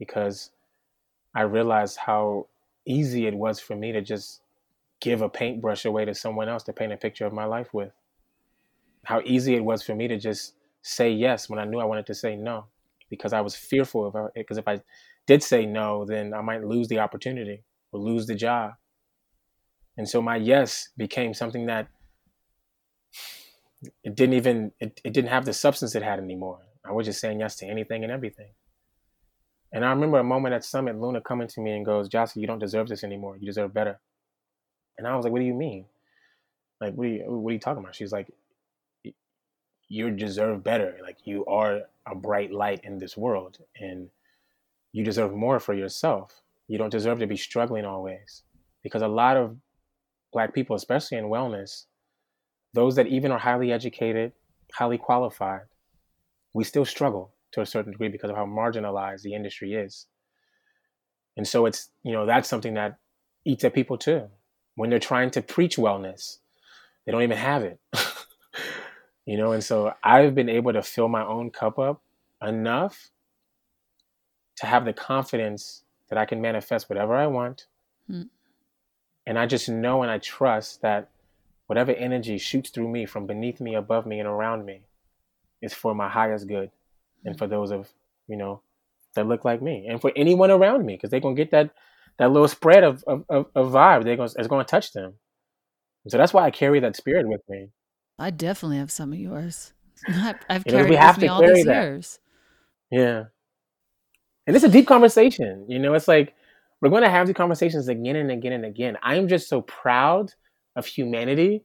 because 0.01 0.51
I 1.33 1.43
realized 1.43 1.97
how 1.97 2.49
easy 2.85 3.27
it 3.27 3.35
was 3.35 3.61
for 3.61 3.77
me 3.77 3.93
to 3.93 4.01
just 4.01 4.43
give 5.01 5.23
a 5.23 5.29
paintbrush 5.29 5.85
away 5.85 6.05
to 6.05 6.15
someone 6.15 6.49
else 6.49 6.65
to 6.65 6.73
paint 6.73 6.93
a 6.93 6.97
picture 6.97 7.25
of 7.25 7.33
my 7.33 7.45
life 7.45 7.73
with. 7.73 7.93
How 9.09 9.23
easy 9.25 9.55
it 9.55 9.65
was 9.65 9.83
for 9.83 9.95
me 9.95 10.07
to 10.07 10.19
just 10.19 10.53
say 10.83 11.11
yes 11.11 11.49
when 11.49 11.59
I 11.59 11.65
knew 11.65 11.79
I 11.79 11.87
wanted 11.87 12.05
to 12.09 12.15
say 12.15 12.37
no 12.37 12.67
because 13.09 13.33
I 13.33 13.41
was 13.41 13.57
fearful 13.57 14.07
of 14.07 14.15
uh, 14.15 14.25
it. 14.27 14.31
Because 14.35 14.59
if 14.59 14.69
I 14.69 14.83
did 15.27 15.43
say 15.43 15.65
no, 15.65 16.05
then 16.05 16.35
I 16.35 16.43
might 16.43 16.63
lose 16.63 16.89
the 16.89 16.99
opportunity 16.99 17.65
or 17.91 18.01
lose 18.01 18.27
the 18.27 18.35
job. 18.35 18.73
And 19.97 20.07
so 20.07 20.21
my 20.21 20.37
yes 20.37 20.91
became 20.99 21.33
something 21.33 21.65
that 21.65 21.89
it 24.05 24.15
didn't 24.15 24.35
even 24.35 24.73
it, 24.79 25.01
it 25.03 25.15
didn't 25.15 25.31
have 25.31 25.47
the 25.47 25.55
substance 25.55 25.95
it 25.95 26.03
had 26.03 26.19
anymore. 26.19 26.59
I 26.85 26.93
was 26.93 27.07
just 27.07 27.19
saying 27.19 27.41
yes 27.41 27.57
to 27.57 27.67
anything 27.67 28.05
and 28.05 28.13
everything. 28.13 28.51
And 29.73 29.87
I 29.87 29.89
remember 29.89 30.19
a 30.19 30.25
moment 30.25 30.55
at 30.55 30.67
Summit, 30.67 31.01
Luna 31.01 31.23
coming 31.23 31.49
to 31.49 31.63
me 31.63 31.73
and 31.73 31.87
goes, 31.87 32.09
Jacy, 32.11 32.41
you 32.41 32.47
don't 32.47 32.59
deserve 32.59 32.89
this 32.89 33.05
anymore. 33.05 33.39
You 33.39 33.47
deserve 33.47 33.73
better. 33.73 34.01
And 34.99 35.07
I 35.07 35.17
was 35.17 35.25
like, 35.25 35.33
what 35.33 35.39
do 35.39 35.47
you 35.47 35.55
mean? 35.55 35.87
Like, 36.79 36.93
what 36.93 37.07
are 37.07 37.11
you, 37.11 37.25
what 37.27 37.51
are 37.51 37.55
you 37.55 37.59
talking 37.59 37.83
about? 37.83 37.95
She's 37.95 38.13
like, 38.13 38.29
you 39.89 40.11
deserve 40.11 40.63
better. 40.63 40.99
Like, 41.03 41.19
you 41.25 41.45
are 41.47 41.83
a 42.07 42.15
bright 42.15 42.53
light 42.53 42.81
in 42.85 42.99
this 42.99 43.17
world 43.17 43.59
and 43.79 44.09
you 44.93 45.05
deserve 45.05 45.35
more 45.35 45.61
for 45.61 45.75
yourself. 45.75 46.43
You 46.67 46.79
don't 46.79 46.91
deserve 46.91 47.19
to 47.21 47.27
be 47.27 47.37
struggling 47.37 47.85
always. 47.85 48.43
Because 48.83 49.03
a 49.03 49.09
lot 49.09 49.37
of 49.37 49.57
Black 50.33 50.55
people, 50.55 50.77
especially 50.77 51.19
in 51.19 51.25
wellness, 51.25 51.87
those 52.75 52.97
that 52.97 53.07
even 53.07 53.33
are 53.33 53.39
highly 53.39 53.73
educated, 53.73 54.33
highly 54.73 54.99
qualified, 54.99 55.63
we 56.53 56.65
still 56.65 56.85
struggle 56.85 57.33
to 57.53 57.61
a 57.61 57.67
certain 57.67 57.93
degree 57.93 58.09
because 58.09 58.31
of 58.31 58.37
how 58.37 58.45
marginalized 58.45 59.23
the 59.23 59.35
industry 59.35 59.75
is. 59.75 60.07
And 61.37 61.47
so 61.47 61.67
it's, 61.67 61.91
you 62.03 62.13
know, 62.13 62.27
that's 62.27 62.49
something 62.49 62.75
that 62.75 62.99
eats 63.45 63.65
at 63.65 63.75
people 63.75 63.97
too. 63.97 64.29
When 64.75 64.91
they're 64.91 64.99
trying 64.99 65.31
to 65.33 65.43
preach 65.43 65.77
wellness, 65.77 66.39
they 67.05 67.13
don't 67.13 67.23
even 67.23 67.39
have 67.39 67.63
it. 67.63 67.81
you 69.29 69.37
know, 69.37 69.53
and 69.53 69.63
so 69.63 69.93
I've 70.03 70.35
been 70.35 70.49
able 70.49 70.73
to 70.73 70.83
fill 70.83 71.09
my 71.09 71.23
own 71.23 71.51
cup 71.51 71.79
up 71.79 72.01
enough 72.43 73.11
to 74.57 74.65
have 74.65 74.87
the 74.87 74.95
confidence 74.95 75.83
that 76.09 76.17
I 76.17 76.25
can 76.25 76.41
manifest 76.41 76.89
whatever 76.89 77.15
I 77.15 77.27
want. 77.27 77.67
Mm. 78.11 78.31
And 79.27 79.39
I 79.39 79.45
just 79.45 79.69
know 79.69 80.01
and 80.01 80.11
I 80.11 80.17
trust 80.17 80.81
that 80.81 81.11
whatever 81.67 81.93
energy 81.93 82.39
shoots 82.39 82.71
through 82.71 82.89
me 82.89 83.05
from 83.05 83.27
beneath 83.27 83.61
me, 83.61 83.75
above 83.75 84.07
me, 84.07 84.19
and 84.19 84.27
around 84.27 84.65
me 84.65 84.81
is 85.61 85.75
for 85.75 85.95
my 85.95 86.09
highest 86.09 86.49
good 86.49 86.71
and 87.27 87.37
for 87.37 87.47
those 87.47 87.71
of 87.71 87.91
you 88.29 88.37
know 88.37 88.63
that 89.15 89.27
look 89.27 89.45
like 89.45 89.61
me 89.61 89.87
and 89.91 90.01
for 90.01 90.11
anyone 90.17 90.51
around 90.51 90.87
me 90.87 90.95
because 90.95 91.11
they're 91.11 91.21
gonna 91.21 91.35
get 91.35 91.51
that 91.51 91.71
that 92.19 92.31
little 92.31 92.49
spread 92.49 92.83
of 92.83 93.05
of, 93.07 93.25
of, 93.29 93.47
of 93.55 93.73
vibe 93.73 94.05
they're 94.05 94.17
gonna 94.17 94.31
it's 94.39 94.49
gonna 94.49 94.65
touch 94.65 94.93
them 94.93 95.15
so 96.07 96.17
that's 96.17 96.33
why 96.33 96.45
i 96.45 96.51
carry 96.51 96.81
that 96.81 96.97
spirit 96.97 97.29
with 97.29 97.41
me 97.49 97.69
i 98.19 98.31
definitely 98.31 98.79
have 98.79 98.91
some 98.91 99.13
of 99.13 99.19
yours 99.19 99.73
i've 100.09 100.65
you 100.67 100.73
know, 100.73 100.79
carried 100.79 100.93
it 100.95 101.01
with 101.01 101.19
me 101.19 101.29
all 101.29 101.41
these 101.41 101.65
that. 101.65 101.83
years 101.83 102.19
yeah 102.91 103.25
and 104.47 104.57
it's 104.57 104.65
a 104.65 104.69
deep 104.69 104.87
conversation 104.87 105.65
you 105.69 105.79
know 105.79 105.95
it's 105.95 106.09
like 106.09 106.35
we're 106.81 106.91
going 106.91 107.03
to 107.03 107.11
have 107.11 107.27
these 107.27 107.37
conversations 107.37 107.89
again 107.89 108.17
and 108.17 108.31
again 108.31 108.53
and 108.53 108.65
again 108.65 108.97
i'm 109.03 109.29
just 109.29 109.49
so 109.49 109.63
proud 109.63 110.33
of 110.77 110.87
humanity 110.87 111.65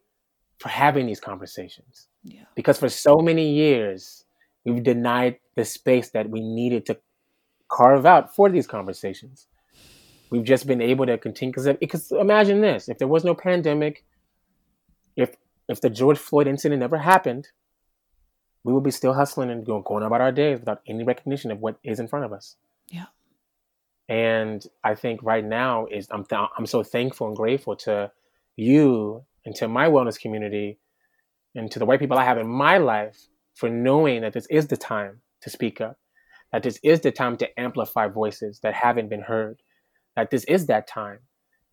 for 0.60 0.70
having 0.70 1.06
these 1.06 1.20
conversations 1.20 2.08
yeah. 2.24 2.44
because 2.56 2.78
for 2.80 2.90
so 2.90 3.18
many 3.18 3.54
years 3.54 4.24
We've 4.66 4.84
denied 4.84 5.40
the 5.56 5.66
space 5.66 6.10
that 6.12 6.30
we 6.30 6.40
needed 6.42 6.86
to 6.88 6.98
carve 7.70 8.06
out 8.06 8.36
for 8.36 8.50
these 8.50 8.68
conversations. 8.68 9.48
We've 10.30 10.44
just 10.44 10.66
been 10.68 10.82
able 10.82 11.06
to 11.06 11.18
continue 11.18 11.52
because 11.52 11.68
because 11.80 12.12
imagine 12.12 12.62
this: 12.62 12.88
if 12.88 12.98
there 12.98 13.08
was 13.08 13.24
no 13.24 13.36
pandemic, 13.36 14.06
if 15.16 15.36
if 15.74 15.82
the 15.82 15.90
George 15.90 16.18
Floyd 16.18 16.48
incident 16.48 16.80
never 16.80 16.98
happened, 17.00 17.50
we 18.64 18.72
would 18.72 18.84
be 18.84 18.92
still 18.92 19.14
hustling 19.14 19.50
and 19.52 19.66
going, 19.66 20.04
about 20.04 20.22
our 20.22 20.32
days 20.32 20.60
without 20.60 20.82
any 20.88 21.04
recognition 21.04 21.52
of 21.52 21.60
what 21.60 21.78
is 21.84 22.00
in 22.00 22.08
front 22.08 22.26
of 22.26 22.32
us. 22.32 22.56
Yeah. 22.88 23.08
And 24.08 24.66
I 24.84 24.96
think 24.96 25.22
right 25.24 25.44
now 25.44 25.86
is 25.88 26.08
I'm 26.12 26.24
th- 26.26 26.50
I'm 26.58 26.66
so 26.66 26.84
thankful 26.84 27.28
and 27.28 27.36
grateful 27.36 27.76
to 27.78 28.12
you 28.56 29.26
and 29.46 29.56
to 29.56 29.68
my 29.68 29.88
wellness 29.90 30.20
community 30.20 30.80
and 31.56 31.70
to 31.72 31.80
the 31.80 31.86
white 31.86 32.00
people 32.00 32.18
I 32.18 32.24
have 32.24 32.38
in 32.38 32.48
my 32.48 32.78
life 32.78 33.28
for 33.56 33.70
knowing 33.70 34.22
that 34.22 34.34
this 34.34 34.48
is 34.50 34.68
the 34.68 34.78
time 34.78 35.22
to 35.42 35.50
speak 35.50 35.82
up, 35.82 35.98
that 36.52 36.64
this 36.64 36.80
is 36.84 37.02
the 37.02 37.12
time 37.12 37.38
to 37.38 37.60
amplify 37.60 38.08
voices 38.08 38.60
that 38.62 38.74
haven't 38.74 39.10
been 39.10 39.22
heard, 39.22 39.62
that 40.16 40.32
this 40.32 40.44
is 40.46 40.68
that 40.68 40.88
time. 40.88 41.20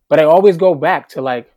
But 0.09 0.19
I 0.19 0.23
always 0.23 0.57
go 0.57 0.75
back 0.75 1.09
to 1.09 1.21
like, 1.21 1.51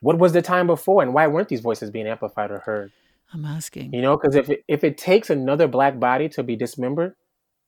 what 0.00 0.18
was 0.18 0.32
the 0.32 0.42
time 0.42 0.66
before 0.66 1.02
and 1.02 1.14
why 1.14 1.26
weren't 1.26 1.48
these 1.48 1.60
voices 1.60 1.90
being 1.90 2.06
amplified 2.06 2.50
or 2.50 2.58
heard? 2.60 2.92
I'm 3.32 3.44
asking. 3.44 3.92
You 3.92 4.02
know, 4.02 4.16
because 4.16 4.36
if 4.36 4.48
it, 4.50 4.64
if 4.68 4.84
it 4.84 4.98
takes 4.98 5.30
another 5.30 5.66
black 5.66 5.98
body 5.98 6.28
to 6.30 6.42
be 6.42 6.56
dismembered 6.56 7.14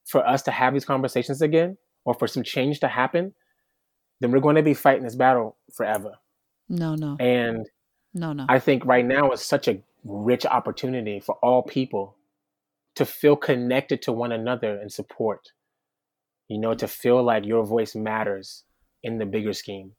for 0.05 0.27
us 0.27 0.43
to 0.43 0.51
have 0.51 0.73
these 0.73 0.85
conversations 0.85 1.43
again, 1.43 1.77
or 2.05 2.15
for 2.15 2.27
some 2.27 2.43
change 2.43 2.81
to 2.81 2.89
happen, 2.89 3.35
then 4.21 4.31
we're 4.31 4.41
going 4.41 4.57
to 4.57 4.63
be 4.63 4.73
fighting 4.73 5.05
this 5.05 5.15
battle 5.15 5.57
forever. 5.75 6.15
No, 6.69 6.95
no. 6.95 7.17
And 7.21 7.69
no, 8.15 8.33
no. 8.33 8.47
I 8.49 8.59
think 8.59 8.87
right 8.87 9.05
now 9.05 9.31
is 9.33 9.43
such 9.43 9.69
a 9.69 9.83
rich 10.05 10.47
opportunity 10.47 11.21
for 11.21 11.35
all 11.43 11.63
people 11.63 12.17
to 12.95 13.05
feel 13.05 13.37
connected 13.37 14.01
to 14.03 14.13
one 14.13 14.33
another 14.33 14.79
and 14.79 14.91
support. 14.91 15.53
You 16.49 16.59
know, 16.59 16.73
to 16.75 16.89
feel 16.89 17.23
like 17.23 17.45
your 17.45 17.65
voice 17.65 17.95
matters 17.95 18.65
in 19.03 19.19
the 19.19 19.27
bigger 19.27 19.53
scheme. 19.53 19.93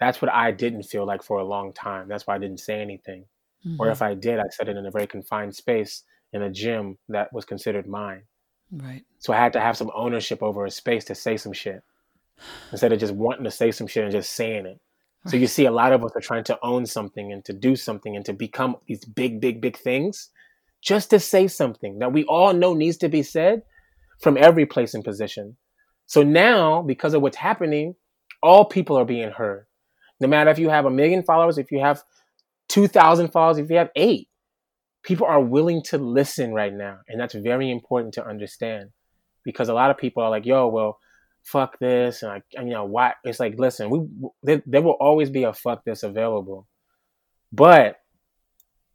That's 0.00 0.20
what 0.20 0.32
I 0.32 0.50
didn't 0.50 0.84
feel 0.84 1.06
like 1.06 1.22
for 1.22 1.38
a 1.38 1.44
long 1.44 1.72
time. 1.72 2.08
That's 2.08 2.26
why 2.26 2.34
I 2.34 2.38
didn't 2.38 2.60
say 2.60 2.80
anything. 2.80 3.24
Mm-hmm. 3.66 3.80
Or 3.80 3.90
if 3.90 4.02
I 4.02 4.14
did, 4.14 4.38
I 4.38 4.48
said 4.50 4.68
it 4.68 4.76
in 4.76 4.86
a 4.86 4.90
very 4.90 5.06
confined 5.06 5.54
space 5.54 6.02
in 6.32 6.42
a 6.42 6.50
gym 6.50 6.98
that 7.08 7.32
was 7.32 7.44
considered 7.44 7.86
mine. 7.86 8.22
Right. 8.70 9.04
So 9.18 9.32
I 9.32 9.36
had 9.36 9.52
to 9.52 9.60
have 9.60 9.76
some 9.76 9.90
ownership 9.94 10.42
over 10.42 10.64
a 10.64 10.70
space 10.70 11.04
to 11.06 11.14
say 11.14 11.36
some 11.36 11.52
shit 11.52 11.82
instead 12.72 12.92
of 12.92 12.98
just 12.98 13.14
wanting 13.14 13.44
to 13.44 13.50
say 13.50 13.70
some 13.70 13.86
shit 13.86 14.02
and 14.02 14.12
just 14.12 14.32
saying 14.32 14.66
it. 14.66 14.80
So 15.26 15.38
you 15.38 15.46
see 15.46 15.64
a 15.64 15.70
lot 15.70 15.94
of 15.94 16.04
us 16.04 16.12
are 16.14 16.20
trying 16.20 16.44
to 16.44 16.58
own 16.62 16.84
something 16.84 17.32
and 17.32 17.42
to 17.46 17.54
do 17.54 17.76
something 17.76 18.14
and 18.14 18.24
to 18.26 18.34
become 18.34 18.76
these 18.86 19.04
big, 19.06 19.40
big, 19.40 19.60
big 19.60 19.76
things 19.76 20.28
just 20.82 21.08
to 21.10 21.18
say 21.18 21.48
something 21.48 22.00
that 22.00 22.12
we 22.12 22.24
all 22.24 22.52
know 22.52 22.74
needs 22.74 22.98
to 22.98 23.08
be 23.08 23.22
said 23.22 23.62
from 24.20 24.36
every 24.36 24.66
place 24.66 24.92
and 24.92 25.02
position. 25.02 25.56
So 26.06 26.22
now, 26.22 26.82
because 26.82 27.14
of 27.14 27.22
what's 27.22 27.38
happening, 27.38 27.94
all 28.42 28.66
people 28.66 28.98
are 28.98 29.06
being 29.06 29.30
heard. 29.30 29.66
No 30.20 30.28
matter 30.28 30.50
if 30.50 30.58
you 30.58 30.68
have 30.70 30.86
a 30.86 30.90
million 30.90 31.22
followers, 31.22 31.58
if 31.58 31.70
you 31.72 31.80
have 31.80 32.02
2,000 32.68 33.28
followers, 33.28 33.58
if 33.58 33.70
you 33.70 33.76
have 33.76 33.90
eight, 33.96 34.28
people 35.02 35.26
are 35.26 35.40
willing 35.40 35.82
to 35.82 35.98
listen 35.98 36.52
right 36.52 36.72
now. 36.72 36.98
And 37.08 37.20
that's 37.20 37.34
very 37.34 37.70
important 37.70 38.14
to 38.14 38.26
understand 38.26 38.90
because 39.44 39.68
a 39.68 39.74
lot 39.74 39.90
of 39.90 39.98
people 39.98 40.22
are 40.22 40.30
like, 40.30 40.46
yo, 40.46 40.68
well, 40.68 40.98
fuck 41.44 41.78
this. 41.78 42.22
And 42.22 42.32
I, 42.32 42.42
you 42.60 42.70
know 42.70 42.84
why? 42.84 43.14
It's 43.22 43.38
like 43.38 43.58
listen 43.58 43.90
we 43.90 44.00
there, 44.42 44.62
there 44.66 44.82
will 44.82 44.96
always 44.98 45.30
be 45.30 45.44
a 45.44 45.52
fuck 45.52 45.84
this 45.84 46.02
available. 46.02 46.66
But 47.52 47.96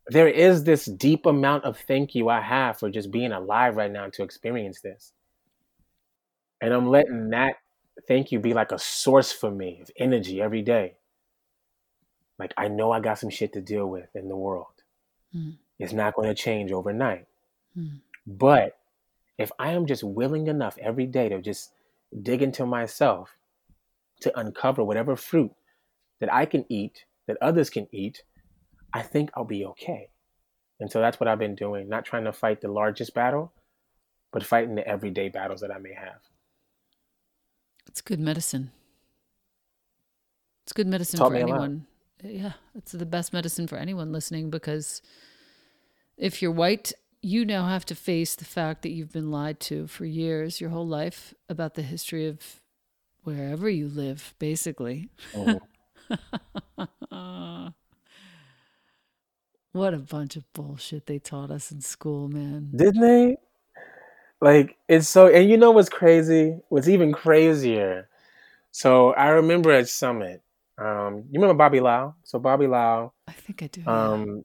there 0.08 0.28
is 0.28 0.64
this 0.64 0.86
deep 0.86 1.28
amount 1.28 1.66
of 1.66 1.78
thank 1.78 2.16
you 2.16 2.30
I 2.30 2.42
have 2.42 2.80
for 2.80 2.90
just 2.90 3.12
being 3.12 3.32
alive 3.32 3.78
right 3.78 3.92
now 3.92 4.10
to 4.10 4.24
experience 4.24 4.82
this. 4.82 5.14
And 6.60 6.74
I'm 6.74 6.90
letting 6.90 7.30
that 7.30 7.56
thank 8.08 8.32
you 8.32 8.40
be 8.40 8.54
like 8.54 8.72
a 8.72 8.80
source 8.80 9.32
for 9.32 9.52
me 9.52 9.80
of 9.82 9.92
energy 9.98 10.42
every 10.42 10.62
day 10.62 10.96
like 12.40 12.54
I 12.58 12.68
know 12.68 12.92
I 12.92 13.00
got 13.00 13.20
some 13.20 13.30
shit 13.30 13.54
to 13.54 13.62
deal 13.62 13.88
with 13.88 14.08
in 14.16 14.28
the 14.30 14.36
world 14.36 14.84
mm. 15.36 15.56
it's 15.78 15.94
not 15.94 16.16
going 16.16 16.30
to 16.30 16.36
change 16.36 16.72
overnight 16.72 17.28
mm. 17.78 18.00
but 18.26 18.80
if 19.40 19.52
I 19.58 19.72
am 19.72 19.88
just 19.88 20.04
willing 20.04 20.48
enough 20.48 20.78
every 20.80 21.06
day 21.08 21.30
to 21.30 21.42
just 21.42 21.72
dig 22.22 22.42
into 22.42 22.66
myself 22.66 23.38
to 24.20 24.38
uncover 24.38 24.84
whatever 24.84 25.16
fruit 25.16 25.52
that 26.20 26.32
I 26.32 26.46
can 26.46 26.66
eat, 26.68 27.06
that 27.26 27.38
others 27.42 27.70
can 27.70 27.88
eat, 27.92 28.24
I 28.94 29.02
think 29.02 29.32
I'll 29.34 29.46
be 29.46 29.66
okay. 29.66 30.10
And 30.82 30.92
so 30.92 31.00
that's 31.00 31.20
what 31.20 31.30
I've 31.30 31.40
been 31.40 31.56
doing, 31.56 31.88
not 31.88 32.04
trying 32.04 32.26
to 32.26 32.34
fight 32.34 32.60
the 32.60 32.68
largest 32.68 33.14
battle, 33.14 33.54
but 34.32 34.46
fighting 34.46 34.76
the 34.76 34.86
everyday 34.86 35.30
battles 35.30 35.62
that 35.62 35.72
I 35.72 35.78
may 35.78 35.94
have. 35.94 36.20
It's 37.88 38.02
good 38.02 38.20
medicine. 38.20 38.72
It's 40.64 40.74
good 40.74 40.88
medicine 40.88 41.18
Taught 41.18 41.32
for 41.32 41.38
anyone. 41.38 41.88
Yeah, 42.24 42.54
it's 42.76 42.92
the 42.92 43.06
best 43.06 43.32
medicine 43.34 43.68
for 43.68 43.78
anyone 43.78 44.12
listening 44.12 44.50
because 44.50 45.02
if 46.18 46.42
you're 46.42 46.52
white, 46.52 46.92
you 47.22 47.46
now 47.46 47.68
have 47.68 47.86
to 47.86 47.96
face 47.96 48.36
the 48.36 48.46
fact 48.46 48.82
that 48.82 48.92
you've 48.92 49.12
been 49.12 49.32
lied 49.32 49.60
to 49.62 49.88
for 49.88 50.06
years, 50.06 50.62
your 50.62 50.70
whole 50.70 50.88
life, 50.88 51.34
about 51.48 51.76
the 51.76 51.82
history 51.82 52.28
of 52.28 52.62
wherever 53.24 53.70
you 53.70 53.88
live, 53.88 54.34
basically. 54.40 55.10
Oh. 55.36 55.60
what 59.72 59.94
a 59.94 59.98
bunch 59.98 60.36
of 60.36 60.52
bullshit 60.54 61.06
they 61.06 61.20
taught 61.20 61.52
us 61.52 61.72
in 61.72 61.82
school, 61.82 62.28
man. 62.28 62.72
Didn't 62.76 63.02
they? 63.02 63.38
Like, 64.42 64.78
it's 64.88 65.08
so, 65.10 65.28
and 65.28 65.50
you 65.50 65.58
know 65.58 65.72
what's 65.72 65.90
crazy? 65.90 66.60
What's 66.70 66.88
even 66.88 67.12
crazier? 67.12 68.08
So 68.72 69.12
I 69.14 69.30
remember 69.30 69.72
at 69.72 69.90
Summit, 69.90 70.42
um, 70.80 71.26
you 71.30 71.40
remember 71.40 71.56
Bobby 71.56 71.80
Lau? 71.80 72.16
So 72.24 72.40
Bobby 72.40 72.68
Lau, 72.68 73.14
I 73.28 73.32
think 73.34 73.64
I 73.64 73.68
do. 73.68 73.86
Um, 73.86 74.28
yeah. 74.28 74.42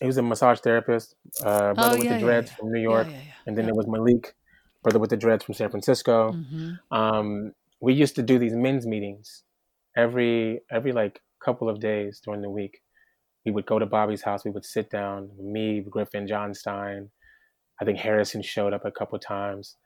he 0.00 0.06
was 0.06 0.16
a 0.18 0.22
massage 0.22 0.60
therapist, 0.60 1.14
uh, 1.42 1.74
brother 1.74 1.96
oh, 1.96 1.98
with 1.98 2.04
yeah, 2.04 2.14
the 2.14 2.20
dreads 2.20 2.50
yeah, 2.50 2.56
from 2.56 2.72
New 2.72 2.80
York, 2.80 3.08
and 3.46 3.56
then 3.56 3.66
there 3.66 3.74
was 3.74 3.86
Malik, 3.86 4.34
brother 4.82 4.98
with 4.98 5.10
the 5.10 5.16
dreads 5.16 5.44
from 5.44 5.54
San 5.54 5.70
Francisco. 5.70 6.32
Mm-hmm. 6.32 6.96
Um, 6.96 7.52
we 7.80 7.94
used 7.94 8.14
to 8.16 8.22
do 8.22 8.38
these 8.38 8.54
men's 8.54 8.86
meetings 8.86 9.42
every 9.96 10.60
every 10.70 10.92
like 10.92 11.20
couple 11.44 11.68
of 11.68 11.80
days 11.80 12.20
during 12.24 12.42
the 12.42 12.50
week. 12.50 12.80
We 13.44 13.50
would 13.50 13.66
go 13.66 13.78
to 13.78 13.86
Bobby's 13.86 14.22
house. 14.22 14.44
We 14.44 14.52
would 14.52 14.64
sit 14.64 14.88
down. 14.88 15.30
Me, 15.40 15.80
Griffin, 15.80 16.28
John 16.28 16.54
Stein. 16.54 17.10
I 17.80 17.84
think 17.84 17.98
Harrison 17.98 18.42
showed 18.42 18.72
up 18.72 18.84
a 18.84 18.92
couple 18.92 19.18
times 19.18 19.76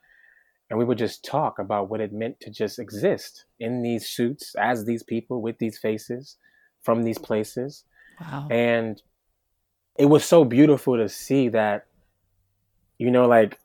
and 0.69 0.79
we 0.79 0.85
would 0.85 0.99
just 0.99 1.25
talk 1.25 1.59
about 1.59 1.89
what 1.89 2.01
it 2.01 2.13
meant 2.13 2.41
to 2.41 2.51
just 2.51 2.79
exist 2.79 3.45
in 3.61 3.83
these 3.83 4.09
suits 4.09 4.55
as 4.57 4.85
these 4.85 5.03
people 5.03 5.41
with 5.41 5.59
these 5.59 5.79
faces 5.79 6.37
from 6.83 7.05
these 7.05 7.19
places. 7.19 7.85
Wow. 8.21 8.49
And 8.51 9.01
it 9.97 10.07
was 10.07 10.25
so 10.25 10.45
beautiful 10.45 10.97
to 10.97 11.09
see 11.09 11.49
that, 11.51 11.87
you 12.99 13.11
know, 13.11 13.27
like 13.27 13.59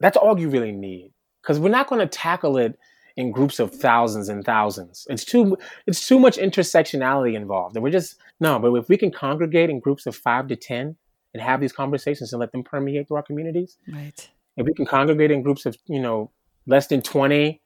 that's 0.00 0.16
all 0.16 0.38
you 0.38 0.48
really 0.48 0.72
need. 0.72 1.12
Because 1.42 1.58
we're 1.58 1.70
not 1.70 1.88
going 1.88 2.00
to 2.00 2.06
tackle 2.06 2.56
it 2.56 2.78
in 3.16 3.30
groups 3.30 3.58
of 3.58 3.74
thousands 3.74 4.28
and 4.30 4.44
thousands. 4.44 5.06
It's 5.10 5.24
too 5.24 5.58
it's 5.86 6.06
too 6.06 6.18
much 6.18 6.38
intersectionality 6.38 7.34
involved. 7.34 7.76
And 7.76 7.82
we're 7.82 7.90
just 7.90 8.16
no, 8.40 8.58
but 8.58 8.72
if 8.74 8.88
we 8.88 8.96
can 8.96 9.10
congregate 9.10 9.68
in 9.68 9.80
groups 9.80 10.06
of 10.06 10.16
five 10.16 10.48
to 10.48 10.56
ten 10.56 10.96
and 11.34 11.42
have 11.42 11.60
these 11.60 11.72
conversations 11.72 12.32
and 12.32 12.40
let 12.40 12.52
them 12.52 12.62
permeate 12.62 13.08
through 13.08 13.18
our 13.18 13.22
communities. 13.22 13.76
Right 13.92 14.30
if 14.56 14.66
we 14.66 14.74
can 14.74 14.86
congregate 14.86 15.30
in 15.30 15.42
groups 15.42 15.66
of 15.66 15.76
you 15.86 16.00
know 16.00 16.30
less 16.66 16.86
than 16.86 17.02
20 17.02 17.60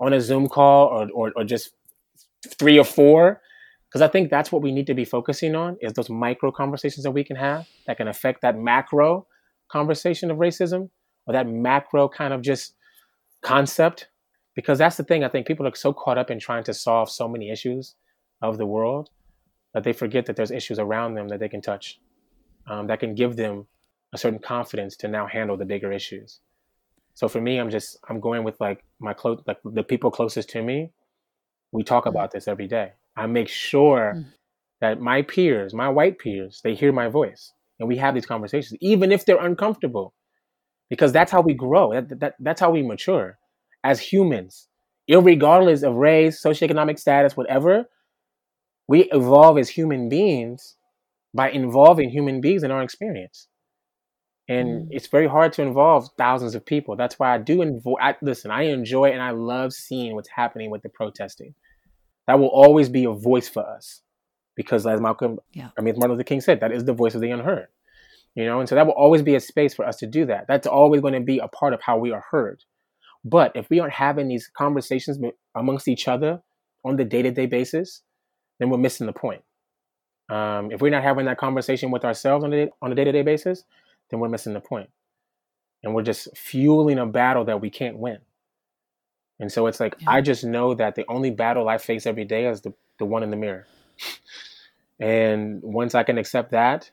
on 0.00 0.12
a 0.12 0.20
zoom 0.20 0.48
call 0.48 0.88
or, 0.88 1.08
or, 1.14 1.32
or 1.36 1.44
just 1.44 1.70
three 2.58 2.78
or 2.78 2.84
four 2.84 3.40
because 3.88 4.02
i 4.02 4.08
think 4.08 4.30
that's 4.30 4.50
what 4.52 4.62
we 4.62 4.72
need 4.72 4.86
to 4.86 4.94
be 4.94 5.04
focusing 5.04 5.54
on 5.54 5.76
is 5.80 5.92
those 5.92 6.10
micro 6.10 6.50
conversations 6.50 7.04
that 7.04 7.12
we 7.12 7.24
can 7.24 7.36
have 7.36 7.66
that 7.86 7.96
can 7.96 8.08
affect 8.08 8.42
that 8.42 8.58
macro 8.58 9.26
conversation 9.72 10.30
of 10.30 10.36
racism 10.36 10.90
or 11.26 11.32
that 11.32 11.48
macro 11.48 12.08
kind 12.08 12.34
of 12.34 12.42
just 12.42 12.74
concept. 13.42 14.08
Because 14.54 14.78
that's 14.78 14.98
the 14.98 15.02
thing 15.02 15.24
i 15.24 15.28
think 15.28 15.46
people 15.46 15.66
are 15.66 15.74
so 15.74 15.94
caught 15.94 16.18
up 16.18 16.30
in 16.30 16.38
trying 16.38 16.62
to 16.64 16.74
solve 16.74 17.10
so 17.10 17.26
many 17.26 17.50
issues 17.50 17.94
of 18.42 18.58
the 18.58 18.66
world 18.66 19.08
that 19.72 19.82
they 19.82 19.94
forget 19.94 20.26
that 20.26 20.36
there's 20.36 20.50
issues 20.50 20.78
around 20.78 21.14
them 21.14 21.28
that 21.28 21.40
they 21.40 21.48
can 21.48 21.62
touch 21.62 21.98
um, 22.66 22.86
that 22.88 23.00
can 23.00 23.14
give 23.14 23.36
them 23.36 23.66
a 24.12 24.18
certain 24.18 24.38
confidence 24.38 24.96
to 24.96 25.08
now 25.08 25.26
handle 25.26 25.56
the 25.56 25.64
bigger 25.64 25.90
issues. 25.92 26.40
So 27.14 27.28
for 27.28 27.40
me, 27.40 27.58
I'm 27.58 27.70
just 27.70 27.98
I'm 28.08 28.20
going 28.20 28.44
with 28.44 28.60
like 28.60 28.84
my 28.98 29.12
close 29.12 29.42
like 29.46 29.58
the 29.64 29.82
people 29.82 30.10
closest 30.10 30.50
to 30.50 30.62
me. 30.62 30.92
We 31.72 31.82
talk 31.82 32.06
about 32.06 32.30
this 32.30 32.48
every 32.48 32.68
day. 32.68 32.92
I 33.16 33.26
make 33.26 33.48
sure 33.48 34.14
mm. 34.16 34.24
that 34.80 35.00
my 35.00 35.22
peers, 35.22 35.74
my 35.74 35.88
white 35.88 36.18
peers, 36.18 36.60
they 36.62 36.74
hear 36.74 36.92
my 36.92 37.08
voice 37.08 37.52
and 37.78 37.88
we 37.88 37.96
have 37.96 38.14
these 38.14 38.26
conversations, 38.26 38.78
even 38.80 39.12
if 39.12 39.24
they're 39.24 39.44
uncomfortable, 39.44 40.14
because 40.88 41.12
that's 41.12 41.32
how 41.32 41.40
we 41.40 41.54
grow. 41.54 41.92
That, 41.92 42.20
that 42.20 42.34
that's 42.38 42.60
how 42.60 42.70
we 42.70 42.82
mature 42.82 43.38
as 43.84 44.00
humans, 44.00 44.68
regardless 45.08 45.82
of 45.82 45.94
race, 45.94 46.42
socioeconomic 46.42 46.98
status, 46.98 47.36
whatever. 47.36 47.86
We 48.88 49.04
evolve 49.12 49.58
as 49.58 49.68
human 49.70 50.08
beings 50.08 50.76
by 51.32 51.50
involving 51.50 52.10
human 52.10 52.40
beings 52.40 52.62
in 52.62 52.70
our 52.70 52.82
experience 52.82 53.48
and 54.48 54.68
mm. 54.68 54.88
it's 54.90 55.06
very 55.06 55.26
hard 55.26 55.52
to 55.54 55.62
involve 55.62 56.08
thousands 56.18 56.54
of 56.54 56.66
people. 56.66 56.96
That's 56.96 57.18
why 57.18 57.34
I 57.34 57.38
do 57.38 57.62
involve. 57.62 57.98
Listen, 58.22 58.50
I 58.50 58.64
enjoy 58.64 59.12
and 59.12 59.22
I 59.22 59.30
love 59.30 59.72
seeing 59.72 60.14
what's 60.14 60.28
happening 60.28 60.70
with 60.70 60.82
the 60.82 60.88
protesting. 60.88 61.54
That 62.26 62.38
will 62.38 62.48
always 62.48 62.88
be 62.88 63.04
a 63.04 63.10
voice 63.10 63.48
for 63.48 63.66
us, 63.66 64.02
because 64.54 64.86
as 64.86 65.00
Malcolm, 65.00 65.38
yeah. 65.52 65.70
I 65.78 65.82
mean, 65.82 65.94
Martin 65.96 66.16
Luther 66.16 66.24
King 66.24 66.40
said, 66.40 66.60
that 66.60 66.72
is 66.72 66.84
the 66.84 66.92
voice 66.92 67.14
of 67.14 67.20
the 67.20 67.30
unheard. 67.30 67.68
You 68.34 68.46
know, 68.46 68.60
and 68.60 68.68
so 68.68 68.74
that 68.76 68.86
will 68.86 68.94
always 68.94 69.20
be 69.20 69.34
a 69.34 69.40
space 69.40 69.74
for 69.74 69.86
us 69.86 69.96
to 69.96 70.06
do 70.06 70.24
that. 70.26 70.46
That's 70.48 70.66
always 70.66 71.02
going 71.02 71.14
to 71.14 71.20
be 71.20 71.38
a 71.38 71.48
part 71.48 71.74
of 71.74 71.82
how 71.82 71.98
we 71.98 72.12
are 72.12 72.24
heard. 72.30 72.64
But 73.24 73.52
if 73.54 73.68
we 73.68 73.78
aren't 73.78 73.92
having 73.92 74.28
these 74.28 74.48
conversations 74.48 75.18
amongst 75.54 75.86
each 75.86 76.08
other 76.08 76.42
on 76.84 76.96
the 76.96 77.04
day 77.04 77.22
to 77.22 77.30
day 77.30 77.46
basis, 77.46 78.02
then 78.58 78.70
we're 78.70 78.78
missing 78.78 79.06
the 79.06 79.12
point. 79.12 79.42
Um, 80.30 80.70
if 80.70 80.80
we're 80.80 80.90
not 80.90 81.02
having 81.02 81.26
that 81.26 81.36
conversation 81.36 81.90
with 81.90 82.04
ourselves 82.04 82.42
on 82.44 82.54
a 82.54 82.68
on 82.80 82.90
a 82.90 82.94
day 82.94 83.04
to 83.04 83.12
day 83.12 83.22
basis, 83.22 83.64
then 84.12 84.20
we're 84.20 84.28
missing 84.28 84.52
the 84.52 84.60
point. 84.60 84.90
And 85.82 85.94
we're 85.94 86.02
just 86.02 86.36
fueling 86.36 86.98
a 86.98 87.06
battle 87.06 87.46
that 87.46 87.60
we 87.60 87.70
can't 87.70 87.96
win. 87.96 88.18
And 89.40 89.50
so 89.50 89.66
it's 89.66 89.80
like, 89.80 89.96
yeah. 89.98 90.10
I 90.10 90.20
just 90.20 90.44
know 90.44 90.74
that 90.74 90.94
the 90.94 91.04
only 91.08 91.30
battle 91.30 91.68
I 91.68 91.78
face 91.78 92.06
every 92.06 92.26
day 92.26 92.46
is 92.46 92.60
the, 92.60 92.72
the 92.98 93.06
one 93.06 93.24
in 93.24 93.30
the 93.30 93.36
mirror. 93.36 93.66
and 95.00 95.60
once 95.62 95.96
I 95.96 96.04
can 96.04 96.18
accept 96.18 96.52
that 96.52 96.90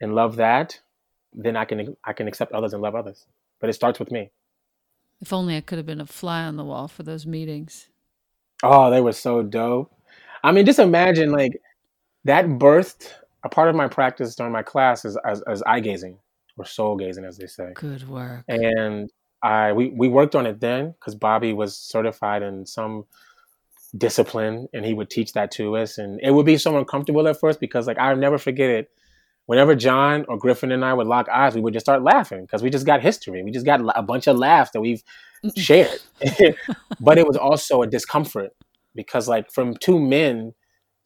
and 0.00 0.14
love 0.14 0.36
that, 0.36 0.80
then 1.34 1.56
I 1.56 1.66
can 1.66 1.96
I 2.04 2.14
can 2.14 2.26
accept 2.26 2.52
others 2.52 2.72
and 2.72 2.80
love 2.80 2.94
others. 2.94 3.26
But 3.60 3.68
it 3.68 3.74
starts 3.74 3.98
with 3.98 4.10
me. 4.10 4.30
If 5.20 5.32
only 5.32 5.56
I 5.56 5.60
could 5.60 5.76
have 5.76 5.86
been 5.86 6.00
a 6.00 6.06
fly 6.06 6.44
on 6.44 6.56
the 6.56 6.64
wall 6.64 6.88
for 6.88 7.02
those 7.02 7.26
meetings. 7.26 7.88
Oh, 8.62 8.90
they 8.90 9.00
were 9.00 9.12
so 9.12 9.42
dope. 9.42 9.92
I 10.42 10.52
mean, 10.52 10.64
just 10.64 10.78
imagine 10.78 11.32
like 11.32 11.60
that 12.24 12.46
birthed 12.46 13.12
a 13.42 13.48
part 13.48 13.68
of 13.68 13.74
my 13.74 13.88
practice 13.88 14.36
during 14.36 14.52
my 14.52 14.62
class 14.62 15.04
is 15.04 15.18
as, 15.26 15.42
as 15.42 15.62
eye 15.64 15.80
gazing 15.80 16.18
or 16.58 16.64
soul 16.64 16.96
gazing, 16.96 17.24
as 17.24 17.38
they 17.38 17.46
say. 17.46 17.72
Good 17.74 18.08
work. 18.08 18.44
And 18.48 19.10
I 19.42 19.72
we 19.72 19.90
we 19.90 20.08
worked 20.08 20.34
on 20.34 20.46
it 20.46 20.60
then 20.60 20.92
because 20.92 21.14
Bobby 21.14 21.52
was 21.52 21.76
certified 21.76 22.42
in 22.42 22.66
some 22.66 23.04
discipline, 23.96 24.68
and 24.72 24.84
he 24.84 24.94
would 24.94 25.10
teach 25.10 25.32
that 25.32 25.50
to 25.52 25.76
us, 25.76 25.98
and 25.98 26.20
it 26.22 26.32
would 26.32 26.46
be 26.46 26.58
so 26.58 26.76
uncomfortable 26.76 27.26
at 27.28 27.40
first 27.40 27.60
because 27.60 27.86
like 27.86 27.98
I'll 27.98 28.16
never 28.16 28.38
forget 28.38 28.70
it. 28.70 28.90
Whenever 29.46 29.74
John 29.74 30.26
or 30.28 30.36
Griffin 30.36 30.72
and 30.72 30.84
I 30.84 30.92
would 30.92 31.06
lock 31.06 31.26
eyes, 31.30 31.54
we 31.54 31.62
would 31.62 31.72
just 31.72 31.86
start 31.86 32.02
laughing 32.02 32.42
because 32.42 32.62
we 32.62 32.68
just 32.68 32.84
got 32.84 33.00
history. 33.00 33.42
We 33.42 33.50
just 33.50 33.64
got 33.64 33.80
a 33.96 34.02
bunch 34.02 34.26
of 34.26 34.36
laughs 34.36 34.72
that 34.72 34.82
we've 34.82 35.02
shared. 35.56 36.00
but 37.00 37.16
it 37.16 37.26
was 37.26 37.38
also 37.38 37.80
a 37.80 37.86
discomfort 37.86 38.50
because, 38.94 39.26
like, 39.26 39.50
from 39.50 39.74
two 39.74 39.98
men 39.98 40.52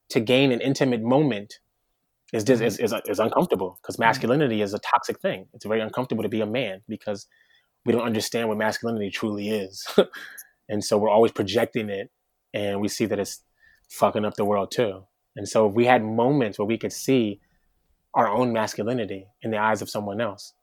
to 0.09 0.19
gain 0.19 0.51
an 0.51 0.61
intimate 0.61 1.03
moment 1.03 1.61
is 2.33 2.45
just 2.45 2.63
is, 2.63 2.79
is, 2.79 2.95
is 3.07 3.19
uncomfortable 3.19 3.79
because 3.81 3.97
mm-hmm. 3.97 4.05
masculinity 4.05 4.63
is 4.63 4.75
a 4.75 4.79
toxic 4.79 5.21
thing. 5.21 5.47
It's 5.53 5.67
very 5.67 5.81
uncomfortable 5.81 6.23
to 6.23 6.29
be 6.29 6.41
a 6.41 6.47
man 6.47 6.81
because 6.89 7.27
we 7.85 7.93
don't 7.93 8.03
understand 8.03 8.49
what 8.49 8.59
masculinity 8.59 9.11
truly 9.11 9.51
is, 9.51 9.87
and 10.69 10.83
so 10.83 10.99
we're 10.99 11.11
always 11.11 11.33
projecting 11.33 11.91
it, 11.91 12.11
and 12.55 12.81
we 12.81 12.89
see 12.89 13.07
that 13.07 13.19
it's 13.19 13.43
fucking 13.91 14.25
up 14.25 14.35
the 14.35 14.45
world 14.45 14.71
too. 14.71 15.05
And 15.37 15.49
so 15.49 15.69
if 15.69 15.75
we 15.75 15.87
had 15.87 16.05
moments 16.05 16.59
where 16.59 16.67
we 16.67 16.79
could 16.79 16.93
see 16.93 17.41
our 18.15 18.29
own 18.29 18.53
masculinity 18.53 19.27
in 19.43 19.51
the 19.51 19.59
eyes 19.59 19.83
of 19.83 19.91
someone 19.91 20.21
else, 20.21 20.55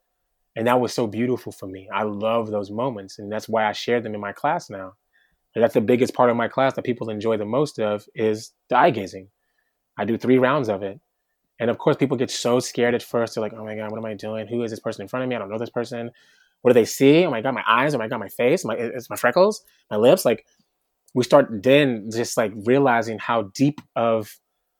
and 0.55 0.67
that 0.67 0.79
was 0.79 0.93
so 0.93 1.07
beautiful 1.07 1.51
for 1.51 1.67
me. 1.67 1.87
I 1.93 2.03
love 2.03 2.49
those 2.49 2.71
moments, 2.71 3.19
and 3.19 3.31
that's 3.31 3.47
why 3.47 3.65
I 3.65 3.71
share 3.71 4.01
them 4.01 4.15
in 4.15 4.21
my 4.21 4.33
class 4.33 4.69
now. 4.69 4.93
And 5.55 5.63
that's 5.63 5.73
the 5.73 5.81
biggest 5.81 6.13
part 6.13 6.29
of 6.29 6.35
my 6.37 6.47
class 6.47 6.73
that 6.73 6.85
people 6.85 7.09
enjoy 7.09 7.37
the 7.37 7.45
most 7.45 7.79
of 7.79 8.05
is 8.13 8.51
the 8.69 8.77
eye 8.77 8.91
gazing. 8.91 9.29
I 9.97 10.05
do 10.05 10.17
three 10.17 10.37
rounds 10.37 10.69
of 10.69 10.83
it 10.83 10.99
and 11.59 11.69
of 11.69 11.77
course, 11.77 11.97
people 11.97 12.15
get 12.15 12.31
so 12.31 12.59
scared 12.59 12.95
at 12.95 13.03
first. 13.03 13.35
They're 13.35 13.41
like, 13.41 13.53
oh 13.53 13.65
my 13.65 13.75
God, 13.75 13.91
what 13.91 13.97
am 13.97 14.05
I 14.05 14.13
doing? 14.13 14.47
Who 14.47 14.63
is 14.63 14.71
this 14.71 14.79
person 14.79 15.01
in 15.01 15.09
front 15.09 15.23
of 15.23 15.29
me? 15.29 15.35
I 15.35 15.39
don't 15.39 15.49
know 15.49 15.57
this 15.57 15.69
person. 15.69 16.11
What 16.61 16.71
do 16.71 16.73
they 16.73 16.85
see? 16.85 17.25
Oh 17.25 17.31
my 17.31 17.41
God, 17.41 17.53
my 17.53 17.63
eyes. 17.67 17.93
Oh 17.93 17.97
my 17.97 18.07
God, 18.07 18.19
my 18.19 18.29
face. 18.29 18.63
My, 18.63 18.75
it's 18.75 19.09
my 19.09 19.17
freckles, 19.17 19.61
my 19.91 19.97
lips. 19.97 20.23
Like, 20.23 20.45
we 21.13 21.23
start 21.23 21.47
then 21.63 22.09
just 22.11 22.37
like 22.37 22.53
realizing 22.65 23.19
how 23.19 23.43
deep 23.53 23.81
of 23.95 24.39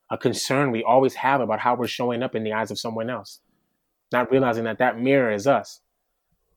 a 0.10 0.18
concern 0.18 0.72
we 0.72 0.84
always 0.84 1.16
have 1.16 1.42
about 1.42 1.60
how 1.60 1.76
we're 1.76 1.88
showing 1.88 2.24
up 2.24 2.34
in 2.34 2.44
the 2.44 2.54
eyes 2.54 2.72
of 2.72 2.80
someone 2.80 3.10
else, 3.10 3.42
not 4.12 4.32
realizing 4.32 4.64
that 4.64 4.78
that 4.78 5.00
mirror 5.00 5.32
is 5.32 5.48
us. 5.48 5.82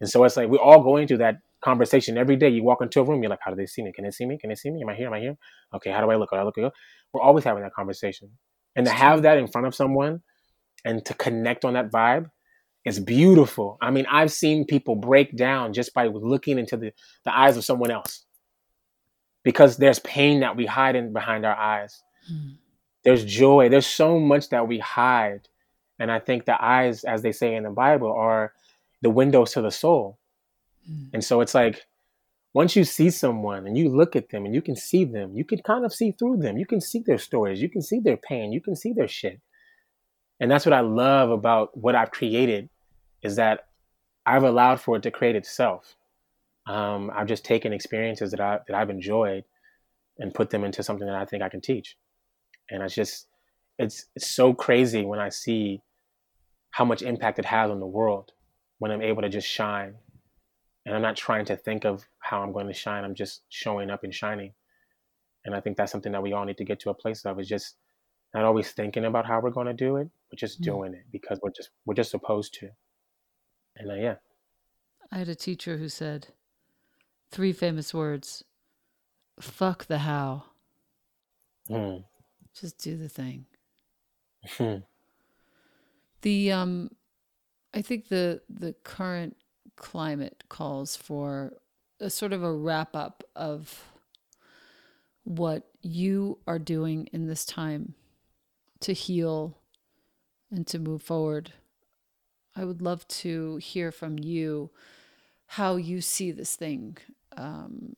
And 0.01 0.09
so 0.09 0.23
it's 0.25 0.37
like 0.37 0.49
we're 0.49 0.59
all 0.59 0.83
going 0.83 1.09
through 1.09 1.19
that 1.19 1.37
conversation 1.65 2.17
every 2.17 2.37
day. 2.37 2.49
You 2.49 2.63
walk 2.63 2.83
into 2.83 3.01
a 3.01 3.05
room, 3.05 3.23
you're 3.23 3.31
like, 3.31 3.41
how 3.43 3.51
do 3.51 3.57
they 3.57 3.67
see 3.67 3.83
me? 3.83 3.93
Can 3.93 4.05
they 4.05 4.11
see 4.11 4.27
me? 4.27 4.39
Can 4.39 4.51
they 4.51 4.57
see 4.57 4.71
me? 4.71 4.83
Am 4.83 4.89
I 4.89 4.95
here? 4.95 5.07
Am 5.07 5.13
I 5.15 5.21
here? 5.21 5.37
Okay, 5.75 5.91
how 5.91 6.01
do 6.01 6.11
I 6.11 6.17
look? 6.17 6.31
Do 6.31 6.37
I 6.37 6.43
look? 6.43 6.55
good?" 6.55 6.71
We're 7.13 7.23
always 7.23 7.45
having 7.45 7.63
that 7.63 7.75
conversation 7.75 8.31
and 8.77 8.87
to 8.87 8.93
have 8.93 9.23
that 9.23 9.39
in 9.39 9.47
front 9.47 9.67
of 9.67 9.75
someone 9.75 10.23
and 10.85 11.05
to 11.05 11.15
connect 11.15 11.65
on 11.65 11.75
that 11.75 11.91
vibe 11.91 12.31
it's 12.85 12.99
beautiful. 12.99 13.79
I 13.81 13.91
mean, 13.91 14.07
I've 14.11 14.33
seen 14.33 14.65
people 14.65 14.97
break 14.97 15.37
down 15.37 15.73
just 15.73 15.95
by 15.95 16.07
looking 16.07 16.59
into 16.59 16.77
the, 16.77 16.93
the 17.25 17.37
eyes 17.37 17.57
of 17.57 17.65
someone 17.65 17.91
else 17.91 18.25
because 19.45 19.77
there's 19.77 20.01
pain 20.01 20.41
that 20.41 20.57
we 20.57 20.67
hide 20.67 20.97
in 20.97 21.13
behind 21.13 21.47
our 21.47 21.55
eyes. 21.55 22.03
Mm. 22.33 22.57
There's 23.05 23.25
joy. 23.25 23.69
There's 23.69 23.87
so 23.87 24.19
much 24.19 24.49
that 24.49 24.67
we 24.67 24.79
hide. 24.79 25.49
And 25.99 26.11
I 26.11 26.19
think 26.19 26.45
the 26.45 26.61
eyes, 26.63 27.05
as 27.05 27.23
they 27.23 27.33
say 27.33 27.55
in 27.55 27.63
the 27.63 27.71
Bible, 27.71 28.13
are 28.13 28.53
the 29.01 29.11
windows 29.11 29.53
to 29.53 29.63
the 29.63 29.71
soul. 29.71 30.19
Mm. 30.91 31.11
And 31.15 31.25
so 31.25 31.41
it's 31.41 31.55
like 31.55 31.87
once 32.55 32.77
you 32.77 32.85
see 32.85 33.11
someone 33.11 33.67
and 33.67 33.77
you 33.79 33.89
look 33.89 34.15
at 34.15 34.29
them 34.29 34.45
and 34.45 34.55
you 34.55 34.61
can 34.61 34.77
see 34.77 35.05
them, 35.05 35.35
you 35.35 35.45
can 35.45 35.59
kind 35.63 35.85
of 35.85 35.93
see 35.93 36.13
through 36.13 36.37
them. 36.37 36.59
You 36.59 36.67
can 36.67 36.81
see 36.81 37.03
their 37.05 37.19
stories. 37.19 37.63
You 37.63 37.71
can 37.71 37.83
see 37.83 38.01
their 38.01 38.19
pain. 38.19 38.53
You 38.53 38.61
can 38.61 38.77
see 38.77 38.93
their 38.93 39.09
shit. 39.09 39.41
And 40.39 40.51
that's 40.51 40.67
what 40.67 40.73
I 40.73 40.81
love 40.81 41.31
about 41.31 41.77
what 41.77 41.95
I've 41.95 42.11
created 42.11 42.69
is 43.23 43.37
that 43.37 43.69
I've 44.27 44.43
allowed 44.43 44.81
for 44.81 44.97
it 44.97 45.03
to 45.05 45.11
create 45.11 45.37
itself. 45.37 45.95
Um, 46.67 47.11
I've 47.15 47.27
just 47.27 47.45
taken 47.45 47.73
experiences 47.73 48.31
that 48.33 48.41
I 48.41 48.59
that 48.69 48.77
I've 48.77 48.91
enjoyed 48.91 49.45
and 50.19 50.35
put 50.35 50.51
them 50.51 50.65
into 50.65 50.83
something 50.83 51.07
that 51.07 51.17
I 51.17 51.25
think 51.25 51.43
I 51.43 51.49
can 51.49 51.61
teach. 51.61 51.97
And 52.71 52.83
it's 52.83 52.95
just 52.95 53.27
it's 53.79 54.07
it's 54.15 54.31
so 54.31 54.53
crazy 54.53 55.05
when 55.05 55.19
I 55.19 55.29
see 55.29 55.81
how 56.71 56.85
much 56.85 57.03
impact 57.03 57.39
it 57.39 57.45
has 57.47 57.71
on 57.71 57.81
the 57.81 57.87
world 57.87 58.33
when 58.79 58.91
I'm 58.91 59.03
able 59.03 59.23
to 59.23 59.29
just 59.29 59.49
shine. 59.49 59.95
And 60.85 60.95
I'm 60.95 61.03
not 61.03 61.17
trying 61.17 61.45
to 61.47 61.57
think 61.57 61.85
of 61.85 62.05
how 62.19 62.43
I'm 62.43 62.53
going 62.53 62.67
to 62.67 62.73
shine. 62.73 63.05
I'm 63.05 63.15
just 63.15 63.43
showing 63.49 63.91
up 63.91 64.05
and 64.05 64.15
shining. 64.15 64.53
And 65.45 65.55
I 65.55 65.61
think 65.61 65.77
that's 65.77 65.93
something 65.93 66.13
that 66.13 66.23
we 66.23 66.33
all 66.33 66.45
need 66.45 66.59
to 66.59 66.65
get 66.65 66.81
to 66.81 66.91
a 66.91 66.95
place 66.95 67.25
of 67.25 67.39
is 67.39 67.49
just 67.49 67.77
not 68.35 68.45
always 68.45 68.71
thinking 68.71 69.05
about 69.05 69.27
how 69.27 69.41
we're 69.41 69.51
going 69.51 69.67
to 69.67 69.75
do 69.75 69.97
it, 69.97 70.09
but 70.31 70.39
just 70.39 70.61
mm. 70.61 70.65
doing 70.65 70.95
it 70.95 71.05
because 71.13 71.39
we're 71.43 71.51
just 71.51 71.71
we're 71.85 71.95
just 71.95 72.11
supposed 72.11 72.55
to. 72.55 72.71
And 73.77 73.91
uh, 73.91 73.95
yeah. 73.95 74.15
I 75.11 75.19
had 75.19 75.29
a 75.29 75.35
teacher 75.35 75.77
who 75.77 75.89
said 75.89 76.29
three 77.31 77.53
famous 77.53 77.93
words 77.93 78.45
fuck 79.41 79.87
the 79.87 79.99
how. 79.99 80.45
Mm. 81.69 82.05
Just 82.59 82.79
do 82.79 82.97
the 82.97 83.09
thing. 83.09 83.47
Hmm. 84.57 84.79
the 86.23 86.51
um 86.51 86.91
I 87.73 87.81
think 87.81 88.09
the 88.09 88.41
the 88.49 88.75
current 88.83 89.37
climate 89.77 90.45
calls 90.49 90.97
for 90.97 91.55
a 92.01 92.11
sort 92.11 92.33
of 92.33 92.43
a 92.43 92.53
wrap 92.53 92.95
up 92.97 93.25
of 93.37 93.85
what 95.25 95.69
you 95.83 96.39
are 96.47 96.59
doing 96.59 97.09
in 97.13 97.27
this 97.27 97.45
time 97.45 97.95
to 98.81 98.93
heal 98.93 99.59
and 100.51 100.67
to 100.67 100.79
move 100.79 101.03
forward. 101.03 101.53
I 102.57 102.65
would 102.65 102.83
love 102.83 103.07
to 103.09 103.57
hear 103.57 103.93
from 103.93 104.19
you 104.19 104.71
how 105.47 105.77
you 105.77 106.01
see 106.01 106.31
this 106.33 106.57
thing 106.57 106.99
um, 107.37 107.95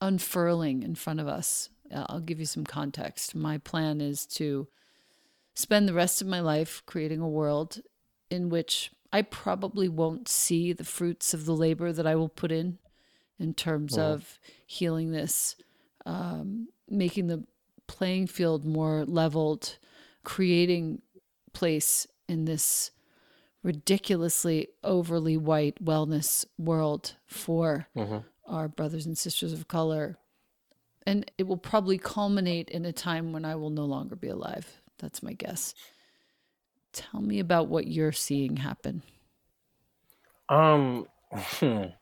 unfurling 0.00 0.82
in 0.82 0.94
front 0.94 1.20
of 1.20 1.28
us. 1.28 1.70
I'll 1.94 2.20
give 2.20 2.40
you 2.40 2.46
some 2.46 2.64
context. 2.64 3.34
My 3.34 3.58
plan 3.58 4.00
is 4.00 4.26
to 4.26 4.68
spend 5.54 5.88
the 5.88 5.94
rest 5.94 6.20
of 6.20 6.26
my 6.26 6.40
life 6.40 6.82
creating 6.86 7.20
a 7.20 7.28
world 7.28 7.80
in 8.30 8.48
which 8.48 8.90
I 9.12 9.22
probably 9.22 9.88
won't 9.88 10.28
see 10.28 10.72
the 10.72 10.84
fruits 10.84 11.34
of 11.34 11.44
the 11.44 11.54
labor 11.54 11.92
that 11.92 12.06
I 12.06 12.14
will 12.14 12.28
put 12.28 12.50
in, 12.50 12.78
in 13.38 13.54
terms 13.54 13.98
of 13.98 14.38
healing 14.66 15.12
this, 15.12 15.56
um, 16.06 16.68
making 16.88 17.26
the 17.26 17.44
playing 17.86 18.26
field 18.26 18.64
more 18.64 19.04
leveled, 19.04 19.78
creating 20.24 21.02
place 21.52 22.06
in 22.28 22.46
this 22.46 22.90
ridiculously 23.62 24.68
overly 24.82 25.36
white 25.36 25.82
wellness 25.84 26.44
world 26.58 27.16
for 27.26 27.86
mm-hmm. 27.96 28.18
our 28.46 28.68
brothers 28.68 29.06
and 29.06 29.16
sisters 29.18 29.52
of 29.52 29.68
color. 29.68 30.16
And 31.06 31.30
it 31.36 31.46
will 31.46 31.58
probably 31.58 31.98
culminate 31.98 32.70
in 32.70 32.84
a 32.84 32.92
time 32.92 33.32
when 33.32 33.44
I 33.44 33.56
will 33.56 33.70
no 33.70 33.84
longer 33.84 34.16
be 34.16 34.28
alive. 34.28 34.80
That's 34.98 35.22
my 35.22 35.32
guess. 35.32 35.74
Tell 36.92 37.20
me 37.20 37.38
about 37.38 37.68
what 37.68 37.86
you're 37.86 38.12
seeing 38.12 38.56
happen. 38.56 39.02
Um. 40.48 41.06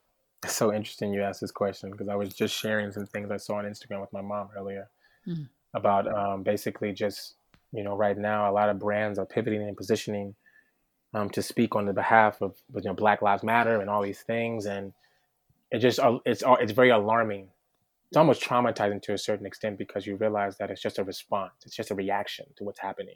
It's 0.43 0.57
so 0.57 0.73
interesting 0.73 1.13
you 1.13 1.23
asked 1.23 1.43
this 1.43 1.51
question 1.51 1.91
because 1.91 2.09
I 2.09 2.15
was 2.15 2.33
just 2.33 2.55
sharing 2.55 2.91
some 2.93 3.05
things 3.05 3.31
I 3.31 3.37
saw 3.37 3.57
on 3.57 3.67
Instagram 3.67 4.01
with 4.01 4.11
my 4.11 4.23
mom 4.23 4.49
earlier 4.57 4.89
mm. 5.29 5.47
about 5.75 6.09
um, 6.09 6.43
basically 6.43 6.95
just 6.95 7.35
you 7.73 7.85
know, 7.85 7.97
right 7.97 8.17
now 8.17 8.51
a 8.51 8.53
lot 8.53 8.69
of 8.69 8.79
brands 8.79 9.19
are 9.19 9.27
pivoting 9.27 9.63
and 9.63 9.77
positioning 9.77 10.35
um, 11.15 11.31
to 11.31 11.43
speak 11.43 11.77
on 11.77 11.87
the 11.87 11.93
behalf 11.93 12.41
of 12.43 12.57
you 12.75 12.83
know 12.83 12.95
Black 12.95 13.23
Lives 13.23 13.43
Matter 13.43 13.81
and 13.81 13.89
all 13.89 14.03
these 14.03 14.23
things, 14.23 14.67
and 14.67 14.93
it 15.71 15.79
just 15.79 15.99
uh, 15.99 16.19
it's 16.25 16.43
it's 16.47 16.73
very 16.73 16.91
alarming. 16.91 17.49
It's 18.09 18.17
almost 18.17 18.43
traumatizing 18.43 19.03
to 19.03 19.13
a 19.13 19.19
certain 19.19 19.47
extent 19.47 19.79
because 19.79 20.05
you 20.05 20.17
realize 20.17 20.57
that 20.59 20.71
it's 20.71 20.83
just 20.83 20.99
a 20.99 21.05
response, 21.05 21.53
it's 21.65 21.77
just 21.77 21.93
a 21.93 21.95
reaction 21.95 22.47
to 22.57 22.65
what's 22.65 22.81
happening, 22.81 23.15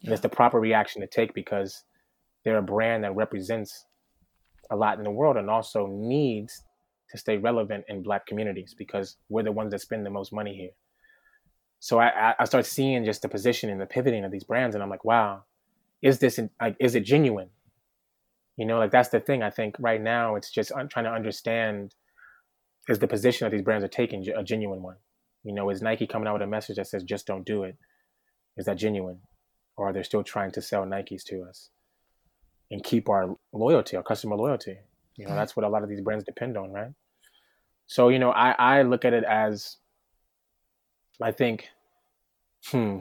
yeah. 0.00 0.08
and 0.08 0.12
it's 0.12 0.22
the 0.22 0.28
proper 0.28 0.58
reaction 0.60 1.00
to 1.00 1.06
take 1.06 1.34
because 1.34 1.84
they're 2.44 2.58
a 2.58 2.62
brand 2.62 3.04
that 3.04 3.14
represents 3.14 3.86
a 4.70 4.76
lot 4.76 4.98
in 4.98 5.04
the 5.04 5.10
world 5.10 5.36
and 5.36 5.50
also 5.50 5.86
needs 5.86 6.62
to 7.10 7.18
stay 7.18 7.36
relevant 7.36 7.84
in 7.88 8.02
Black 8.02 8.26
communities 8.26 8.74
because 8.76 9.16
we're 9.28 9.42
the 9.42 9.52
ones 9.52 9.70
that 9.70 9.80
spend 9.80 10.04
the 10.04 10.10
most 10.10 10.32
money 10.32 10.54
here 10.54 10.70
so 11.78 12.00
I, 12.00 12.34
I 12.38 12.44
start 12.44 12.66
seeing 12.66 13.04
just 13.04 13.22
the 13.22 13.28
position 13.28 13.70
and 13.70 13.80
the 13.80 13.86
pivoting 13.86 14.24
of 14.24 14.32
these 14.32 14.44
brands, 14.44 14.74
and 14.74 14.82
I'm 14.82 14.90
like, 14.90 15.04
wow, 15.04 15.44
is 16.02 16.18
this 16.18 16.40
like 16.60 16.76
is 16.80 16.94
it 16.94 17.04
genuine? 17.04 17.50
You 18.56 18.66
know, 18.66 18.78
like 18.78 18.90
that's 18.90 19.10
the 19.10 19.20
thing. 19.20 19.42
I 19.42 19.50
think 19.50 19.76
right 19.78 20.00
now 20.00 20.36
it's 20.36 20.50
just 20.50 20.72
trying 20.90 21.04
to 21.04 21.12
understand 21.12 21.94
is 22.88 22.98
the 22.98 23.08
position 23.08 23.44
that 23.44 23.50
these 23.50 23.64
brands 23.64 23.84
are 23.84 23.88
taking 23.88 24.26
a 24.34 24.42
genuine 24.42 24.82
one. 24.82 24.96
You 25.44 25.52
know, 25.52 25.68
is 25.70 25.82
Nike 25.82 26.06
coming 26.06 26.26
out 26.26 26.34
with 26.34 26.42
a 26.42 26.46
message 26.46 26.76
that 26.76 26.86
says 26.86 27.02
just 27.02 27.26
don't 27.26 27.44
do 27.44 27.64
it? 27.64 27.76
Is 28.56 28.66
that 28.66 28.78
genuine, 28.78 29.20
or 29.76 29.88
are 29.88 29.92
they 29.92 30.02
still 30.02 30.22
trying 30.22 30.50
to 30.52 30.62
sell 30.62 30.84
Nikes 30.84 31.24
to 31.24 31.42
us 31.42 31.70
and 32.70 32.82
keep 32.82 33.08
our 33.08 33.36
loyalty, 33.52 33.96
our 33.96 34.02
customer 34.02 34.36
loyalty? 34.36 34.78
You 35.16 35.26
know, 35.26 35.34
that's 35.34 35.56
what 35.56 35.64
a 35.64 35.68
lot 35.68 35.82
of 35.82 35.88
these 35.88 36.00
brands 36.00 36.24
depend 36.24 36.56
on, 36.56 36.72
right? 36.72 36.92
So 37.86 38.08
you 38.08 38.18
know, 38.18 38.30
I 38.30 38.50
I 38.52 38.82
look 38.82 39.04
at 39.04 39.12
it 39.12 39.24
as 39.24 39.76
I 41.22 41.32
think, 41.32 41.68
hmm, 42.66 43.00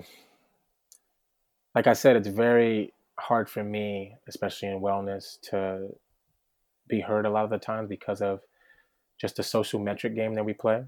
like 1.74 1.88
I 1.88 1.94
said, 1.94 2.16
it's 2.16 2.28
very 2.28 2.94
hard 3.20 3.50
for 3.50 3.64
me, 3.64 4.16
especially 4.28 4.70
in 4.70 4.80
wellness, 4.80 5.40
to 5.50 5.90
be 6.88 7.02
heard 7.02 7.26
a 7.26 7.30
lot 7.30 7.44
of 7.44 7.50
the 7.50 7.58
times 7.58 7.90
because 7.90 8.22
of 8.22 8.42
just 9.20 9.38
the 9.38 9.44
social 9.44 9.80
metric 9.80 10.16
game 10.16 10.36
that 10.36 10.46
we 10.46 10.54
play, 10.54 10.84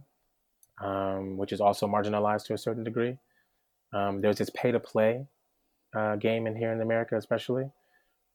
um, 0.83 1.37
which 1.37 1.51
is 1.51 1.59
also 1.59 1.87
marginalized 1.87 2.45
to 2.45 2.53
a 2.53 2.57
certain 2.57 2.83
degree. 2.83 3.17
Um, 3.93 4.21
there's 4.21 4.37
this 4.37 4.49
pay 4.49 4.71
to 4.71 4.79
play 4.79 5.25
uh, 5.95 6.15
game 6.15 6.47
in 6.47 6.55
here 6.55 6.71
in 6.71 6.81
America, 6.81 7.15
especially, 7.17 7.69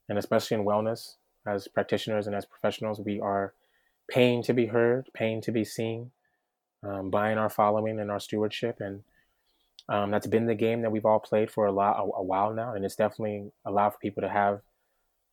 and 0.09 0.19
especially 0.19 0.57
in 0.57 0.65
wellness. 0.65 1.17
As 1.47 1.67
practitioners 1.67 2.27
and 2.27 2.37
as 2.37 2.47
professionals, 2.47 3.01
we 3.01 3.21
are 3.21 3.53
paying 4.09 4.43
to 4.45 4.53
be 4.53 4.67
heard, 4.67 5.09
paying 5.13 5.41
to 5.43 5.51
be 5.51 5.65
seen, 5.65 6.13
um, 6.85 7.11
buying 7.11 7.39
our 7.39 7.51
following 7.51 7.99
and 7.99 8.11
our 8.11 8.21
stewardship, 8.21 8.77
and 8.81 9.03
um, 9.89 10.11
that's 10.11 10.27
been 10.27 10.47
the 10.47 10.55
game 10.55 10.83
that 10.83 10.93
we've 10.93 11.05
all 11.05 11.19
played 11.19 11.51
for 11.51 11.67
a 11.67 11.73
lot 11.73 11.99
a, 11.99 12.03
a, 12.03 12.23
while 12.23 12.53
now, 12.53 12.75
and 12.75 12.85
it's 12.85 12.97
definitely 12.97 13.51
allowed 13.65 13.91
for 13.91 13.99
people 13.99 14.23
to 14.23 14.29
have 14.29 14.61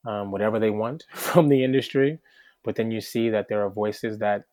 um, 0.06 0.32
whatever 0.32 0.60
they 0.60 0.72
want 0.72 1.06
from 1.14 1.48
the 1.48 1.64
industry. 1.64 2.20
But 2.64 2.76
then 2.76 2.92
you 2.92 3.02
see 3.02 3.30
that 3.30 3.48
there 3.48 3.64
are 3.64 3.70
voices 3.70 4.18
that 4.20 4.46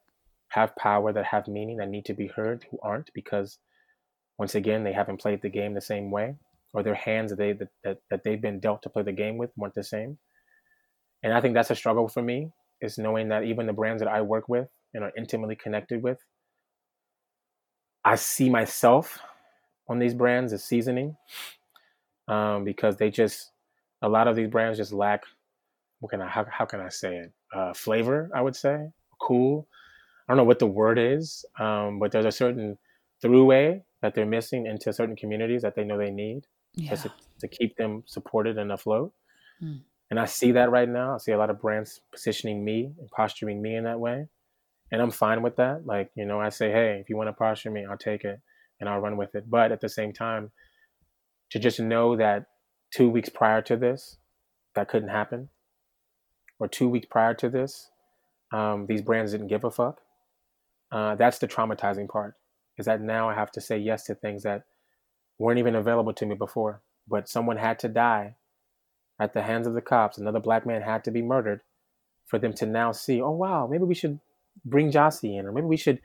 have 0.48 0.76
power, 0.76 1.12
that 1.12 1.24
have 1.24 1.48
meaning, 1.48 1.78
that 1.78 1.88
need 1.88 2.04
to 2.04 2.14
be 2.14 2.28
heard, 2.28 2.66
who 2.70 2.78
aren't 2.82 3.12
because 3.14 3.58
once 4.38 4.54
again 4.54 4.84
they 4.84 4.92
haven't 4.92 5.20
played 5.20 5.42
the 5.42 5.48
game 5.48 5.74
the 5.74 5.80
same 5.80 6.10
way, 6.10 6.36
or 6.76 6.82
their 6.82 6.94
hands 6.94 7.30
that 7.30 7.36
they 7.38 7.52
that, 7.54 7.68
that, 7.82 7.98
that 8.10 8.22
they've 8.22 8.42
been 8.42 8.60
dealt 8.60 8.82
to 8.82 8.90
play 8.90 9.02
the 9.02 9.10
game 9.10 9.38
with 9.38 9.50
weren't 9.56 9.74
the 9.74 9.82
same. 9.82 10.18
And 11.22 11.32
I 11.32 11.40
think 11.40 11.54
that's 11.54 11.70
a 11.70 11.74
struggle 11.74 12.06
for 12.06 12.20
me 12.20 12.50
is 12.82 12.98
knowing 12.98 13.30
that 13.30 13.44
even 13.44 13.66
the 13.66 13.72
brands 13.72 14.02
that 14.02 14.12
I 14.12 14.20
work 14.20 14.46
with 14.46 14.68
and 14.92 15.02
are 15.02 15.12
intimately 15.16 15.56
connected 15.56 16.02
with 16.02 16.18
I 18.04 18.16
see 18.16 18.50
myself 18.50 19.18
on 19.88 19.98
these 19.98 20.12
brands 20.12 20.52
as 20.52 20.64
seasoning 20.64 21.16
um, 22.28 22.64
because 22.64 22.98
they 22.98 23.10
just 23.10 23.52
a 24.02 24.08
lot 24.10 24.28
of 24.28 24.36
these 24.36 24.48
brands 24.48 24.76
just 24.76 24.92
lack 24.92 25.22
what 26.00 26.10
can 26.10 26.20
I 26.20 26.28
how, 26.28 26.44
how 26.50 26.66
can 26.66 26.80
I 26.80 26.90
say 26.90 27.16
it? 27.16 27.32
Uh, 27.54 27.72
flavor 27.72 28.30
I 28.34 28.42
would 28.42 28.54
say 28.54 28.90
cool. 29.18 29.66
I 30.28 30.32
don't 30.32 30.36
know 30.36 30.44
what 30.44 30.58
the 30.58 30.66
word 30.66 30.98
is 30.98 31.46
um, 31.58 31.98
but 32.00 32.12
there's 32.12 32.26
a 32.26 32.30
certain 32.30 32.76
throughway 33.24 33.80
that 34.02 34.14
they're 34.14 34.26
missing 34.26 34.66
into 34.66 34.92
certain 34.92 35.16
communities 35.16 35.62
that 35.62 35.74
they 35.74 35.82
know 35.82 35.96
they 35.96 36.10
need 36.10 36.42
yeah. 36.76 36.94
to, 36.94 37.12
to 37.40 37.48
keep 37.48 37.76
them 37.76 38.02
supported 38.06 38.58
and 38.58 38.70
afloat 38.70 39.12
mm. 39.62 39.80
and 40.10 40.20
I 40.20 40.26
see 40.26 40.52
that 40.52 40.70
right 40.70 40.88
now 40.88 41.14
I 41.14 41.18
see 41.18 41.32
a 41.32 41.38
lot 41.38 41.50
of 41.50 41.60
brands 41.60 42.00
positioning 42.12 42.64
me 42.64 42.92
and 42.98 43.10
posturing 43.10 43.60
me 43.60 43.74
in 43.74 43.84
that 43.84 43.98
way 43.98 44.28
and 44.92 45.02
I'm 45.02 45.10
fine 45.10 45.42
with 45.42 45.56
that. 45.56 45.86
Like, 45.86 46.10
you 46.14 46.24
know, 46.24 46.40
I 46.40 46.50
say, 46.50 46.70
hey, 46.70 46.98
if 47.00 47.08
you 47.08 47.16
want 47.16 47.28
to 47.28 47.32
posture 47.32 47.70
me, 47.70 47.84
I'll 47.84 47.98
take 47.98 48.24
it 48.24 48.40
and 48.78 48.88
I'll 48.88 49.00
run 49.00 49.16
with 49.16 49.34
it. 49.34 49.50
But 49.50 49.72
at 49.72 49.80
the 49.80 49.88
same 49.88 50.12
time, 50.12 50.52
to 51.50 51.58
just 51.58 51.80
know 51.80 52.16
that 52.16 52.46
two 52.92 53.08
weeks 53.08 53.28
prior 53.28 53.62
to 53.62 53.76
this, 53.76 54.18
that 54.74 54.88
couldn't 54.88 55.08
happen, 55.08 55.48
or 56.58 56.68
two 56.68 56.88
weeks 56.88 57.06
prior 57.10 57.34
to 57.34 57.48
this, 57.48 57.90
um, 58.52 58.86
these 58.86 59.02
brands 59.02 59.32
didn't 59.32 59.48
give 59.48 59.64
a 59.64 59.70
fuck. 59.70 60.00
Uh, 60.92 61.14
that's 61.16 61.38
the 61.38 61.48
traumatizing 61.48 62.08
part. 62.08 62.34
Is 62.78 62.86
that 62.86 63.00
now 63.00 63.28
I 63.28 63.34
have 63.34 63.50
to 63.52 63.60
say 63.60 63.78
yes 63.78 64.04
to 64.04 64.14
things 64.14 64.42
that 64.44 64.64
weren't 65.38 65.58
even 65.58 65.74
available 65.74 66.12
to 66.14 66.26
me 66.26 66.34
before, 66.34 66.80
but 67.08 67.28
someone 67.28 67.56
had 67.56 67.78
to 67.80 67.88
die 67.88 68.36
at 69.18 69.32
the 69.32 69.42
hands 69.42 69.66
of 69.66 69.74
the 69.74 69.80
cops. 69.80 70.18
Another 70.18 70.40
black 70.40 70.66
man 70.66 70.82
had 70.82 71.04
to 71.04 71.10
be 71.10 71.22
murdered 71.22 71.60
for 72.26 72.38
them 72.38 72.52
to 72.54 72.66
now 72.66 72.92
see, 72.92 73.20
oh 73.20 73.30
wow, 73.30 73.66
maybe 73.66 73.84
we 73.84 73.94
should 73.94 74.20
bring 74.64 74.90
Jacy 74.90 75.36
in, 75.36 75.46
or 75.46 75.52
maybe 75.52 75.66
we 75.66 75.76
should. 75.76 76.00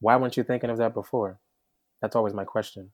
Why 0.00 0.16
weren't 0.16 0.36
you 0.36 0.42
thinking 0.44 0.70
of 0.70 0.78
that 0.78 0.94
before? 0.94 1.38
That's 2.02 2.16
always 2.16 2.34
my 2.34 2.44
question. 2.44 2.90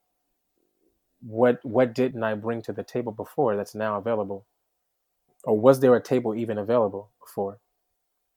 What 1.22 1.60
what 1.64 1.94
didn't 1.94 2.22
I 2.22 2.34
bring 2.34 2.62
to 2.62 2.72
the 2.72 2.84
table 2.84 3.12
before 3.12 3.56
that's 3.56 3.74
now 3.74 3.98
available? 3.98 4.46
Or 5.44 5.58
was 5.58 5.80
there 5.80 5.94
a 5.96 6.02
table 6.02 6.34
even 6.34 6.58
available 6.58 7.10
before? 7.20 7.58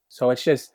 So 0.07 0.29
it's 0.29 0.43
just 0.43 0.71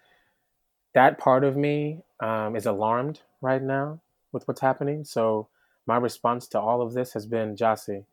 that 0.95 1.19
part 1.19 1.45
of 1.45 1.57
me 1.57 2.03
um, 2.21 2.55
is 2.57 2.67
alarmed 2.67 3.21
right 3.41 3.63
now 3.63 4.01
with 4.33 4.47
what's 4.47 4.61
happening. 4.61 5.05
So 5.05 5.49
my 5.89 5.97
response 5.97 6.47
to 6.49 6.61
all 6.61 6.83
of 6.83 6.93
this 6.93 7.15
has 7.15 7.25
been, 7.25 7.57
Jacy, 7.57 8.05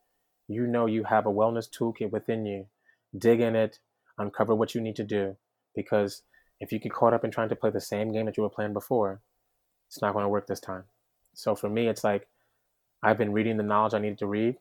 you 0.48 0.66
know 0.66 0.86
you 0.86 1.04
have 1.04 1.26
a 1.26 1.32
wellness 1.32 1.70
toolkit 1.70 2.10
within 2.10 2.46
you. 2.46 2.68
Dig 3.16 3.42
in 3.42 3.54
it, 3.54 3.80
uncover 4.18 4.56
what 4.56 4.74
you 4.74 4.80
need 4.80 4.96
to 4.96 5.04
do. 5.04 5.36
Because 5.76 6.22
if 6.62 6.72
you 6.72 6.80
get 6.80 6.94
caught 6.94 7.14
up 7.14 7.26
in 7.26 7.32
trying 7.32 7.50
to 7.50 7.56
play 7.56 7.70
the 7.70 7.82
same 7.82 8.14
game 8.14 8.28
that 8.28 8.38
you 8.38 8.44
were 8.44 8.50
playing 8.50 8.72
before, 8.72 9.20
it's 9.88 10.02
not 10.02 10.14
going 10.14 10.24
to 10.24 10.30
work 10.30 10.48
this 10.48 10.62
time. 10.62 10.84
So 11.34 11.54
for 11.54 11.70
me, 11.70 11.90
it's 11.90 12.04
like 12.04 12.30
I've 13.04 13.18
been 13.18 13.34
reading 13.34 13.58
the 13.58 13.64
knowledge 13.64 13.94
I 13.94 14.00
needed 14.00 14.20
to 14.20 14.28
read. 14.28 14.56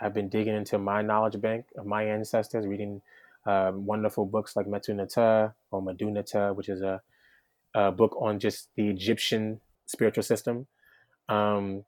I've 0.00 0.14
been 0.14 0.30
digging 0.30 0.54
into 0.54 0.78
my 0.78 1.02
knowledge 1.02 1.38
bank 1.38 1.66
of 1.76 1.84
my 1.84 2.04
ancestors, 2.04 2.66
reading 2.66 3.02
uh, 3.44 3.72
wonderful 3.74 4.24
books 4.24 4.56
like 4.56 4.66
Metu 4.66 4.96
Neter 4.96 5.54
or 5.70 5.82
Medu 5.82 6.10
Neter, 6.10 6.54
which 6.54 6.70
is 6.70 6.80
a, 6.80 7.02
a, 7.74 7.92
book 7.92 8.16
on 8.18 8.40
just 8.40 8.68
the 8.76 8.88
Egyptian 8.88 9.60
spiritual 9.84 10.22
system. 10.22 10.66
Um, 11.28 11.84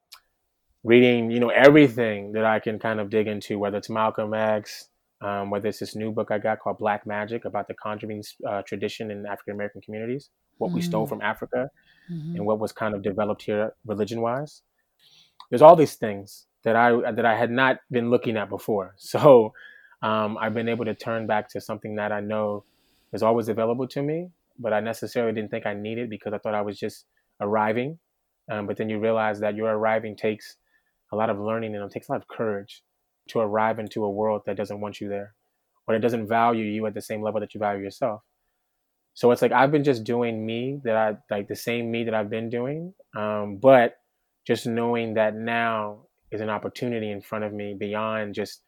reading, 0.85 1.31
you 1.31 1.41
know, 1.41 1.51
everything 1.51 2.33
that 2.33 2.45
I 2.45 2.61
can 2.61 2.79
kind 2.79 3.01
of 3.01 3.11
dig 3.11 3.27
into, 3.27 3.59
whether 3.59 3.79
it's 3.79 3.91
Malcolm 3.91 4.35
X, 4.35 4.89
um, 5.21 5.51
whether 5.51 5.69
it's 5.69 5.81
this 5.81 5.97
new 5.97 6.13
book 6.13 6.31
I 6.31 6.39
got 6.39 6.61
called 6.61 6.79
Black 6.79 7.07
Magic 7.07 7.45
about 7.45 7.67
the 7.69 7.75
conjuring 7.75 8.23
uh, 8.49 8.63
tradition 8.63 9.11
in 9.11 9.27
African 9.27 9.55
American 9.55 9.81
communities, 9.81 10.31
what 10.59 10.69
mm-hmm. 10.69 10.77
we 10.77 10.83
stole 10.83 11.07
mm. 11.07 11.09
from 11.09 11.23
Africa, 11.23 11.71
mm-hmm. 12.11 12.37
and 12.37 12.47
what 12.47 12.61
was 12.61 12.73
kind 12.73 12.95
of 12.95 13.03
developed 13.03 13.43
here 13.43 13.75
religion 13.85 14.21
wise. 14.21 14.63
There's 15.51 15.63
all 15.63 15.77
these 15.77 15.95
things 15.95 16.47
that 16.63 16.77
I 16.77 17.11
that 17.11 17.25
I 17.25 17.37
had 17.37 17.51
not 17.51 17.79
been 17.91 18.11
looking 18.11 18.37
at 18.37 18.49
before. 18.49 18.95
So 19.09 19.53
um, 20.03 20.39
I've 20.41 20.55
been 20.55 20.69
able 20.69 20.85
to 20.85 20.95
turn 20.95 21.27
back 21.27 21.49
to 21.51 21.61
something 21.61 21.97
that 21.97 22.13
I 22.13 22.21
know 22.21 22.65
is 23.13 23.23
always 23.23 23.49
available 23.49 23.89
to 23.89 24.03
me, 24.03 24.29
but 24.59 24.73
I 24.73 24.79
necessarily 24.79 25.33
didn't 25.33 25.51
think 25.51 25.67
I 25.67 25.75
needed 25.75 26.09
because 26.09 26.33
I 26.33 26.39
thought 26.39 26.55
I 26.55 26.63
was 26.63 26.79
just 26.79 27.07
arriving. 27.41 27.99
Um, 28.49 28.67
but 28.67 28.77
then 28.77 28.89
you 28.89 29.01
realize 29.01 29.41
that 29.41 29.57
your 29.57 29.71
arriving 29.71 30.15
takes 30.15 30.57
a 31.13 31.17
lot 31.17 31.31
of 31.31 31.39
learning 31.39 31.75
and 31.75 31.85
it 31.85 31.91
takes 31.91 32.09
a 32.09 32.13
lot 32.13 32.21
of 32.21 32.29
courage 32.29 32.83
to 33.29 33.41
arrive 33.41 33.79
into 33.79 34.05
a 34.05 34.11
world 34.11 34.43
that 34.47 34.57
doesn't 34.57 34.81
want 34.81 35.01
you 35.01 35.09
there 35.09 35.35
or 35.87 35.95
that 35.95 36.03
doesn't 36.03 36.29
value 36.29 36.65
you 36.65 36.87
at 36.87 36.95
the 36.95 37.03
same 37.03 37.23
level 37.23 37.41
that 37.41 37.55
you 37.55 37.61
value 37.61 37.83
yourself. 37.83 38.23
So 39.15 39.31
it's 39.33 39.43
like 39.43 39.53
I've 39.53 39.73
been 39.73 39.85
just 39.85 40.05
doing 40.05 40.45
me 40.47 40.81
that 40.85 40.97
I 40.97 41.17
like 41.35 41.49
the 41.49 41.57
same 41.57 41.91
me 41.91 42.05
that 42.05 42.15
I've 42.15 42.31
been 42.31 42.51
doing, 42.51 42.95
um, 43.17 43.59
but 43.61 43.97
just 44.47 44.67
knowing 44.67 45.15
that 45.15 45.35
now 45.35 46.07
is 46.31 46.41
an 46.41 46.51
opportunity 46.51 47.11
in 47.11 47.21
front 47.21 47.45
of 47.45 47.53
me 47.53 47.75
beyond 47.79 48.35
just 48.35 48.63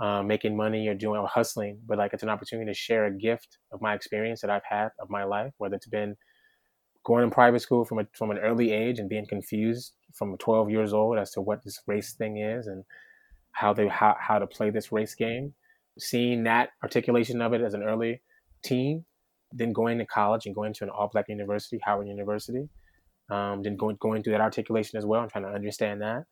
um, 0.00 0.26
making 0.26 0.56
money 0.56 0.86
or 0.88 0.94
doing 0.94 1.18
or 1.18 1.26
hustling, 1.26 1.80
but 1.86 1.98
like 1.98 2.12
it's 2.12 2.22
an 2.22 2.28
opportunity 2.28 2.70
to 2.70 2.74
share 2.74 3.06
a 3.06 3.10
gift 3.10 3.58
of 3.72 3.80
my 3.80 3.94
experience 3.94 4.40
that 4.42 4.50
I've 4.50 4.62
had 4.68 4.90
of 5.00 5.10
my 5.10 5.24
life, 5.24 5.52
whether 5.58 5.76
it's 5.76 5.88
been 5.88 6.16
going 7.08 7.24
in 7.24 7.30
private 7.30 7.60
school 7.60 7.86
from 7.86 8.00
a, 8.00 8.06
from 8.12 8.30
an 8.30 8.36
early 8.36 8.70
age 8.70 8.98
and 8.98 9.08
being 9.08 9.24
confused 9.26 9.94
from 10.12 10.36
12 10.36 10.68
years 10.68 10.92
old 10.92 11.18
as 11.18 11.30
to 11.30 11.40
what 11.40 11.64
this 11.64 11.80
race 11.86 12.12
thing 12.12 12.36
is 12.36 12.66
and 12.66 12.84
how 13.52 13.72
they 13.72 13.88
how, 13.88 14.14
how 14.20 14.38
to 14.38 14.46
play 14.46 14.68
this 14.68 14.92
race 14.92 15.14
game 15.14 15.54
seeing 15.98 16.44
that 16.44 16.68
articulation 16.82 17.40
of 17.40 17.54
it 17.54 17.62
as 17.62 17.72
an 17.72 17.82
early 17.82 18.20
teen 18.62 19.06
then 19.52 19.72
going 19.72 19.96
to 19.96 20.04
college 20.04 20.44
and 20.44 20.54
going 20.54 20.74
to 20.74 20.84
an 20.84 20.90
all-black 20.90 21.30
university 21.30 21.80
howard 21.82 22.06
university 22.06 22.68
um, 23.30 23.62
then 23.62 23.74
going, 23.76 23.96
going 23.98 24.22
through 24.22 24.34
that 24.34 24.42
articulation 24.42 24.98
as 24.98 25.06
well 25.06 25.22
and 25.22 25.32
trying 25.32 25.44
to 25.44 25.50
understand 25.50 26.02
that 26.02 26.24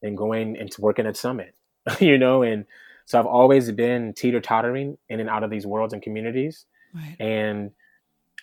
and 0.00 0.16
going 0.16 0.54
into 0.54 0.80
working 0.80 1.06
at 1.06 1.16
summit 1.16 1.56
you 1.98 2.16
know 2.16 2.44
and 2.44 2.66
so 3.04 3.18
i've 3.18 3.26
always 3.26 3.68
been 3.72 4.14
teeter-tottering 4.16 4.96
in 5.08 5.18
and 5.18 5.28
out 5.28 5.42
of 5.42 5.50
these 5.50 5.66
worlds 5.66 5.92
and 5.92 6.02
communities 6.02 6.66
right. 6.94 7.16
and 7.18 7.72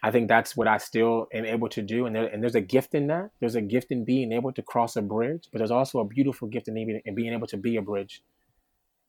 I 0.04 0.10
think 0.10 0.28
that's 0.28 0.58
what 0.58 0.68
I 0.68 0.78
still 0.78 1.28
am 1.32 1.46
able 1.46 1.70
to 1.70 1.82
do. 1.82 2.06
And, 2.06 2.16
there, 2.16 2.26
and 2.26 2.42
there's 2.42 2.56
a 2.56 2.62
gift 2.62 2.96
in 2.96 3.08
that. 3.08 3.30
There's 3.40 3.56
a 3.56 3.62
gift 3.62 3.92
in 3.92 4.04
being 4.04 4.32
able 4.32 4.52
to 4.54 4.62
cross 4.64 4.96
a 4.96 5.02
bridge, 5.02 5.48
but 5.52 5.60
there's 5.60 5.72
also 5.72 6.00
a 6.00 6.06
beautiful 6.06 6.48
gift 6.48 6.68
in, 6.68 6.78
even, 6.78 7.02
in 7.06 7.14
being 7.14 7.34
able 7.34 7.48
to 7.48 7.58
be 7.58 7.76
a 7.76 7.82
bridge. 7.82 8.24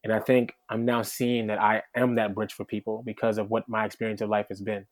And 0.05 0.13
I 0.13 0.19
think 0.19 0.55
I'm 0.69 0.85
now 0.85 1.03
seeing 1.03 1.47
that 1.47 1.61
I 1.61 1.83
am 1.95 2.17
that 2.17 2.35
bridge 2.35 2.53
for 2.53 2.65
people 2.65 3.03
because 3.07 3.39
of 3.39 3.51
what 3.51 3.69
my 3.69 3.87
experience 3.87 4.21
of 4.21 4.29
life 4.29 4.47
has 4.49 4.61
been. 4.61 4.87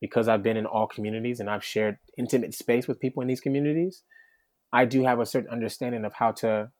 Because 0.00 0.28
I've 0.28 0.44
been 0.44 0.56
in 0.56 0.64
all 0.64 0.86
communities 0.86 1.40
and 1.40 1.50
I've 1.50 1.64
shared 1.64 1.98
intimate 2.16 2.54
space 2.54 2.86
with 2.86 3.00
people 3.00 3.20
in 3.20 3.28
these 3.28 3.40
communities, 3.40 4.04
I 4.72 4.84
do 4.84 5.04
have 5.04 5.18
a 5.18 5.26
certain 5.26 5.50
understanding 5.50 6.04
of 6.04 6.14
how 6.14 6.32
to 6.32 6.70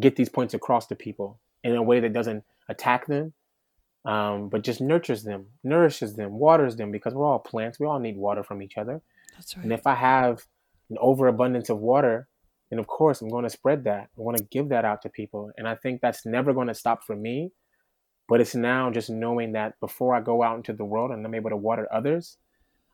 get 0.00 0.16
these 0.16 0.28
points 0.28 0.54
across 0.54 0.86
to 0.88 0.96
people 0.96 1.40
in 1.62 1.76
a 1.76 1.82
way 1.82 2.00
that 2.00 2.12
doesn't 2.12 2.42
attack 2.68 3.06
them, 3.06 3.32
um, 4.04 4.48
but 4.48 4.62
just 4.62 4.80
nurtures 4.80 5.22
them, 5.22 5.46
nourishes 5.62 6.14
them, 6.14 6.32
waters 6.32 6.76
them 6.76 6.90
because 6.90 7.14
we're 7.14 7.26
all 7.26 7.38
plants. 7.38 7.80
We 7.80 7.86
all 7.86 7.98
need 7.98 8.16
water 8.16 8.42
from 8.42 8.62
each 8.62 8.76
other. 8.76 9.00
That's 9.34 9.56
right. 9.56 9.64
And 9.64 9.72
if 9.72 9.86
I 9.86 9.94
have 9.94 10.42
an 10.90 10.96
overabundance 11.00 11.70
of 11.70 11.78
water, 11.78 12.28
then 12.70 12.78
of 12.78 12.86
course 12.86 13.20
I'm 13.20 13.30
going 13.30 13.44
to 13.44 13.50
spread 13.50 13.84
that. 13.84 14.08
I 14.16 14.20
want 14.20 14.36
to 14.36 14.44
give 14.44 14.68
that 14.68 14.84
out 14.84 15.02
to 15.02 15.08
people. 15.08 15.50
And 15.56 15.66
I 15.66 15.76
think 15.76 16.00
that's 16.00 16.26
never 16.26 16.52
going 16.52 16.68
to 16.68 16.74
stop 16.74 17.04
for 17.04 17.16
me. 17.16 17.52
But 18.28 18.40
it's 18.40 18.54
now 18.54 18.90
just 18.90 19.10
knowing 19.10 19.52
that 19.52 19.74
before 19.80 20.14
I 20.14 20.20
go 20.20 20.42
out 20.42 20.56
into 20.56 20.72
the 20.72 20.84
world 20.84 21.10
and 21.10 21.24
I'm 21.24 21.34
able 21.34 21.50
to 21.50 21.56
water 21.56 21.86
others, 21.92 22.38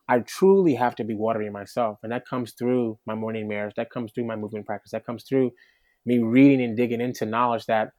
I 0.09 0.21
truly 0.21 0.75
have 0.75 0.97
to 0.97 1.05
be 1.05 1.15
watering 1.15 1.53
myself. 1.53 1.99
And 2.03 2.11
that 2.11 2.27
comes 2.27 2.53
through 2.53 2.99
my 3.07 3.15
morning 3.15 3.47
mirrors, 3.47 3.75
that 3.77 3.91
comes 3.91 4.11
through 4.13 4.27
my 4.27 4.35
movement 4.35 4.67
practice, 4.67 4.91
that 4.91 5.07
comes 5.07 5.23
through 5.23 5.53
me 6.05 6.19
reading 6.19 6.63
and 6.63 6.77
digging 6.77 7.01
into 7.01 7.27
knowledge 7.27 7.67
that 7.67 7.91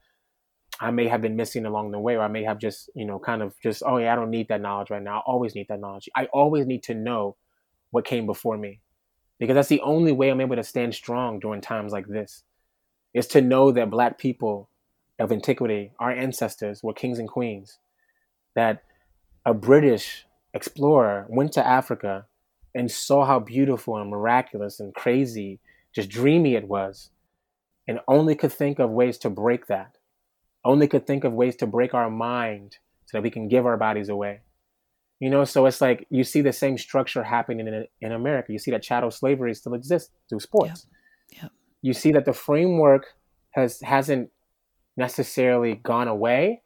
I 0.84 0.90
may 0.90 1.08
have 1.08 1.22
been 1.22 1.36
missing 1.36 1.68
along 1.68 1.92
the 1.92 2.00
way, 2.00 2.16
or 2.16 2.24
I 2.24 2.28
may 2.28 2.44
have 2.44 2.58
just, 2.58 2.90
you 2.96 3.06
know, 3.06 3.20
kind 3.20 3.44
of 3.44 3.54
just, 3.62 3.84
oh 3.86 3.98
yeah, 3.98 4.12
I 4.12 4.16
don't 4.16 4.32
need 4.32 4.48
that 4.48 4.62
knowledge 4.62 4.90
right 4.90 5.02
now. 5.02 5.20
I 5.20 5.22
always 5.28 5.54
need 5.54 5.68
that 5.70 5.80
knowledge. 5.80 6.10
I 6.16 6.26
always 6.34 6.66
need 6.66 6.82
to 6.84 6.96
know 6.96 7.36
what 7.92 8.04
came 8.04 8.26
before 8.26 8.58
me, 8.58 8.80
because 9.38 9.54
that's 9.54 9.68
the 9.68 9.82
only 9.82 10.12
way 10.12 10.30
I'm 10.30 10.42
able 10.42 10.56
to 10.56 10.64
stand 10.64 10.96
strong 10.96 11.40
during 11.40 11.62
times 11.62 11.92
like 11.92 12.08
this, 12.08 12.44
is 13.14 13.28
to 13.28 13.42
know 13.42 13.72
that 13.72 13.92
Black 13.92 14.18
people 14.18 14.70
of 15.20 15.32
antiquity, 15.32 15.92
our 16.00 16.12
ancestors 16.12 16.82
were 16.82 16.94
kings 16.94 17.20
and 17.20 17.30
queens, 17.30 17.78
that 18.56 18.82
a 19.46 19.54
British 19.54 20.26
explorer 20.54 21.28
went 21.30 21.52
to 21.54 21.66
Africa 21.66 22.26
and 22.74 22.90
saw 22.90 23.26
how 23.26 23.40
beautiful 23.40 23.98
and 23.98 24.10
miraculous 24.10 24.80
and 24.80 24.96
crazy, 24.96 25.60
just 25.94 26.10
dreamy 26.10 26.56
it 26.56 26.68
was, 26.68 27.12
and 27.88 28.00
only 28.08 28.34
could 28.34 28.52
think 28.52 28.80
of 28.80 28.90
ways 28.90 29.20
to 29.20 29.30
break 29.30 29.68
that 29.68 29.98
only 30.64 30.88
could 30.88 31.08
think 31.08 31.24
of 31.24 31.34
ways 31.34 31.56
to 31.58 31.68
break 31.68 31.94
our 31.94 32.10
mind 32.10 32.78
so 33.06 33.18
that 33.18 33.24
we 33.24 33.32
can 33.32 33.48
give 33.48 33.66
our 33.66 33.78
bodies 33.78 34.10
away. 34.10 34.42
You 35.20 35.30
know, 35.30 35.44
so 35.44 35.66
it's 35.68 35.82
like 35.82 36.08
you 36.10 36.24
see 36.24 36.42
the 36.42 36.54
same 36.54 36.78
structure 36.78 37.24
happening 37.24 37.68
in, 37.68 37.86
in 38.02 38.12
America. 38.12 38.52
You 38.52 38.60
see 38.60 38.72
that 38.72 38.82
chattel 38.82 39.12
slavery 39.12 39.54
still 39.54 39.76
exists 39.76 40.10
through 40.28 40.40
sports. 40.40 40.88
Yep. 41.32 41.44
Yep. 41.44 41.52
You 41.84 41.94
see 41.94 42.12
that 42.14 42.26
the 42.26 42.34
framework 42.34 43.06
has 43.52 43.82
hasn't 43.82 44.32
necessarily 44.98 45.76
gone 45.76 46.08
away. 46.08 46.64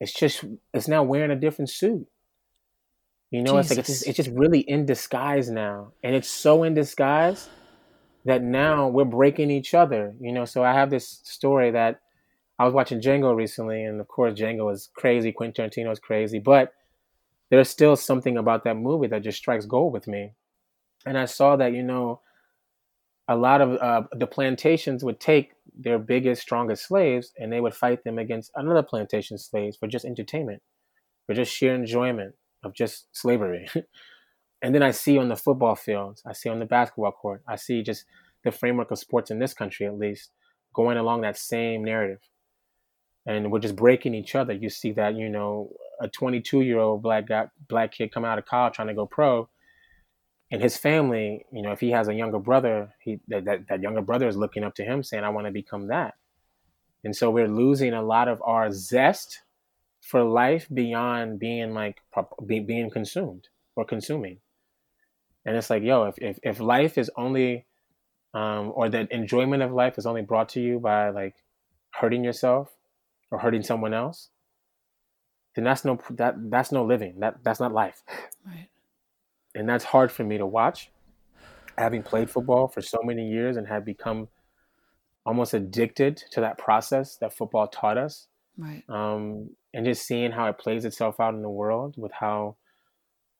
It's 0.00 0.12
just 0.12 0.44
it's 0.74 0.88
now 0.88 1.04
wearing 1.04 1.30
a 1.30 1.36
different 1.36 1.70
suit. 1.70 2.08
You 3.30 3.42
know, 3.42 3.56
Jesus. 3.56 3.60
it's 3.60 3.70
like 3.70 3.78
it's 3.78 3.88
just, 3.88 4.08
it's 4.08 4.16
just 4.16 4.30
really 4.30 4.60
in 4.60 4.84
disguise 4.84 5.48
now, 5.48 5.92
and 6.02 6.16
it's 6.16 6.28
so 6.28 6.64
in 6.64 6.74
disguise 6.74 7.48
that 8.24 8.42
now 8.42 8.88
we're 8.88 9.04
breaking 9.04 9.50
each 9.50 9.74
other. 9.74 10.14
You 10.20 10.32
know, 10.32 10.44
so 10.44 10.64
I 10.64 10.72
have 10.72 10.90
this 10.90 11.20
story 11.22 11.70
that 11.70 12.00
I 12.60 12.64
was 12.64 12.74
watching 12.74 13.00
Django 13.00 13.34
recently, 13.34 13.84
and 13.84 14.02
of 14.02 14.08
course, 14.08 14.38
Django 14.38 14.70
is 14.70 14.90
crazy. 14.92 15.32
Quentin 15.32 15.70
Tarantino 15.70 15.90
is 15.90 15.98
crazy, 15.98 16.38
but 16.38 16.74
there's 17.48 17.70
still 17.70 17.96
something 17.96 18.36
about 18.36 18.64
that 18.64 18.76
movie 18.76 19.06
that 19.06 19.22
just 19.22 19.38
strikes 19.38 19.64
gold 19.64 19.94
with 19.94 20.06
me. 20.06 20.34
And 21.06 21.16
I 21.16 21.24
saw 21.24 21.56
that, 21.56 21.72
you 21.72 21.82
know, 21.82 22.20
a 23.28 23.34
lot 23.34 23.62
of 23.62 23.80
uh, 23.80 24.02
the 24.12 24.26
plantations 24.26 25.02
would 25.02 25.20
take 25.20 25.52
their 25.74 25.98
biggest, 25.98 26.42
strongest 26.42 26.86
slaves 26.86 27.32
and 27.38 27.50
they 27.50 27.62
would 27.62 27.74
fight 27.74 28.04
them 28.04 28.18
against 28.18 28.50
another 28.54 28.82
plantation 28.82 29.38
slaves 29.38 29.78
for 29.78 29.86
just 29.86 30.04
entertainment, 30.04 30.60
for 31.26 31.34
just 31.34 31.54
sheer 31.54 31.74
enjoyment 31.74 32.34
of 32.62 32.74
just 32.74 33.06
slavery. 33.12 33.70
and 34.62 34.74
then 34.74 34.82
I 34.82 34.90
see 34.90 35.16
on 35.16 35.30
the 35.30 35.36
football 35.36 35.76
fields, 35.76 36.22
I 36.26 36.34
see 36.34 36.50
on 36.50 36.58
the 36.58 36.66
basketball 36.66 37.12
court, 37.12 37.42
I 37.48 37.56
see 37.56 37.82
just 37.82 38.04
the 38.44 38.52
framework 38.52 38.90
of 38.90 38.98
sports 38.98 39.30
in 39.30 39.38
this 39.38 39.54
country, 39.54 39.86
at 39.86 39.96
least, 39.96 40.32
going 40.74 40.98
along 40.98 41.22
that 41.22 41.38
same 41.38 41.82
narrative 41.82 42.20
and 43.26 43.50
we're 43.50 43.58
just 43.58 43.76
breaking 43.76 44.14
each 44.14 44.34
other. 44.34 44.52
You 44.52 44.70
see 44.70 44.92
that, 44.92 45.14
you 45.14 45.28
know, 45.28 45.70
a 46.00 46.08
22 46.08 46.62
year 46.62 46.78
old 46.78 47.02
black 47.02 47.28
guy, 47.28 47.48
black 47.68 47.92
kid 47.92 48.12
coming 48.12 48.30
out 48.30 48.38
of 48.38 48.46
college 48.46 48.74
trying 48.74 48.88
to 48.88 48.94
go 48.94 49.06
pro, 49.06 49.48
and 50.50 50.62
his 50.62 50.76
family, 50.76 51.44
you 51.52 51.62
know, 51.62 51.72
if 51.72 51.80
he 51.80 51.90
has 51.90 52.08
a 52.08 52.14
younger 52.14 52.38
brother, 52.38 52.92
he 53.00 53.20
that, 53.28 53.44
that, 53.44 53.68
that 53.68 53.82
younger 53.82 54.02
brother 54.02 54.26
is 54.26 54.36
looking 54.36 54.64
up 54.64 54.74
to 54.76 54.84
him, 54.84 55.02
saying, 55.02 55.22
"I 55.22 55.28
want 55.28 55.46
to 55.46 55.52
become 55.52 55.88
that." 55.88 56.14
And 57.04 57.14
so 57.14 57.30
we're 57.30 57.48
losing 57.48 57.94
a 57.94 58.02
lot 58.02 58.28
of 58.28 58.42
our 58.42 58.70
zest 58.72 59.40
for 60.00 60.24
life 60.24 60.66
beyond 60.72 61.38
being 61.38 61.72
like 61.72 62.00
being 62.46 62.90
consumed 62.90 63.48
or 63.76 63.84
consuming. 63.84 64.38
And 65.44 65.56
it's 65.56 65.70
like, 65.70 65.82
yo, 65.82 66.04
if 66.04 66.16
if, 66.18 66.38
if 66.42 66.60
life 66.60 66.98
is 66.98 67.10
only 67.16 67.66
um, 68.34 68.72
or 68.74 68.88
the 68.88 69.12
enjoyment 69.14 69.62
of 69.62 69.72
life 69.72 69.98
is 69.98 70.06
only 70.06 70.22
brought 70.22 70.50
to 70.50 70.60
you 70.60 70.78
by 70.78 71.10
like 71.10 71.36
hurting 71.92 72.24
yourself 72.24 72.70
or 73.30 73.38
hurting 73.38 73.62
someone 73.62 73.94
else, 73.94 74.28
then 75.54 75.64
that's 75.64 75.84
no 75.84 75.98
that 76.10 76.34
that's 76.50 76.72
no 76.72 76.84
living. 76.84 77.20
That 77.20 77.42
that's 77.42 77.60
not 77.60 77.72
life. 77.72 78.02
Right. 78.46 78.68
And 79.54 79.68
that's 79.68 79.84
hard 79.84 80.10
for 80.12 80.24
me 80.24 80.38
to 80.38 80.46
watch. 80.46 80.90
Having 81.76 82.04
played 82.04 82.30
football 82.30 82.68
for 82.68 82.80
so 82.80 82.98
many 83.02 83.28
years 83.28 83.56
and 83.56 83.66
had 83.66 83.84
become 83.84 84.28
almost 85.26 85.54
addicted 85.54 86.16
to 86.30 86.40
that 86.40 86.56
process 86.56 87.16
that 87.16 87.32
football 87.32 87.68
taught 87.68 87.98
us. 87.98 88.28
Right. 88.56 88.82
Um, 88.88 89.50
and 89.74 89.84
just 89.84 90.06
seeing 90.06 90.32
how 90.32 90.48
it 90.48 90.58
plays 90.58 90.84
itself 90.84 91.20
out 91.20 91.34
in 91.34 91.42
the 91.42 91.50
world 91.50 91.94
with 91.96 92.12
how 92.12 92.56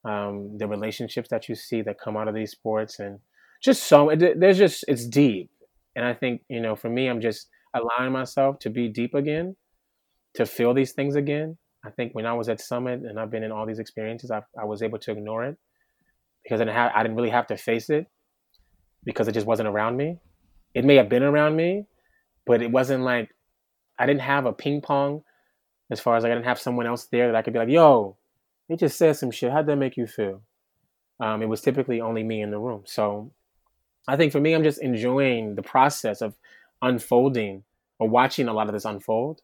um, 0.04 0.56
the 0.58 0.66
relationships 0.66 1.28
that 1.30 1.48
you 1.48 1.54
see 1.54 1.82
that 1.82 2.00
come 2.00 2.16
out 2.16 2.28
of 2.28 2.34
these 2.34 2.50
sports 2.52 2.98
and 2.98 3.18
just 3.62 3.82
so 3.82 4.10
there's 4.16 4.56
just 4.56 4.84
it's 4.88 5.06
deep 5.06 5.50
and 5.94 6.06
i 6.06 6.14
think 6.14 6.40
you 6.48 6.60
know 6.60 6.74
for 6.74 6.88
me 6.88 7.08
i'm 7.08 7.20
just 7.20 7.48
allowing 7.74 8.10
myself 8.10 8.58
to 8.60 8.70
be 8.70 8.88
deep 8.88 9.14
again 9.14 9.54
to 10.34 10.46
feel 10.46 10.74
these 10.74 10.92
things 10.92 11.16
again. 11.16 11.56
I 11.84 11.90
think 11.90 12.14
when 12.14 12.26
i 12.26 12.34
was 12.34 12.50
at 12.50 12.60
summit 12.60 13.00
and 13.00 13.18
i've 13.18 13.30
been 13.30 13.42
in 13.42 13.50
all 13.50 13.64
these 13.64 13.78
experiences 13.78 14.30
i, 14.30 14.42
I 14.60 14.66
was 14.66 14.82
able 14.82 14.98
to 14.98 15.12
ignore 15.12 15.44
it 15.44 15.56
because 16.42 16.60
I 16.60 16.64
didn't, 16.64 16.76
have, 16.76 16.92
I 16.94 17.02
didn't 17.02 17.16
really 17.16 17.30
have 17.30 17.46
to 17.46 17.56
face 17.56 17.88
it 17.88 18.06
because 19.02 19.28
it 19.28 19.32
just 19.32 19.46
wasn't 19.46 19.68
around 19.68 19.96
me. 19.96 20.18
It 20.74 20.84
may 20.84 20.96
have 20.96 21.08
been 21.08 21.22
around 21.22 21.56
me 21.56 21.86
but 22.46 22.60
it 22.60 22.70
wasn't 22.70 23.02
like 23.02 23.34
i 23.98 24.04
didn't 24.04 24.20
have 24.20 24.44
a 24.44 24.52
ping 24.52 24.82
pong 24.82 25.22
as 25.90 26.00
far 26.00 26.16
as 26.16 26.22
like 26.22 26.32
i 26.32 26.34
didn't 26.34 26.46
have 26.46 26.60
someone 26.60 26.86
else 26.86 27.06
there 27.06 27.28
that 27.28 27.36
i 27.36 27.40
could 27.40 27.54
be 27.54 27.58
like 27.58 27.70
yo 27.70 28.18
they 28.70 28.76
just 28.76 28.96
said 28.96 29.16
some 29.16 29.32
shit. 29.32 29.50
How'd 29.50 29.66
that 29.66 29.76
make 29.76 29.96
you 29.96 30.06
feel? 30.06 30.42
Um, 31.18 31.42
it 31.42 31.48
was 31.48 31.60
typically 31.60 32.00
only 32.00 32.22
me 32.22 32.40
in 32.40 32.52
the 32.52 32.58
room. 32.58 32.84
So 32.86 33.32
I 34.06 34.16
think 34.16 34.30
for 34.30 34.40
me, 34.40 34.54
I'm 34.54 34.62
just 34.62 34.80
enjoying 34.80 35.56
the 35.56 35.62
process 35.62 36.22
of 36.22 36.36
unfolding 36.80 37.64
or 37.98 38.08
watching 38.08 38.46
a 38.46 38.52
lot 38.52 38.68
of 38.68 38.72
this 38.72 38.84
unfold 38.84 39.40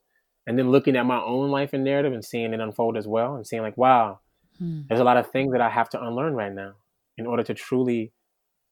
and 0.47 0.59
then 0.59 0.71
looking 0.71 0.97
at 0.97 1.07
my 1.07 1.21
own 1.21 1.51
life 1.51 1.73
and 1.73 1.85
narrative 1.85 2.13
and 2.13 2.25
seeing 2.25 2.53
it 2.53 2.61
unfold 2.61 2.97
as 2.97 3.07
well 3.07 3.35
and 3.37 3.47
seeing 3.47 3.63
like, 3.63 3.77
wow, 3.77 4.21
hmm. 4.59 4.83
there's 4.89 5.01
a 5.01 5.05
lot 5.05 5.17
of 5.17 5.31
things 5.31 5.53
that 5.53 5.61
I 5.61 5.69
have 5.69 5.89
to 5.91 6.03
unlearn 6.03 6.35
right 6.35 6.53
now 6.53 6.75
in 7.19 7.27
order 7.27 7.43
to 7.43 7.55
truly 7.55 8.13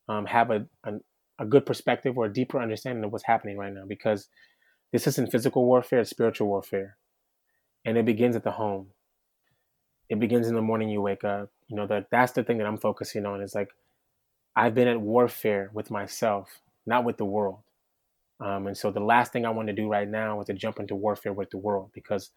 um, 0.08 0.26
have 0.26 0.50
a, 0.50 0.66
a, 0.84 0.92
a 1.38 1.44
good 1.44 1.66
perspective 1.66 2.16
or 2.16 2.26
a 2.26 2.32
deeper 2.32 2.60
understanding 2.60 3.04
of 3.04 3.12
what's 3.12 3.24
happening 3.24 3.56
right 3.56 3.72
now 3.72 3.84
because 3.86 4.28
this 4.92 5.06
isn't 5.08 5.32
physical 5.32 5.64
warfare, 5.64 6.00
it's 6.00 6.10
spiritual 6.10 6.46
warfare. 6.48 6.96
And 7.84 7.98
it 7.98 8.04
begins 8.04 8.36
at 8.36 8.44
the 8.44 8.52
home. 8.52 8.88
It 10.08 10.20
begins 10.20 10.48
in 10.48 10.54
the 10.54 10.62
morning 10.62 10.88
you 10.88 11.00
wake 11.00 11.24
up. 11.24 11.50
You 11.66 11.76
know, 11.76 11.86
that 11.86 12.06
that's 12.10 12.32
the 12.32 12.44
thing 12.44 12.58
that 12.58 12.66
I'm 12.66 12.78
focusing 12.78 13.26
on 13.26 13.42
is 13.42 13.54
like 13.54 13.70
I've 14.54 14.74
been 14.74 14.88
at 14.88 15.00
warfare 15.00 15.70
with 15.72 15.90
myself, 15.90 16.60
not 16.86 17.04
with 17.04 17.16
the 17.16 17.24
world. 17.24 17.58
Um, 18.40 18.66
and 18.66 18.76
so 18.76 18.90
the 18.90 19.00
last 19.00 19.32
thing 19.32 19.46
I 19.46 19.50
want 19.50 19.68
to 19.68 19.74
do 19.74 19.88
right 19.88 20.08
now 20.08 20.40
is 20.40 20.46
to 20.46 20.54
jump 20.54 20.80
into 20.80 20.94
warfare 20.94 21.32
with 21.32 21.50
the 21.50 21.58
world 21.58 21.90
because 21.94 22.30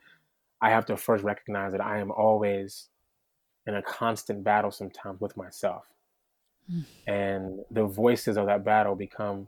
I 0.61 0.69
have 0.69 0.85
to 0.87 0.97
first 0.97 1.23
recognize 1.23 1.71
that 1.71 1.81
I 1.81 1.99
am 1.99 2.11
always 2.11 2.89
in 3.65 3.75
a 3.75 3.81
constant 3.81 4.43
battle 4.43 4.71
sometimes 4.71 5.19
with 5.19 5.35
myself. 5.35 5.85
Mm. 6.71 6.85
And 7.07 7.59
the 7.71 7.85
voices 7.85 8.37
of 8.37 8.45
that 8.45 8.63
battle 8.63 8.95
become 8.95 9.47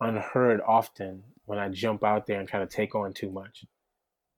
unheard 0.00 0.60
often 0.66 1.22
when 1.46 1.58
I 1.58 1.68
jump 1.68 2.04
out 2.04 2.26
there 2.26 2.38
and 2.38 2.48
try 2.48 2.60
to 2.60 2.66
take 2.66 2.94
on 2.94 3.12
too 3.12 3.30
much. 3.30 3.64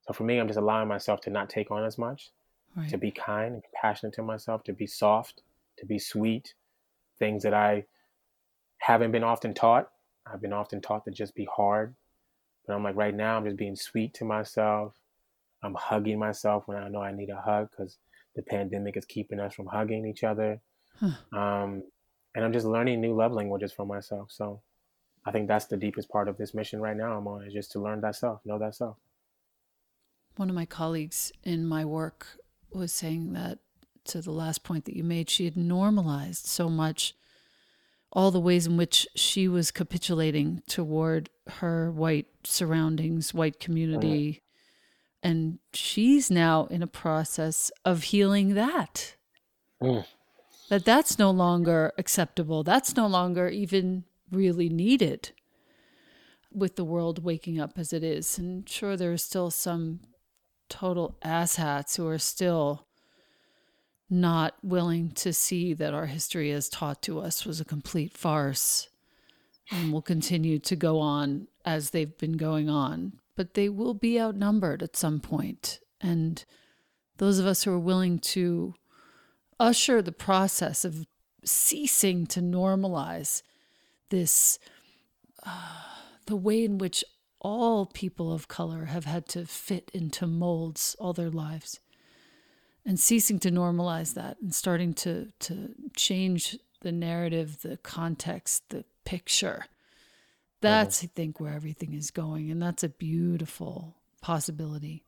So 0.02 0.12
for 0.12 0.24
me, 0.24 0.38
I'm 0.38 0.48
just 0.48 0.58
allowing 0.58 0.88
myself 0.88 1.20
to 1.22 1.30
not 1.30 1.48
take 1.48 1.70
on 1.70 1.84
as 1.84 1.96
much, 1.96 2.30
right. 2.74 2.88
to 2.88 2.98
be 2.98 3.10
kind 3.10 3.54
and 3.54 3.62
compassionate 3.62 4.14
to 4.14 4.22
myself, 4.22 4.64
to 4.64 4.72
be 4.72 4.86
soft, 4.86 5.42
to 5.78 5.86
be 5.86 5.98
sweet, 5.98 6.54
things 7.18 7.42
that 7.44 7.54
I 7.54 7.84
haven't 8.78 9.12
been 9.12 9.22
often 9.22 9.54
taught. 9.54 9.90
I've 10.26 10.40
been 10.40 10.52
often 10.52 10.80
taught 10.80 11.04
to 11.04 11.10
just 11.10 11.34
be 11.34 11.48
hard. 11.54 11.94
But 12.66 12.74
I'm 12.74 12.84
like, 12.84 12.96
right 12.96 13.14
now, 13.14 13.36
I'm 13.36 13.44
just 13.44 13.56
being 13.56 13.76
sweet 13.76 14.14
to 14.14 14.24
myself. 14.24 14.94
I'm 15.62 15.74
hugging 15.74 16.18
myself 16.18 16.64
when 16.66 16.76
I 16.76 16.88
know 16.88 17.02
I 17.02 17.12
need 17.12 17.30
a 17.30 17.40
hug 17.40 17.70
because 17.70 17.98
the 18.34 18.42
pandemic 18.42 18.96
is 18.96 19.04
keeping 19.04 19.40
us 19.40 19.54
from 19.54 19.66
hugging 19.66 20.06
each 20.06 20.24
other. 20.24 20.60
Huh. 20.98 21.38
Um, 21.38 21.82
and 22.34 22.44
I'm 22.44 22.52
just 22.52 22.66
learning 22.66 23.00
new 23.00 23.14
love 23.14 23.32
languages 23.32 23.72
for 23.72 23.86
myself. 23.86 24.30
So 24.30 24.60
I 25.24 25.30
think 25.30 25.48
that's 25.48 25.66
the 25.66 25.76
deepest 25.76 26.08
part 26.08 26.28
of 26.28 26.36
this 26.36 26.54
mission 26.54 26.80
right 26.80 26.96
now 26.96 27.16
I'm 27.16 27.28
on 27.28 27.44
is 27.44 27.52
just 27.52 27.72
to 27.72 27.80
learn 27.80 28.00
that 28.00 28.16
self, 28.16 28.40
know 28.44 28.58
that 28.58 28.74
self. 28.74 28.96
One 30.36 30.48
of 30.48 30.54
my 30.54 30.66
colleagues 30.66 31.30
in 31.44 31.66
my 31.66 31.84
work 31.84 32.26
was 32.72 32.92
saying 32.92 33.34
that 33.34 33.58
to 34.04 34.20
the 34.20 34.32
last 34.32 34.64
point 34.64 34.86
that 34.86 34.96
you 34.96 35.04
made, 35.04 35.30
she 35.30 35.44
had 35.44 35.56
normalized 35.56 36.46
so 36.46 36.68
much 36.68 37.14
all 38.12 38.30
the 38.30 38.40
ways 38.40 38.66
in 38.66 38.76
which 38.76 39.06
she 39.16 39.48
was 39.48 39.70
capitulating 39.70 40.62
toward 40.68 41.30
her 41.46 41.90
white 41.90 42.26
surroundings, 42.44 43.32
white 43.32 43.58
community. 43.58 44.42
And 45.22 45.58
she's 45.72 46.30
now 46.30 46.66
in 46.66 46.82
a 46.82 46.86
process 46.86 47.70
of 47.84 48.04
healing 48.04 48.54
that. 48.54 49.16
Mm. 49.82 50.04
That 50.68 50.84
that's 50.84 51.18
no 51.18 51.30
longer 51.30 51.92
acceptable. 51.96 52.62
That's 52.62 52.96
no 52.96 53.06
longer 53.06 53.48
even 53.48 54.04
really 54.30 54.68
needed 54.68 55.32
with 56.52 56.76
the 56.76 56.84
world 56.84 57.24
waking 57.24 57.58
up 57.60 57.78
as 57.78 57.92
it 57.92 58.02
is. 58.02 58.38
And 58.38 58.68
sure, 58.68 58.96
there 58.96 59.12
are 59.12 59.18
still 59.18 59.50
some 59.50 60.00
total 60.68 61.16
asshats 61.24 61.96
who 61.96 62.06
are 62.08 62.18
still 62.18 62.86
not 64.12 64.54
willing 64.62 65.10
to 65.10 65.32
see 65.32 65.72
that 65.72 65.94
our 65.94 66.04
history 66.04 66.52
as 66.52 66.68
taught 66.68 67.00
to 67.00 67.18
us 67.18 67.46
was 67.46 67.60
a 67.60 67.64
complete 67.64 68.12
farce 68.12 68.88
and 69.70 69.90
will 69.90 70.02
continue 70.02 70.58
to 70.58 70.76
go 70.76 71.00
on 71.00 71.48
as 71.64 71.90
they've 71.90 72.18
been 72.18 72.36
going 72.36 72.68
on. 72.68 73.14
But 73.36 73.54
they 73.54 73.70
will 73.70 73.94
be 73.94 74.20
outnumbered 74.20 74.82
at 74.82 74.96
some 74.96 75.18
point. 75.18 75.80
And 75.98 76.44
those 77.16 77.38
of 77.38 77.46
us 77.46 77.62
who 77.62 77.72
are 77.72 77.78
willing 77.78 78.18
to 78.18 78.74
usher 79.58 80.02
the 80.02 80.12
process 80.12 80.84
of 80.84 81.06
ceasing 81.42 82.26
to 82.26 82.40
normalize 82.40 83.42
this, 84.10 84.58
uh, 85.46 85.84
the 86.26 86.36
way 86.36 86.64
in 86.64 86.76
which 86.76 87.02
all 87.40 87.86
people 87.86 88.30
of 88.30 88.46
color 88.46 88.84
have 88.84 89.06
had 89.06 89.26
to 89.28 89.46
fit 89.46 89.90
into 89.94 90.26
molds 90.26 90.94
all 90.98 91.14
their 91.14 91.30
lives 91.30 91.80
and 92.84 92.98
ceasing 92.98 93.38
to 93.40 93.50
normalize 93.50 94.14
that 94.14 94.36
and 94.40 94.54
starting 94.54 94.94
to 94.94 95.32
to 95.40 95.70
change 95.96 96.58
the 96.80 96.92
narrative, 96.92 97.62
the 97.62 97.76
context, 97.76 98.68
the 98.70 98.84
picture. 99.04 99.66
That's 100.60 100.98
mm-hmm. 100.98 101.06
I 101.06 101.10
think 101.14 101.40
where 101.40 101.52
everything 101.52 101.92
is 101.94 102.10
going 102.10 102.50
and 102.50 102.62
that's 102.62 102.82
a 102.82 102.88
beautiful 102.88 103.96
possibility 104.20 105.04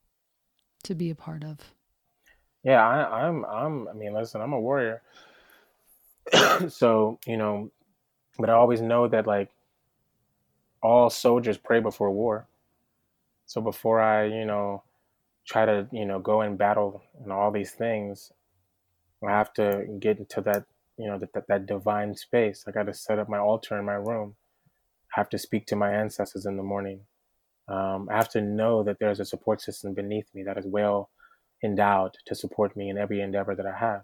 to 0.84 0.94
be 0.94 1.10
a 1.10 1.14
part 1.14 1.44
of. 1.44 1.58
Yeah, 2.62 2.86
I, 2.86 3.26
I'm 3.26 3.44
I'm 3.44 3.88
I 3.88 3.92
mean, 3.92 4.14
listen, 4.14 4.40
I'm 4.40 4.52
a 4.52 4.60
warrior. 4.60 5.02
so, 6.68 7.18
you 7.26 7.36
know, 7.36 7.70
but 8.38 8.50
I 8.50 8.54
always 8.54 8.80
know 8.80 9.08
that 9.08 9.26
like 9.26 9.50
all 10.82 11.10
soldiers 11.10 11.56
pray 11.56 11.80
before 11.80 12.10
war. 12.10 12.46
So 13.46 13.60
before 13.60 14.00
I, 14.00 14.24
you 14.24 14.44
know, 14.44 14.82
try 15.46 15.64
to 15.64 15.86
you 15.92 16.04
know 16.06 16.18
go 16.18 16.40
and 16.40 16.58
battle 16.58 17.02
and 17.22 17.32
all 17.32 17.50
these 17.50 17.72
things 17.72 18.32
i 19.26 19.30
have 19.30 19.52
to 19.52 19.84
get 20.00 20.18
into 20.18 20.40
that 20.40 20.64
you 20.96 21.08
know 21.08 21.18
that, 21.18 21.32
that, 21.32 21.48
that 21.48 21.66
divine 21.66 22.14
space. 22.14 22.64
I 22.66 22.70
got 22.70 22.86
to 22.86 22.94
set 22.94 23.18
up 23.18 23.28
my 23.28 23.38
altar 23.38 23.78
in 23.78 23.84
my 23.84 23.94
room. 23.94 24.36
I 25.14 25.20
have 25.20 25.28
to 25.30 25.38
speak 25.38 25.66
to 25.66 25.76
my 25.76 25.92
ancestors 25.92 26.46
in 26.46 26.56
the 26.56 26.62
morning. 26.62 27.00
Um, 27.66 28.08
i 28.10 28.16
have 28.16 28.28
to 28.30 28.42
know 28.42 28.82
that 28.82 28.98
there's 29.00 29.20
a 29.20 29.24
support 29.24 29.62
system 29.62 29.94
beneath 29.94 30.26
me 30.34 30.42
that 30.42 30.58
is 30.58 30.66
well 30.66 31.08
endowed 31.62 32.12
to 32.26 32.34
support 32.34 32.76
me 32.76 32.90
in 32.90 32.98
every 32.98 33.22
endeavor 33.22 33.54
that 33.54 33.64
i 33.64 33.74
have. 33.74 34.02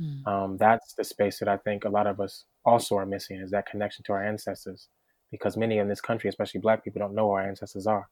Mm. 0.00 0.26
um, 0.26 0.56
that's 0.56 0.94
the 0.94 1.04
space 1.04 1.38
that 1.38 1.48
i 1.48 1.58
think 1.58 1.84
a 1.84 1.90
lot 1.90 2.06
of 2.06 2.18
us 2.20 2.44
also 2.64 2.96
are 2.96 3.04
missing 3.04 3.38
is 3.38 3.50
that 3.50 3.66
connection 3.66 4.02
to 4.04 4.14
our 4.14 4.24
ancestors 4.24 4.88
because 5.30 5.58
many 5.58 5.76
in 5.76 5.88
this 5.90 6.00
country 6.00 6.30
especially 6.30 6.62
black 6.62 6.82
people 6.82 7.00
don't 7.00 7.14
know 7.14 7.26
who 7.26 7.32
our 7.32 7.46
ancestors 7.46 7.86
are 7.86 8.08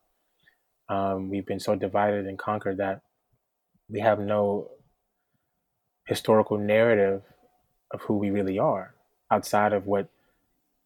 um, 0.90 1.30
we've 1.30 1.46
been 1.46 1.60
so 1.60 1.76
divided 1.76 2.26
and 2.26 2.38
conquered 2.38 2.78
that 2.78 3.00
we 3.88 4.00
have 4.00 4.18
no 4.18 4.68
historical 6.06 6.58
narrative 6.58 7.22
of 7.92 8.02
who 8.02 8.18
we 8.18 8.30
really 8.30 8.58
are 8.58 8.94
outside 9.30 9.72
of 9.72 9.86
what 9.86 10.08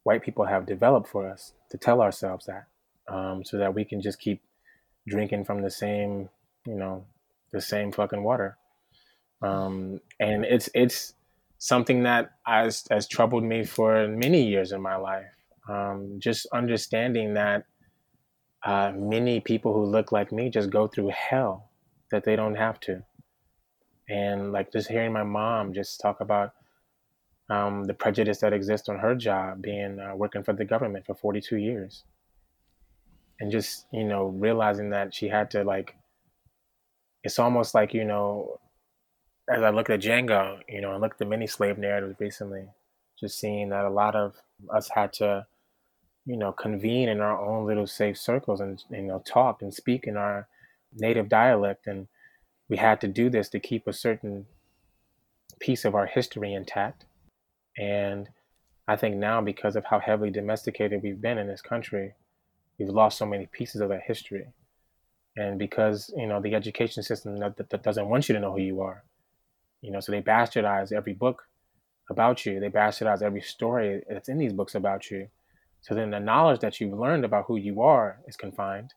white 0.02 0.22
people 0.22 0.44
have 0.44 0.66
developed 0.66 1.09
for 1.09 1.28
us 1.28 1.55
to 1.70 1.78
tell 1.78 2.02
ourselves 2.02 2.44
that 2.46 2.66
um, 3.09 3.42
so 3.44 3.57
that 3.57 3.74
we 3.74 3.84
can 3.84 4.02
just 4.02 4.20
keep 4.20 4.42
drinking 5.09 5.44
from 5.44 5.62
the 5.62 5.70
same, 5.70 6.28
you 6.66 6.74
know, 6.74 7.07
the 7.52 7.61
same 7.61 7.90
fucking 7.90 8.22
water. 8.22 8.59
Um, 9.40 10.00
and 10.20 10.44
it's 10.44 10.68
it's 10.74 11.14
something 11.59 12.02
that 12.02 12.32
has 12.46 12.84
has 12.90 13.09
troubled 13.09 13.44
me 13.44 13.64
for 13.64 14.07
many 14.09 14.46
years 14.46 14.72
in 14.72 14.82
my 14.82 14.96
life. 14.96 15.26
Um, 15.68 16.16
just 16.18 16.46
understanding 16.52 17.34
that 17.34 17.64
uh, 18.64 18.92
many 18.94 19.40
people 19.40 19.74
who 19.74 19.84
look 19.84 20.10
like 20.12 20.32
me 20.32 20.48
just 20.48 20.70
go 20.70 20.88
through 20.88 21.10
hell 21.10 21.70
that 22.10 22.24
they 22.24 22.36
don't 22.36 22.54
have 22.54 22.80
to, 22.80 23.02
and 24.08 24.52
like 24.52 24.72
just 24.72 24.88
hearing 24.88 25.12
my 25.12 25.22
mom 25.22 25.72
just 25.72 26.00
talk 26.00 26.20
about 26.20 26.52
um, 27.50 27.84
the 27.84 27.94
prejudice 27.94 28.38
that 28.38 28.52
exists 28.52 28.88
on 28.88 28.98
her 28.98 29.14
job, 29.14 29.60
being 29.60 30.00
uh, 30.00 30.14
working 30.16 30.42
for 30.42 30.54
the 30.54 30.64
government 30.64 31.04
for 31.06 31.14
42 31.14 31.56
years, 31.56 32.04
and 33.38 33.52
just 33.52 33.86
you 33.92 34.04
know 34.04 34.26
realizing 34.26 34.90
that 34.90 35.14
she 35.14 35.28
had 35.28 35.50
to 35.50 35.64
like. 35.64 35.94
It's 37.22 37.38
almost 37.38 37.74
like 37.74 37.94
you 37.94 38.04
know, 38.04 38.60
as 39.50 39.62
I 39.62 39.70
look 39.70 39.90
at 39.90 40.00
Django, 40.00 40.60
you 40.68 40.80
know, 40.80 40.92
and 40.92 41.00
look 41.00 41.12
at 41.12 41.18
the 41.18 41.26
many 41.26 41.46
slave 41.46 41.78
narratives 41.78 42.16
recently, 42.18 42.66
just 43.18 43.38
seeing 43.38 43.70
that 43.70 43.84
a 43.84 43.90
lot 43.90 44.14
of 44.14 44.34
us 44.74 44.88
had 44.94 45.12
to, 45.14 45.46
you 46.27 46.37
know, 46.37 46.53
convene 46.53 47.09
in 47.09 47.20
our 47.20 47.39
own 47.39 47.66
little 47.66 47.87
safe 47.87 48.18
circles 48.18 48.61
and 48.61 48.83
you 48.91 49.03
know 49.03 49.22
talk 49.27 49.62
and 49.62 49.72
speak 49.72 50.05
in 50.05 50.16
our 50.16 50.49
native 50.95 51.29
dialect, 51.29 51.87
and 51.87 52.09
we 52.68 52.77
had 52.77 53.01
to 53.01 53.09
do 53.09 53.29
this 53.29 53.49
to 53.51 53.61
keep 53.61 53.87
a 53.87 53.93
certain 53.93 54.47
piece 55.61 55.85
of 55.85 55.95
our 55.95 56.07
history 56.07 56.53
intact 56.53 57.05
and 57.77 58.29
I 58.87 58.97
think 58.97 59.16
now, 59.16 59.41
because 59.41 59.77
of 59.77 59.85
how 59.87 59.99
heavily 59.99 60.31
domesticated 60.31 61.03
we've 61.03 61.20
been 61.20 61.39
in 61.39 61.47
this 61.47 61.62
country, 61.62 62.14
we've 62.79 62.89
lost 62.89 63.18
so 63.18 63.27
many 63.27 63.47
pieces 63.47 63.81
of 63.81 63.89
that 63.89 64.03
history. 64.03 64.47
And 65.37 65.59
because 65.59 66.12
you 66.16 66.27
know 66.27 66.41
the 66.41 66.55
education 66.55 67.03
system 67.03 67.39
that, 67.39 67.57
that 67.57 67.83
doesn't 67.83 68.09
want 68.09 68.29
you 68.29 68.35
to 68.35 68.41
know 68.41 68.53
who 68.53 68.61
you 68.61 68.83
are, 68.83 69.03
you 69.81 69.91
know, 69.91 70.01
so 70.01 70.12
they 70.12 70.22
bastardize 70.22 70.93
every 70.93 71.14
book 71.14 71.49
about 72.09 72.47
you. 72.47 72.61
They 72.61 72.68
bastardize 72.68 73.22
every 73.22 73.41
story 73.41 74.03
that's 74.09 74.29
in 74.29 74.39
these 74.39 74.53
books 74.53 74.75
about 74.75 75.11
you. 75.11 75.29
So 75.85 75.95
then 75.95 76.11
the 76.11 76.18
knowledge 76.20 76.61
that 76.61 76.80
you've 76.80 76.99
learned 76.99 77.26
about 77.26 77.45
who 77.47 77.57
you 77.57 77.82
are 77.82 78.18
is 78.26 78.37
confined. 78.37 78.95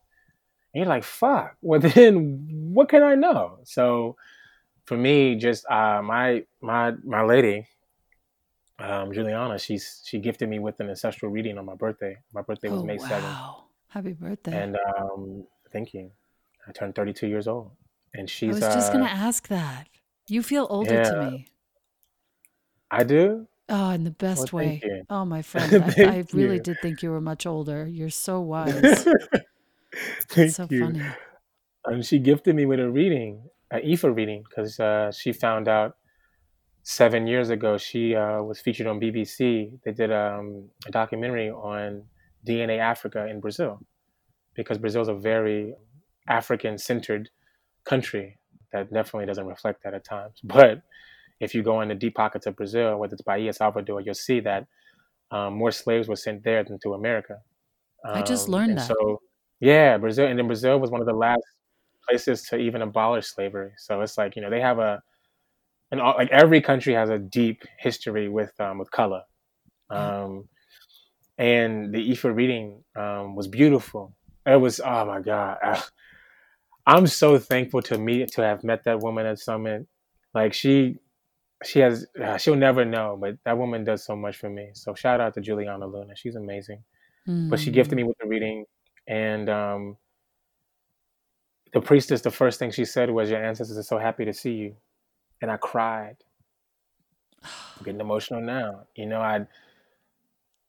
And 0.74 0.82
you're 0.82 0.86
like, 0.86 1.04
fuck. 1.04 1.58
Well, 1.62 1.82
then 1.82 2.48
what 2.74 2.88
can 2.88 3.04
I 3.04 3.16
know? 3.16 3.60
So 3.66 4.16
for 4.86 4.96
me, 4.96 5.36
just 5.36 5.66
uh, 5.70 6.02
my 6.02 6.46
my 6.62 6.94
my 7.04 7.24
lady, 7.24 7.68
um, 8.80 9.12
Juliana, 9.12 9.60
she's 9.60 10.02
she 10.06 10.20
gifted 10.20 10.48
me 10.48 10.60
with 10.60 10.80
an 10.80 10.90
ancestral 10.90 11.30
reading 11.30 11.58
on 11.58 11.66
my 11.66 11.76
birthday. 11.76 12.16
My 12.34 12.42
birthday 12.42 12.70
was 12.70 12.82
Oh, 12.82 12.86
May 12.86 12.98
seventh, 12.98 13.24
wow. 13.24 13.66
Happy 13.90 14.14
birthday. 14.14 14.54
and 14.64 14.78
um, 14.98 15.46
thank 15.74 15.94
you. 15.94 16.10
I 16.68 16.72
turned 16.72 16.96
thirty 16.96 17.12
two 17.12 17.28
years 17.28 17.50
old, 17.50 17.72
and 18.14 18.30
she's 18.30 18.62
I 18.64 18.68
was 18.68 18.76
just 18.76 18.94
going 18.94 19.04
uh, 19.04 19.10
to 19.10 19.14
ask 19.14 19.50
that. 19.50 19.90
You 20.30 20.42
feel 20.42 20.68
older 20.70 21.04
to 21.04 21.20
me. 21.20 21.48
I 22.90 23.04
do. 23.04 23.48
Oh, 23.70 23.90
in 23.92 24.04
the 24.04 24.16
Well, 24.22 24.30
best 24.36 24.52
thank 24.52 24.54
way. 24.54 24.82
you, 24.84 25.04
Oh, 25.10 25.26
my 25.26 25.42
friend, 25.52 25.84
I, 25.84 26.04
I 26.04 26.26
really 26.34 26.56
you, 26.56 26.62
did 26.62 26.80
think 26.82 27.04
you 27.04 27.12
were 27.12 27.22
much 27.22 27.46
older. 27.46 27.88
You're 27.88 28.10
so 28.10 28.40
wise. 28.40 28.74
That's 28.82 29.06
thank 30.30 30.52
so 30.52 30.68
you. 30.70 30.86
funny. 30.86 31.04
And 31.86 32.06
she 32.06 32.20
gifted 32.20 32.56
me 32.56 32.66
with 32.66 32.80
a 32.80 32.90
reading, 32.90 33.50
an 33.72 33.82
IFA 33.82 34.16
reading, 34.16 34.44
because 34.48 34.80
uh, 34.80 35.12
she 35.12 35.32
found 35.34 35.68
out 35.68 35.98
seven 36.84 37.28
years 37.28 37.50
ago 37.50 37.78
she 37.78 38.16
uh, 38.16 38.42
was 38.42 38.60
featured 38.60 38.88
on 38.88 39.00
BBC. 39.00 39.80
They 39.84 39.92
did 39.92 40.12
um, 40.12 40.70
a 40.86 40.92
documentary 40.92 41.50
on 41.50 42.04
DNA 42.48 42.80
Africa 42.80 43.28
in 43.28 43.40
Brazil, 43.40 43.82
because 44.54 44.78
Brazil 44.78 45.02
is 45.02 45.08
a 45.10 45.14
very 45.14 45.74
African-centered 46.30 47.30
country 47.86 48.38
that 48.72 48.92
definitely 48.92 49.26
doesn't 49.26 49.46
reflect 49.46 49.84
that 49.84 49.94
at 49.94 50.04
times. 50.04 50.40
But 50.44 50.82
if 51.40 51.54
you 51.56 51.64
go 51.64 51.82
in 51.82 51.90
the 51.90 51.96
deep 51.96 52.16
pockets 52.16 52.46
of 52.46 52.56
Brazil, 52.56 52.98
whether 52.98 53.14
it's 53.14 53.22
Bahia, 53.22 53.54
Salvador, 53.54 54.02
you'll 54.02 54.14
see 54.16 54.40
that 54.42 54.66
um, 55.32 55.54
more 55.56 55.72
slaves 55.72 56.08
were 56.08 56.16
sent 56.16 56.44
there 56.44 56.64
than 56.64 56.80
to 56.84 56.94
America. 56.94 57.38
I 58.06 58.22
just 58.22 58.48
Um, 58.48 58.54
learned 58.54 58.78
that. 58.78 58.88
so, 58.88 59.22
yeah, 59.60 59.98
Brazil, 59.98 60.28
and 60.28 60.38
then 60.40 60.48
Brazil 60.48 60.80
was 60.80 60.92
one 60.92 61.02
of 61.02 61.08
the 61.08 61.14
last 61.14 61.44
places 62.08 62.44
to 62.44 62.58
even 62.58 62.82
abolish 62.82 63.28
slavery. 63.28 63.72
So 63.78 64.02
it's 64.02 64.18
like 64.18 64.36
you 64.36 64.42
know 64.42 64.50
they 64.50 64.62
have 64.62 64.80
a, 64.80 65.02
and 65.92 66.00
all, 66.00 66.16
like 66.18 66.30
every 66.32 66.62
country 66.62 66.94
has 66.94 67.10
a 67.10 67.18
deep 67.18 67.64
history 67.78 68.30
with 68.30 68.58
um, 68.60 68.78
with 68.78 68.90
color. 68.92 69.24
Um, 69.90 70.48
and 71.38 71.94
the 71.94 72.12
Ifa 72.12 72.34
reading 72.36 72.84
um, 72.96 73.36
was 73.36 73.48
beautiful. 73.48 74.14
It 74.46 74.60
was 74.60 74.80
oh 74.80 75.06
my 75.06 75.22
god, 75.22 75.58
I'm 76.86 77.08
so 77.08 77.38
thankful 77.38 77.82
to 77.84 77.98
meet 77.98 78.32
to 78.34 78.42
have 78.42 78.64
met 78.64 78.84
that 78.86 79.00
woman 79.02 79.26
at 79.26 79.40
Summit. 79.40 79.86
Like 80.34 80.54
she 80.54 81.00
she 81.64 81.80
has 81.80 82.06
uh, 82.24 82.38
she'll 82.38 82.56
never 82.56 82.86
know, 82.86 83.18
but 83.20 83.38
that 83.46 83.58
woman 83.58 83.84
does 83.84 84.04
so 84.06 84.16
much 84.16 84.38
for 84.38 84.50
me. 84.50 84.70
So 84.74 84.94
shout 84.94 85.20
out 85.20 85.34
to 85.36 85.42
Juliana 85.42 85.88
Luna, 85.88 86.16
she's 86.16 86.36
amazing. 86.36 86.84
But 87.50 87.60
she 87.60 87.72
gifted 87.72 87.94
Mm. 87.96 87.98
me 87.98 88.04
with 88.04 88.18
the 88.20 88.28
reading, 88.28 88.66
and 89.08 89.50
um, 89.50 89.98
the 91.74 91.82
priestess, 91.82 92.22
the 92.22 92.32
first 92.32 92.58
thing 92.60 92.72
she 92.72 92.86
said 92.86 93.10
was, 93.10 93.30
"Your 93.30 93.44
ancestors 93.44 93.78
are 93.78 93.84
so 93.84 93.98
happy 93.98 94.24
to 94.26 94.34
see 94.34 94.54
you," 94.54 94.76
and 95.42 95.52
I 95.52 95.58
cried. 95.58 96.16
I'm 97.44 97.84
getting 97.84 98.00
emotional 98.02 98.42
now. 98.42 98.88
You 98.96 99.06
know, 99.06 99.20
I 99.22 99.46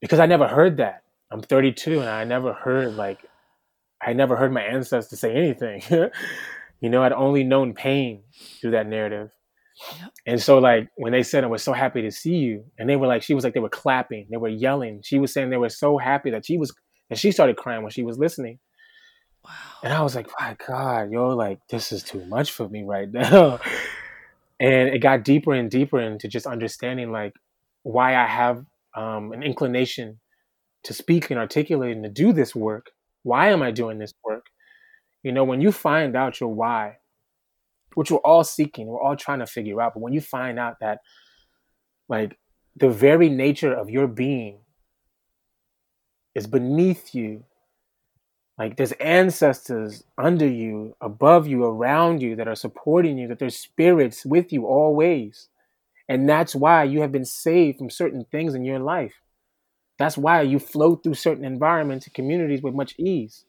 because 0.00 0.18
I 0.20 0.26
never 0.26 0.48
heard 0.48 0.76
that. 0.78 1.02
I'm 1.30 1.40
32, 1.42 2.00
and 2.00 2.08
I 2.08 2.24
never 2.24 2.52
heard 2.52 2.94
like 2.96 3.24
I 4.00 4.12
never 4.12 4.36
heard 4.36 4.52
my 4.52 4.62
ancestors 4.62 5.20
say 5.20 5.32
anything. 5.34 5.82
you 6.80 6.90
know, 6.90 7.02
I'd 7.02 7.12
only 7.12 7.44
known 7.44 7.74
pain 7.74 8.22
through 8.60 8.72
that 8.72 8.86
narrative. 8.86 9.30
Yep. 10.00 10.12
And 10.26 10.42
so, 10.42 10.58
like, 10.58 10.88
when 10.96 11.12
they 11.12 11.22
said, 11.22 11.44
I 11.44 11.46
was 11.46 11.62
so 11.62 11.72
happy 11.72 12.02
to 12.02 12.10
see 12.10 12.36
you, 12.36 12.64
and 12.78 12.88
they 12.88 12.96
were 12.96 13.06
like, 13.06 13.22
she 13.22 13.34
was 13.34 13.44
like, 13.44 13.54
they 13.54 13.60
were 13.60 13.68
clapping, 13.68 14.26
they 14.30 14.36
were 14.36 14.48
yelling. 14.48 15.02
She 15.04 15.18
was 15.18 15.32
saying 15.32 15.50
they 15.50 15.56
were 15.56 15.68
so 15.68 15.98
happy 15.98 16.30
that 16.30 16.46
she 16.46 16.58
was, 16.58 16.74
and 17.10 17.18
she 17.18 17.32
started 17.32 17.56
crying 17.56 17.82
when 17.82 17.92
she 17.92 18.02
was 18.02 18.18
listening. 18.18 18.58
Wow. 19.44 19.52
And 19.84 19.92
I 19.92 20.02
was 20.02 20.14
like, 20.14 20.28
my 20.38 20.56
God, 20.66 21.10
yo, 21.10 21.28
like, 21.28 21.60
this 21.70 21.92
is 21.92 22.02
too 22.02 22.24
much 22.26 22.50
for 22.50 22.68
me 22.68 22.82
right 22.82 23.08
now. 23.12 23.60
and 24.58 24.88
it 24.88 25.00
got 25.00 25.24
deeper 25.24 25.54
and 25.54 25.70
deeper 25.70 26.00
into 26.00 26.28
just 26.28 26.46
understanding, 26.46 27.12
like, 27.12 27.34
why 27.82 28.16
I 28.16 28.26
have 28.26 28.64
um, 28.96 29.32
an 29.32 29.42
inclination 29.42 30.18
to 30.84 30.94
speak 30.94 31.30
and 31.30 31.38
articulate 31.38 31.92
and 31.92 32.04
to 32.04 32.10
do 32.10 32.32
this 32.32 32.54
work. 32.54 32.90
Why 33.22 33.50
am 33.50 33.62
I 33.62 33.70
doing 33.70 33.98
this 33.98 34.14
work? 34.24 34.46
You 35.22 35.32
know, 35.32 35.44
when 35.44 35.60
you 35.60 35.72
find 35.72 36.16
out 36.16 36.40
your 36.40 36.52
why, 36.52 36.96
which 37.98 38.12
we're 38.12 38.18
all 38.18 38.44
seeking, 38.44 38.86
we're 38.86 39.02
all 39.02 39.16
trying 39.16 39.40
to 39.40 39.46
figure 39.46 39.82
out, 39.82 39.92
but 39.92 40.00
when 40.00 40.12
you 40.12 40.20
find 40.20 40.56
out 40.56 40.76
that, 40.80 41.00
like, 42.08 42.38
the 42.76 42.88
very 42.88 43.28
nature 43.28 43.74
of 43.74 43.90
your 43.90 44.06
being 44.06 44.60
is 46.36 46.46
beneath 46.46 47.12
you, 47.12 47.42
like, 48.56 48.76
there's 48.76 48.92
ancestors 48.92 50.04
under 50.16 50.46
you, 50.46 50.94
above 51.00 51.48
you, 51.48 51.64
around 51.64 52.22
you 52.22 52.36
that 52.36 52.46
are 52.46 52.54
supporting 52.54 53.18
you, 53.18 53.26
that 53.26 53.40
there's 53.40 53.58
spirits 53.58 54.24
with 54.24 54.52
you 54.52 54.64
always. 54.64 55.48
And 56.08 56.28
that's 56.28 56.54
why 56.54 56.84
you 56.84 57.00
have 57.00 57.10
been 57.10 57.24
saved 57.24 57.78
from 57.78 57.90
certain 57.90 58.24
things 58.30 58.54
in 58.54 58.64
your 58.64 58.78
life. 58.78 59.14
That's 59.98 60.16
why 60.16 60.42
you 60.42 60.60
flow 60.60 60.94
through 60.94 61.14
certain 61.14 61.44
environments 61.44 62.06
and 62.06 62.14
communities 62.14 62.62
with 62.62 62.74
much 62.74 62.94
ease. 62.96 63.44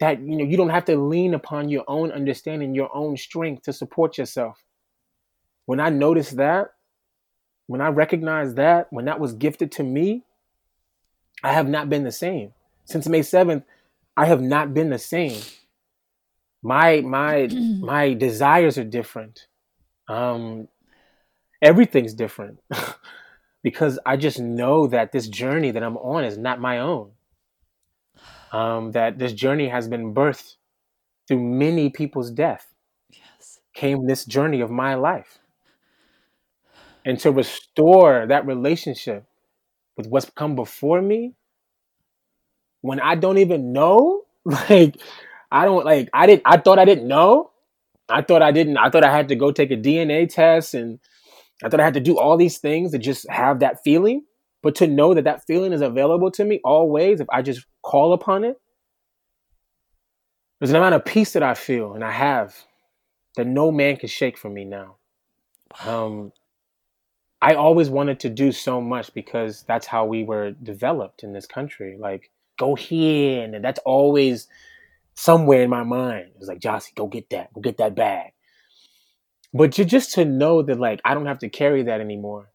That 0.00 0.20
you 0.20 0.36
know 0.36 0.44
you 0.44 0.56
don't 0.56 0.70
have 0.70 0.86
to 0.86 0.96
lean 0.96 1.34
upon 1.34 1.68
your 1.68 1.84
own 1.86 2.10
understanding, 2.10 2.74
your 2.74 2.94
own 2.94 3.16
strength 3.16 3.62
to 3.64 3.72
support 3.72 4.18
yourself. 4.18 4.64
When 5.66 5.78
I 5.78 5.90
noticed 5.90 6.36
that, 6.36 6.72
when 7.66 7.80
I 7.80 7.88
recognized 7.88 8.56
that, 8.56 8.88
when 8.90 9.04
that 9.04 9.20
was 9.20 9.34
gifted 9.34 9.70
to 9.72 9.84
me, 9.84 10.24
I 11.42 11.52
have 11.52 11.68
not 11.68 11.88
been 11.88 12.04
the 12.04 12.12
same. 12.12 12.52
Since 12.84 13.08
May 13.08 13.20
7th, 13.20 13.62
I 14.16 14.26
have 14.26 14.42
not 14.42 14.74
been 14.74 14.90
the 14.90 14.98
same. 14.98 15.40
My 16.62 17.00
my 17.00 17.46
my 17.80 18.14
desires 18.14 18.78
are 18.78 18.84
different. 18.84 19.46
Um 20.08 20.68
everything's 21.62 22.14
different. 22.14 22.58
because 23.62 23.98
I 24.06 24.16
just 24.16 24.40
know 24.40 24.86
that 24.88 25.12
this 25.12 25.28
journey 25.28 25.70
that 25.70 25.82
I'm 25.82 25.96
on 25.98 26.24
is 26.24 26.38
not 26.38 26.60
my 26.60 26.78
own. 26.78 27.12
Um, 28.52 28.92
that 28.92 29.18
this 29.18 29.32
journey 29.32 29.68
has 29.68 29.86
been 29.86 30.12
birthed 30.12 30.56
through 31.28 31.40
many 31.40 31.88
people's 31.88 32.30
death, 32.32 32.66
yes. 33.10 33.60
came 33.74 34.06
this 34.06 34.24
journey 34.24 34.60
of 34.60 34.70
my 34.70 34.94
life. 34.94 35.38
And 37.04 37.18
to 37.20 37.30
restore 37.30 38.26
that 38.26 38.46
relationship 38.46 39.24
with 39.96 40.08
what's 40.08 40.28
come 40.30 40.56
before 40.56 41.00
me 41.00 41.34
when 42.80 43.00
I 43.00 43.14
don't 43.14 43.38
even 43.38 43.72
know, 43.72 44.22
like, 44.44 44.96
I 45.52 45.64
don't 45.64 45.84
like, 45.84 46.08
I 46.12 46.26
didn't, 46.26 46.42
I 46.44 46.56
thought 46.56 46.78
I 46.78 46.84
didn't 46.84 47.08
know. 47.08 47.50
I 48.08 48.22
thought 48.22 48.42
I 48.42 48.50
didn't, 48.50 48.76
I 48.76 48.90
thought 48.90 49.04
I 49.04 49.16
had 49.16 49.28
to 49.28 49.36
go 49.36 49.52
take 49.52 49.70
a 49.70 49.76
DNA 49.76 50.28
test 50.28 50.74
and 50.74 50.98
I 51.62 51.68
thought 51.68 51.80
I 51.80 51.84
had 51.84 51.94
to 51.94 52.00
do 52.00 52.18
all 52.18 52.36
these 52.36 52.58
things 52.58 52.90
to 52.92 52.98
just 52.98 53.28
have 53.30 53.60
that 53.60 53.82
feeling. 53.84 54.24
But 54.62 54.74
to 54.76 54.86
know 54.86 55.14
that 55.14 55.24
that 55.24 55.46
feeling 55.46 55.72
is 55.72 55.80
available 55.80 56.30
to 56.32 56.44
me 56.44 56.60
always 56.64 57.20
if 57.20 57.28
I 57.30 57.42
just 57.42 57.64
call 57.82 58.12
upon 58.12 58.44
it, 58.44 58.60
There's 60.60 60.70
an 60.70 60.76
amount 60.76 60.94
of 60.94 61.06
peace 61.06 61.32
that 61.32 61.42
I 61.42 61.54
feel 61.54 61.94
and 61.94 62.04
I 62.04 62.10
have 62.10 62.54
that 63.36 63.46
no 63.46 63.72
man 63.72 63.96
can 63.96 64.08
shake 64.10 64.36
from 64.36 64.52
me 64.52 64.66
now. 64.66 64.96
Um, 65.86 66.32
I 67.40 67.54
always 67.54 67.88
wanted 67.88 68.20
to 68.20 68.28
do 68.28 68.52
so 68.52 68.80
much 68.82 69.14
because 69.14 69.62
that's 69.66 69.86
how 69.86 70.04
we 70.04 70.24
were 70.24 70.50
developed 70.50 71.22
in 71.22 71.32
this 71.32 71.46
country. 71.46 71.96
Like, 71.98 72.30
go 72.58 72.74
here, 72.74 73.42
and 73.42 73.64
that's 73.64 73.80
always 73.86 74.48
somewhere 75.14 75.62
in 75.62 75.70
my 75.70 75.82
mind. 75.82 76.32
It's 76.36 76.48
like, 76.48 76.60
Jossie, 76.60 76.94
go 76.94 77.06
get 77.06 77.30
that, 77.30 77.52
go 77.54 77.62
get 77.62 77.78
that 77.78 77.94
bag. 77.94 78.32
But 79.54 79.70
just 79.70 80.12
to 80.14 80.26
know 80.26 80.62
that, 80.62 80.78
like, 80.78 81.00
I 81.04 81.14
don't 81.14 81.26
have 81.26 81.38
to 81.38 81.48
carry 81.48 81.84
that 81.84 82.00
anymore. 82.00 82.50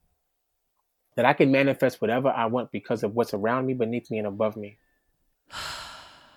That 1.16 1.26
I 1.26 1.34
can 1.34 1.52
manifest 1.52 2.02
whatever 2.02 2.30
I 2.30 2.46
want 2.48 2.72
because 2.72 3.04
of 3.04 3.16
what's 3.16 3.34
around 3.34 3.66
me, 3.66 3.74
beneath 3.74 4.12
me, 4.12 4.18
and 4.18 4.28
above 4.28 4.56
me. 4.58 4.78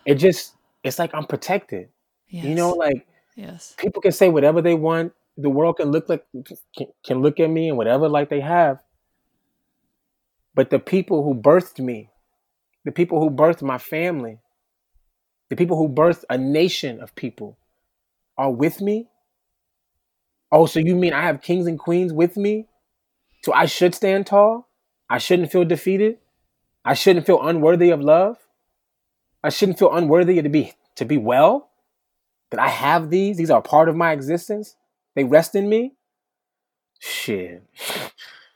It 0.07 0.15
just, 0.15 0.55
it's 0.83 0.99
like 0.99 1.11
I'm 1.13 1.27
protected. 1.27 1.91
Yes. 2.29 2.47
You 2.47 2.55
know, 2.55 2.73
like 2.73 3.07
yes. 3.37 3.75
people 3.77 4.01
can 4.01 4.13
say 4.13 4.31
whatever 4.31 4.63
they 4.63 4.75
want. 4.75 5.13
The 5.37 5.51
world 5.51 5.77
can 5.77 5.91
look 5.91 6.09
like 6.09 6.25
can, 6.75 6.87
can 7.05 7.21
look 7.21 7.39
at 7.41 7.51
me 7.51 7.69
and 7.69 7.77
whatever 7.77 8.09
like 8.09 8.31
they 8.31 8.41
have. 8.41 8.83
But 10.55 10.71
the 10.71 10.79
people 10.79 11.23
who 11.23 11.35
birthed 11.35 11.79
me, 11.79 12.11
the 12.85 12.93
people 12.93 13.21
who 13.21 13.31
birthed 13.31 13.63
my 13.63 13.79
family, 13.79 14.39
the 15.49 15.57
people 15.57 15.77
who 15.77 15.89
birthed 15.89 16.25
a 16.29 16.37
nation 16.37 17.01
of 17.01 17.15
people 17.15 17.57
are 18.37 18.51
with 18.51 18.81
me. 18.81 19.09
Oh, 20.51 20.67
so 20.67 20.81
you 20.81 20.97
mean 20.97 21.13
I 21.13 21.23
have 21.23 21.43
kings 21.43 21.67
and 21.67 21.79
queens 21.79 22.13
with 22.13 22.37
me? 22.37 22.67
So 23.43 23.53
I 23.53 23.67
should 23.67 23.95
stand 23.95 24.27
tall? 24.27 24.68
I 25.11 25.19
shouldn't 25.19 25.51
feel 25.51 25.65
defeated? 25.65 26.19
I 26.85 26.95
shouldn't 26.95 27.27
feel 27.27 27.41
unworthy 27.47 27.91
of 27.91 28.01
love? 28.01 28.39
I 29.43 29.51
shouldn't 29.51 29.79
feel 29.79 29.93
unworthy 29.93 30.41
to 30.43 30.49
be 30.49 30.75
to 30.97 31.05
be 31.05 31.17
well? 31.17 31.71
That 32.51 32.61
I 32.61 32.69
have 32.69 33.11
these? 33.11 33.37
These 33.37 33.51
are 33.51 33.61
part 33.63 33.89
of 33.89 33.97
my 33.97 34.13
existence? 34.13 34.77
They 35.15 35.25
rest 35.25 35.55
in 35.55 35.69
me? 35.69 35.95
Shit. 36.99 37.63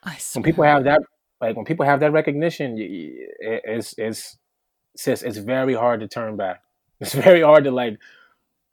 I 0.04 0.18
When 0.34 0.42
people 0.42 0.64
have 0.64 0.84
that 0.84 1.00
like 1.40 1.56
when 1.56 1.64
people 1.64 1.84
have 1.86 2.00
that 2.00 2.12
recognition, 2.12 2.76
it's 2.78 3.94
it's 3.98 4.38
sis, 4.96 5.22
it's 5.22 5.38
very 5.38 5.74
hard 5.74 6.00
to 6.00 6.08
turn 6.08 6.36
back. 6.36 6.62
It's 7.00 7.14
very 7.28 7.42
hard 7.42 7.64
to 7.64 7.70
like 7.70 7.98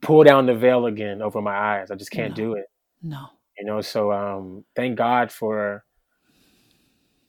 pull 0.01 0.23
down 0.23 0.45
the 0.45 0.55
veil 0.55 0.85
again 0.85 1.21
over 1.21 1.41
my 1.41 1.55
eyes. 1.55 1.91
I 1.91 1.95
just 1.95 2.11
can't 2.11 2.31
No. 2.31 2.35
do 2.35 2.53
it. 2.53 2.69
no. 3.01 3.27
You 3.57 3.65
know, 3.65 3.81
so 3.81 4.11
um 4.13 4.63
thank 4.75 4.97
God 4.97 5.31
for 5.31 5.83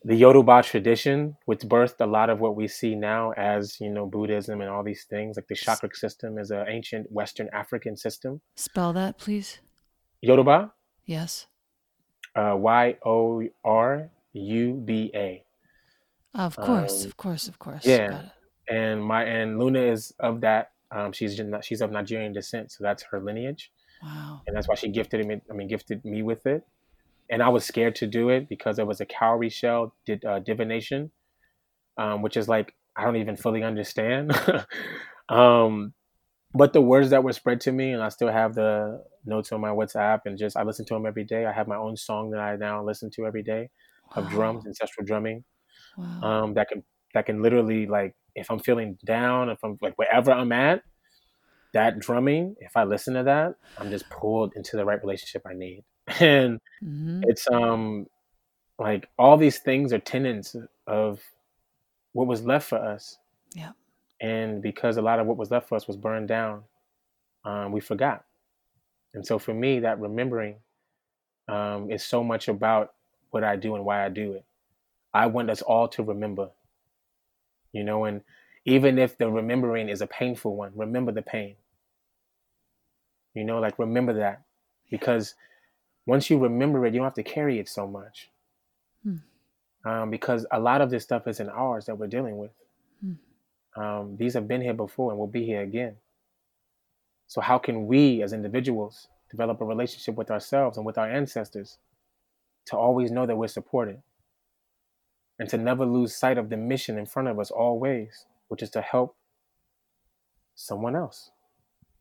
the 0.04 0.14
Yoruba 0.14 0.62
tradition, 0.62 1.36
which 1.44 1.60
birthed 1.60 2.00
a 2.00 2.06
lot 2.06 2.30
of 2.30 2.40
what 2.40 2.56
we 2.56 2.66
see 2.68 2.94
now 2.94 3.32
as, 3.32 3.78
you 3.80 3.90
know, 3.90 4.06
Buddhism 4.06 4.60
and 4.62 4.70
all 4.70 4.82
these 4.82 5.04
things. 5.04 5.36
Like 5.36 5.46
the 5.48 5.54
chakra 5.54 5.90
system 5.94 6.38
is 6.38 6.50
an 6.50 6.64
ancient 6.68 7.10
Western 7.12 7.48
African 7.52 7.96
system. 7.96 8.40
Spell 8.56 8.92
that, 8.94 9.18
please. 9.18 9.58
Yoruba, 10.22 10.72
Yes. 11.04 11.46
uh, 12.34 12.54
Y 12.56 12.96
O 13.04 13.42
R 13.64 14.10
U 14.32 14.74
B 14.74 15.10
A. 15.14 15.44
Of 16.34 16.56
course, 16.56 17.02
Um, 17.02 17.06
of 17.08 17.16
course, 17.16 17.48
of 17.48 17.58
course. 17.58 17.84
yeah. 17.84 18.08
Got 18.10 18.24
it. 18.24 18.30
And 18.72 19.02
my 19.04 19.24
and 19.24 19.58
Luna 19.58 19.80
is 19.80 20.14
of 20.20 20.40
that. 20.42 20.70
Um, 20.92 21.12
she's 21.12 21.40
she's 21.62 21.80
of 21.80 21.90
Nigerian 21.90 22.32
descent, 22.32 22.70
so 22.72 22.82
that's 22.84 23.02
her 23.10 23.20
lineage, 23.20 23.72
Wow. 24.02 24.42
and 24.46 24.56
that's 24.56 24.68
why 24.68 24.74
she 24.76 24.88
gifted 24.88 25.26
me. 25.26 25.40
I 25.50 25.52
mean, 25.54 25.66
gifted 25.68 26.04
me 26.04 26.22
with 26.22 26.46
it. 26.46 26.64
And 27.30 27.42
I 27.42 27.48
was 27.48 27.64
scared 27.64 27.94
to 27.96 28.06
do 28.06 28.28
it 28.28 28.48
because 28.48 28.78
it 28.78 28.86
was 28.86 29.00
a 29.00 29.06
cowrie 29.06 29.50
shell 29.50 29.94
did 30.04 30.24
uh, 30.24 30.40
divination, 30.40 31.12
um, 31.96 32.22
which 32.22 32.36
is 32.36 32.48
like 32.48 32.74
I 32.96 33.04
don't 33.04 33.16
even 33.16 33.36
fully 33.36 33.62
understand. 33.62 34.32
um, 35.28 35.94
but 36.54 36.72
the 36.72 36.80
words 36.80 37.10
that 37.10 37.22
were 37.22 37.32
spread 37.32 37.60
to 37.62 37.72
me, 37.72 37.92
and 37.92 38.02
I 38.02 38.08
still 38.08 38.30
have 38.32 38.54
the 38.54 39.04
notes 39.24 39.52
on 39.52 39.60
my 39.60 39.70
WhatsApp, 39.70 40.20
and 40.24 40.36
just 40.36 40.56
I 40.56 40.64
listen 40.64 40.84
to 40.86 40.94
them 40.94 41.06
every 41.06 41.24
day. 41.24 41.46
I 41.46 41.52
have 41.52 41.68
my 41.68 41.76
own 41.76 41.96
song 41.96 42.30
that 42.32 42.40
I 42.40 42.56
now 42.56 42.84
listen 42.84 43.10
to 43.16 43.26
every 43.26 43.42
day 43.42 43.70
of 44.16 44.24
Wow. 44.24 44.30
drums, 44.30 44.66
ancestral 44.66 45.06
drumming. 45.06 45.44
Wow. 45.96 46.20
um, 46.22 46.54
that 46.54 46.68
can 46.68 46.82
that 47.14 47.26
can 47.26 47.42
literally 47.42 47.86
like 47.86 48.14
if 48.34 48.50
I'm 48.50 48.58
feeling 48.60 48.98
down, 49.04 49.50
if 49.50 49.58
I'm 49.64 49.78
like 49.80 49.94
wherever 49.96 50.32
I'm 50.32 50.52
at, 50.52 50.82
that 51.72 51.98
drumming, 52.00 52.56
if 52.60 52.76
I 52.76 52.84
listen 52.84 53.14
to 53.14 53.22
that, 53.24 53.54
I'm 53.78 53.90
just 53.90 54.08
pulled 54.10 54.52
into 54.56 54.76
the 54.76 54.84
right 54.84 55.00
relationship 55.02 55.42
I 55.46 55.54
need. 55.54 55.84
And 56.18 56.60
hmm 56.80 57.22
it's 57.22 57.46
um 57.50 58.06
like 58.78 59.08
all 59.18 59.36
these 59.36 59.58
things 59.58 59.92
are 59.92 59.98
tenets 59.98 60.56
of 60.86 61.20
what 62.12 62.26
was 62.26 62.44
left 62.44 62.68
for 62.68 62.78
us. 62.78 63.18
Yeah. 63.54 63.72
And 64.20 64.62
because 64.62 64.96
a 64.96 65.02
lot 65.02 65.20
of 65.20 65.26
what 65.26 65.36
was 65.36 65.50
left 65.50 65.68
for 65.68 65.76
us 65.76 65.86
was 65.86 65.96
burned 65.96 66.28
down, 66.28 66.64
um, 67.44 67.72
we 67.72 67.80
forgot. 67.80 68.24
And 69.14 69.26
so 69.26 69.38
for 69.38 69.54
me, 69.54 69.80
that 69.80 70.00
remembering 70.00 70.56
um, 71.48 71.90
is 71.90 72.04
so 72.04 72.22
much 72.22 72.48
about 72.48 72.94
what 73.30 73.44
I 73.44 73.56
do 73.56 73.74
and 73.74 73.84
why 73.84 74.04
I 74.04 74.08
do 74.08 74.32
it. 74.32 74.44
I 75.12 75.26
want 75.26 75.50
us 75.50 75.62
all 75.62 75.88
to 75.88 76.02
remember, 76.02 76.50
you 77.72 77.82
know, 77.82 78.04
and 78.04 78.22
even 78.64 78.98
if 78.98 79.18
the 79.18 79.30
remembering 79.30 79.88
is 79.88 80.00
a 80.00 80.06
painful 80.06 80.54
one, 80.54 80.72
remember 80.74 81.12
the 81.12 81.22
pain. 81.22 81.56
You 83.34 83.44
know, 83.44 83.58
like 83.60 83.78
remember 83.78 84.14
that 84.14 84.42
because 84.90 85.34
once 86.06 86.30
you 86.30 86.38
remember 86.38 86.84
it, 86.86 86.94
you 86.94 87.00
don't 87.00 87.06
have 87.06 87.14
to 87.14 87.22
carry 87.22 87.58
it 87.58 87.68
so 87.68 87.86
much. 87.86 88.30
Hmm. 89.02 89.16
Um, 89.84 90.10
because 90.10 90.46
a 90.50 90.60
lot 90.60 90.80
of 90.80 90.90
this 90.90 91.02
stuff 91.02 91.26
isn't 91.26 91.48
ours 91.48 91.86
that 91.86 91.96
we're 91.96 92.06
dealing 92.06 92.38
with. 92.38 92.50
Hmm. 93.00 93.80
Um, 93.80 94.16
these 94.16 94.34
have 94.34 94.48
been 94.48 94.60
here 94.60 94.74
before 94.74 95.10
and 95.10 95.18
will 95.18 95.26
be 95.26 95.44
here 95.44 95.62
again. 95.62 95.96
So, 97.26 97.40
how 97.40 97.58
can 97.58 97.86
we 97.86 98.22
as 98.22 98.32
individuals 98.32 99.08
develop 99.30 99.60
a 99.60 99.64
relationship 99.64 100.16
with 100.16 100.30
ourselves 100.30 100.76
and 100.76 100.84
with 100.84 100.98
our 100.98 101.08
ancestors 101.08 101.78
to 102.66 102.76
always 102.76 103.10
know 103.10 103.26
that 103.26 103.36
we're 103.36 103.48
supported 103.48 104.02
and 105.38 105.48
to 105.48 105.56
never 105.56 105.86
lose 105.86 106.14
sight 106.14 106.36
of 106.36 106.50
the 106.50 106.56
mission 106.56 106.98
in 106.98 107.06
front 107.06 107.28
of 107.28 107.38
us 107.38 107.50
always, 107.50 108.26
which 108.48 108.62
is 108.62 108.70
to 108.70 108.80
help 108.80 109.16
someone 110.54 110.96
else? 110.96 111.30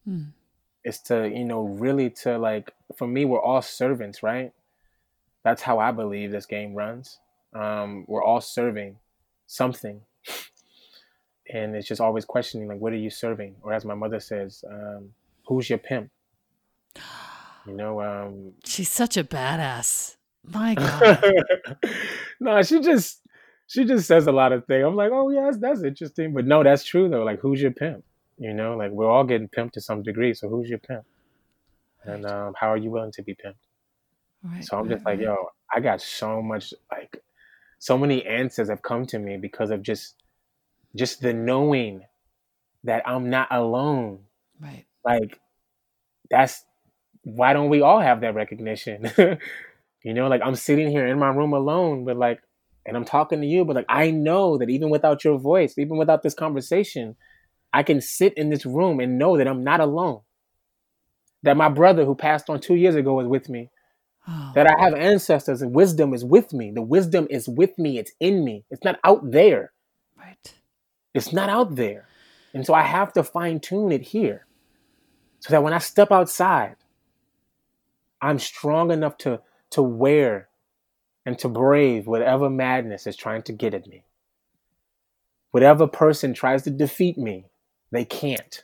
Hmm. 0.03 0.23
It's 0.83 0.99
to, 1.03 1.27
you 1.29 1.45
know, 1.45 1.61
really 1.63 2.09
to 2.21 2.37
like, 2.37 2.73
for 2.95 3.07
me, 3.07 3.25
we're 3.25 3.41
all 3.41 3.61
servants, 3.61 4.23
right? 4.23 4.51
That's 5.43 5.61
how 5.61 5.79
I 5.79 5.91
believe 5.91 6.31
this 6.31 6.45
game 6.45 6.73
runs. 6.73 7.19
Um, 7.53 8.05
we're 8.07 8.23
all 8.23 8.41
serving 8.41 8.97
something. 9.47 10.01
And 11.51 11.75
it's 11.75 11.87
just 11.87 11.99
always 11.99 12.25
questioning, 12.25 12.67
like, 12.67 12.79
what 12.79 12.93
are 12.93 12.97
you 12.97 13.09
serving? 13.09 13.55
Or 13.63 13.73
as 13.73 13.83
my 13.83 13.95
mother 13.95 14.19
says, 14.19 14.63
um, 14.69 15.09
who's 15.47 15.69
your 15.69 15.79
pimp? 15.79 16.11
You 17.65 17.73
know, 17.73 18.01
um, 18.01 18.53
She's 18.63 18.89
such 18.89 19.17
a 19.17 19.23
badass. 19.23 20.15
My 20.43 20.75
God. 20.75 21.23
no, 22.39 22.61
she 22.61 22.79
just 22.81 23.21
she 23.67 23.85
just 23.85 24.07
says 24.07 24.27
a 24.27 24.31
lot 24.31 24.51
of 24.51 24.65
things. 24.65 24.85
I'm 24.85 24.95
like, 24.95 25.11
oh 25.13 25.29
yes, 25.29 25.57
that's 25.59 25.83
interesting. 25.83 26.33
But 26.33 26.45
no, 26.45 26.63
that's 26.63 26.83
true 26.83 27.09
though. 27.09 27.23
Like, 27.23 27.39
who's 27.39 27.61
your 27.61 27.71
pimp? 27.71 28.03
You 28.39 28.53
know, 28.53 28.77
like 28.77 28.91
we're 28.91 29.09
all 29.09 29.25
getting 29.25 29.49
pimped 29.49 29.73
to 29.73 29.81
some 29.81 30.01
degree. 30.01 30.33
So 30.33 30.47
who's 30.47 30.69
your 30.69 30.79
pimp? 30.79 31.03
And 32.05 32.25
um, 32.25 32.53
how 32.57 32.71
are 32.71 32.77
you 32.77 32.89
willing 32.89 33.11
to 33.11 33.21
be 33.21 33.33
pimped? 33.33 33.55
Right, 34.41 34.63
So 34.63 34.77
I'm 34.77 34.87
right, 34.87 34.95
just 34.95 35.05
like, 35.05 35.19
yo, 35.19 35.35
I 35.75 35.81
got 35.81 36.01
so 36.01 36.41
much 36.41 36.73
like 36.89 37.21
so 37.79 37.97
many 37.97 38.25
answers 38.25 38.69
have 38.69 38.81
come 38.81 39.05
to 39.07 39.19
me 39.19 39.37
because 39.37 39.71
of 39.71 39.81
just 39.81 40.15
just 40.95 41.21
the 41.21 41.33
knowing 41.33 42.01
that 42.85 43.03
I'm 43.05 43.29
not 43.29 43.49
alone. 43.51 44.21
Right. 44.61 44.85
Like 45.03 45.37
that's 46.29 46.63
why 47.23 47.51
don't 47.51 47.69
we 47.69 47.81
all 47.81 47.99
have 47.99 48.21
that 48.21 48.35
recognition? 48.35 49.11
you 50.03 50.13
know, 50.13 50.29
like 50.29 50.41
I'm 50.43 50.55
sitting 50.55 50.89
here 50.89 51.05
in 51.07 51.19
my 51.19 51.29
room 51.29 51.51
alone, 51.51 52.05
but 52.05 52.15
like 52.15 52.41
and 52.85 52.95
I'm 52.95 53.05
talking 53.05 53.41
to 53.41 53.47
you, 53.47 53.65
but 53.65 53.75
like 53.75 53.85
I 53.89 54.11
know 54.11 54.57
that 54.57 54.69
even 54.69 54.89
without 54.89 55.25
your 55.25 55.37
voice, 55.37 55.77
even 55.77 55.97
without 55.97 56.23
this 56.23 56.33
conversation, 56.33 57.17
I 57.73 57.83
can 57.83 58.01
sit 58.01 58.33
in 58.35 58.49
this 58.49 58.65
room 58.65 58.99
and 58.99 59.17
know 59.17 59.37
that 59.37 59.47
I'm 59.47 59.63
not 59.63 59.79
alone. 59.79 60.21
That 61.43 61.57
my 61.57 61.69
brother 61.69 62.05
who 62.05 62.15
passed 62.15 62.49
on 62.49 62.59
two 62.59 62.75
years 62.75 62.95
ago 62.95 63.19
is 63.19 63.27
with 63.27 63.47
me. 63.49 63.69
Oh, 64.27 64.51
That 64.55 64.67
I 64.67 64.83
have 64.83 64.93
ancestors 64.93 65.61
and 65.61 65.73
wisdom 65.73 66.13
is 66.13 66.25
with 66.25 66.51
me. 66.53 66.71
The 66.71 66.81
wisdom 66.81 67.27
is 67.29 67.47
with 67.47 67.77
me. 67.77 67.97
It's 67.97 68.11
in 68.19 68.43
me. 68.43 68.65
It's 68.69 68.83
not 68.83 68.99
out 69.03 69.31
there. 69.31 69.71
right. 70.17 70.53
It's 71.13 71.31
not 71.33 71.49
out 71.49 71.75
there. 71.75 72.07
And 72.53 72.65
so 72.65 72.73
I 72.73 72.81
have 72.83 73.13
to 73.13 73.23
fine 73.23 73.59
tune 73.59 73.91
it 73.91 74.01
here 74.01 74.45
so 75.39 75.51
that 75.51 75.63
when 75.63 75.73
I 75.73 75.77
step 75.77 76.11
outside, 76.11 76.75
I'm 78.21 78.39
strong 78.39 78.91
enough 78.91 79.17
to, 79.19 79.41
to 79.71 79.81
wear 79.81 80.49
and 81.25 81.37
to 81.39 81.47
brave 81.47 82.07
whatever 82.07 82.49
madness 82.49 83.07
is 83.07 83.15
trying 83.15 83.43
to 83.43 83.53
get 83.53 83.73
at 83.73 83.87
me. 83.87 84.03
Whatever 85.51 85.87
person 85.87 86.33
tries 86.33 86.63
to 86.63 86.69
defeat 86.69 87.17
me, 87.17 87.45
they 87.91 88.05
can't. 88.05 88.63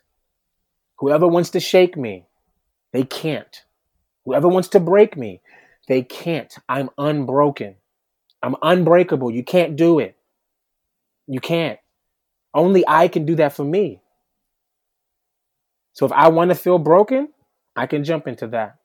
Whoever 1.00 1.28
wants 1.28 1.50
to 1.52 1.60
shake 1.60 1.98
me, 1.98 2.26
they 2.94 3.04
can't. 3.04 3.64
Whoever 4.26 4.48
wants 4.48 4.70
to 4.70 4.80
break 4.80 5.18
me, 5.18 5.42
they 5.88 6.02
can't. 6.02 6.54
I'm 6.68 6.90
unbroken. 6.98 7.76
I'm 8.42 8.56
unbreakable. 8.62 9.32
You 9.32 9.44
can't 9.44 9.76
do 9.76 10.00
it. 10.00 10.18
You 11.28 11.40
can't. 11.40 11.80
Only 12.54 12.84
I 12.88 13.08
can 13.08 13.26
do 13.26 13.36
that 13.36 13.54
for 13.54 13.66
me. 13.66 14.02
So 15.94 16.06
if 16.06 16.12
I 16.12 16.30
want 16.30 16.50
to 16.50 16.56
feel 16.56 16.78
broken, 16.78 17.30
I 17.76 17.88
can 17.88 18.04
jump 18.04 18.28
into 18.28 18.48
that. 18.48 18.78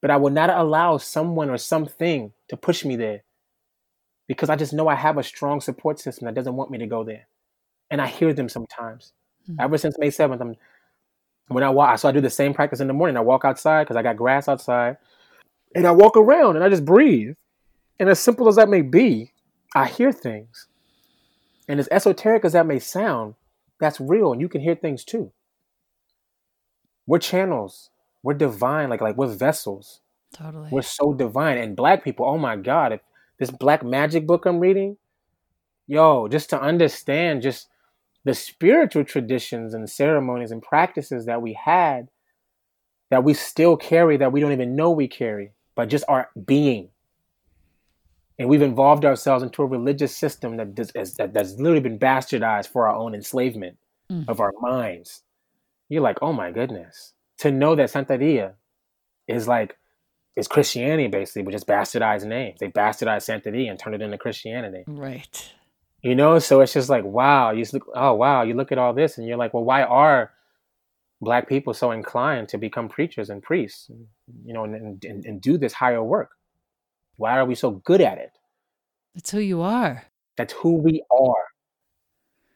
But 0.00 0.10
I 0.10 0.16
will 0.16 0.30
not 0.30 0.50
allow 0.50 0.96
someone 0.98 1.50
or 1.50 1.58
something 1.58 2.32
to 2.48 2.56
push 2.56 2.84
me 2.84 2.96
there 2.96 3.22
because 4.28 4.50
I 4.50 4.56
just 4.56 4.72
know 4.72 4.88
I 4.88 4.94
have 4.94 5.18
a 5.18 5.22
strong 5.22 5.60
support 5.60 5.98
system 5.98 6.26
that 6.26 6.34
doesn't 6.34 6.54
want 6.54 6.70
me 6.70 6.78
to 6.78 6.86
go 6.86 7.02
there. 7.02 7.26
And 7.90 8.00
I 8.00 8.06
hear 8.06 8.32
them 8.32 8.48
sometimes. 8.48 9.12
Mm-hmm. 9.48 9.60
Ever 9.60 9.78
since 9.78 9.98
May 9.98 10.08
7th, 10.08 10.40
I'm 10.40 10.56
when 11.48 11.64
I 11.64 11.70
walk, 11.70 11.98
so 11.98 12.08
I 12.08 12.12
do 12.12 12.20
the 12.20 12.28
same 12.28 12.52
practice 12.52 12.80
in 12.80 12.88
the 12.88 12.92
morning. 12.92 13.16
I 13.16 13.20
walk 13.20 13.44
outside 13.44 13.84
because 13.84 13.96
I 13.96 14.02
got 14.02 14.16
grass 14.16 14.48
outside, 14.48 14.98
and 15.74 15.86
I 15.86 15.92
walk 15.92 16.16
around 16.16 16.56
and 16.56 16.64
I 16.64 16.68
just 16.68 16.84
breathe. 16.84 17.34
And 17.98 18.08
as 18.08 18.20
simple 18.20 18.48
as 18.48 18.56
that 18.56 18.68
may 18.68 18.82
be, 18.82 19.32
I 19.74 19.86
hear 19.86 20.12
things. 20.12 20.68
And 21.66 21.80
as 21.80 21.88
esoteric 21.90 22.44
as 22.44 22.52
that 22.52 22.66
may 22.66 22.78
sound, 22.78 23.34
that's 23.80 24.00
real, 24.00 24.32
and 24.32 24.40
you 24.40 24.48
can 24.48 24.60
hear 24.60 24.74
things 24.74 25.04
too. 25.04 25.32
We're 27.06 27.18
channels. 27.18 27.90
We're 28.22 28.34
divine, 28.34 28.90
like 28.90 29.00
like 29.00 29.16
we're 29.16 29.28
vessels. 29.28 30.00
Totally. 30.34 30.68
We're 30.70 30.82
so 30.82 31.14
divine. 31.14 31.56
And 31.56 31.74
black 31.74 32.04
people, 32.04 32.26
oh 32.26 32.36
my 32.36 32.56
God, 32.56 32.92
if 32.92 33.00
this 33.38 33.50
black 33.50 33.82
magic 33.82 34.26
book 34.26 34.44
I'm 34.44 34.60
reading, 34.60 34.98
yo, 35.86 36.28
just 36.28 36.50
to 36.50 36.60
understand 36.60 37.42
just 37.42 37.68
the 38.28 38.34
spiritual 38.34 39.04
traditions 39.04 39.72
and 39.72 39.88
ceremonies 39.88 40.50
and 40.50 40.60
practices 40.60 41.24
that 41.24 41.40
we 41.40 41.54
had 41.54 42.10
that 43.10 43.24
we 43.24 43.32
still 43.32 43.74
carry 43.74 44.18
that 44.18 44.32
we 44.32 44.40
don't 44.40 44.52
even 44.52 44.76
know 44.76 44.90
we 44.90 45.08
carry, 45.08 45.52
but 45.74 45.88
just 45.88 46.04
our 46.08 46.28
being. 46.44 46.90
And 48.38 48.50
we've 48.50 48.60
involved 48.60 49.06
ourselves 49.06 49.42
into 49.42 49.62
a 49.62 49.66
religious 49.66 50.14
system 50.14 50.58
that, 50.58 50.74
does, 50.74 50.92
that 50.92 51.32
that's 51.32 51.54
literally 51.54 51.80
been 51.80 51.98
bastardized 51.98 52.68
for 52.68 52.86
our 52.86 52.94
own 52.94 53.14
enslavement 53.14 53.78
mm. 54.12 54.28
of 54.28 54.40
our 54.40 54.52
minds. 54.60 55.22
You're 55.88 56.02
like, 56.02 56.18
oh 56.20 56.34
my 56.34 56.50
goodness. 56.50 57.14
To 57.38 57.50
know 57.50 57.76
that 57.76 57.88
Santeria 57.88 58.56
is 59.26 59.48
like, 59.48 59.78
is 60.36 60.48
Christianity 60.48 61.08
basically, 61.08 61.44
but 61.44 61.52
just 61.52 61.66
bastardized 61.66 62.26
names. 62.26 62.60
They 62.60 62.68
bastardized 62.68 63.26
Santeria 63.26 63.70
and 63.70 63.78
turned 63.78 63.94
it 63.94 64.02
into 64.02 64.18
Christianity. 64.18 64.84
Right. 64.86 65.50
You 66.02 66.14
know, 66.14 66.38
so 66.38 66.60
it's 66.60 66.72
just 66.72 66.88
like, 66.88 67.04
wow, 67.04 67.50
you 67.50 67.64
look, 67.72 67.86
oh 67.94 68.14
wow, 68.14 68.42
you 68.42 68.54
look 68.54 68.70
at 68.70 68.78
all 68.78 68.94
this 68.94 69.18
and 69.18 69.26
you're 69.26 69.36
like, 69.36 69.52
well, 69.52 69.64
why 69.64 69.82
are 69.82 70.32
black 71.20 71.48
people 71.48 71.74
so 71.74 71.90
inclined 71.90 72.48
to 72.50 72.58
become 72.58 72.88
preachers 72.88 73.30
and 73.30 73.42
priests, 73.42 73.90
you 74.44 74.54
know, 74.54 74.64
and, 74.64 75.04
and, 75.04 75.24
and 75.24 75.40
do 75.40 75.58
this 75.58 75.72
higher 75.72 76.02
work? 76.02 76.30
Why 77.16 77.36
are 77.36 77.44
we 77.44 77.56
so 77.56 77.72
good 77.72 78.00
at 78.00 78.18
it? 78.18 78.30
That's 79.14 79.32
who 79.32 79.40
you 79.40 79.60
are. 79.60 80.04
That's 80.36 80.52
who 80.52 80.74
we 80.74 81.02
are. 81.10 81.44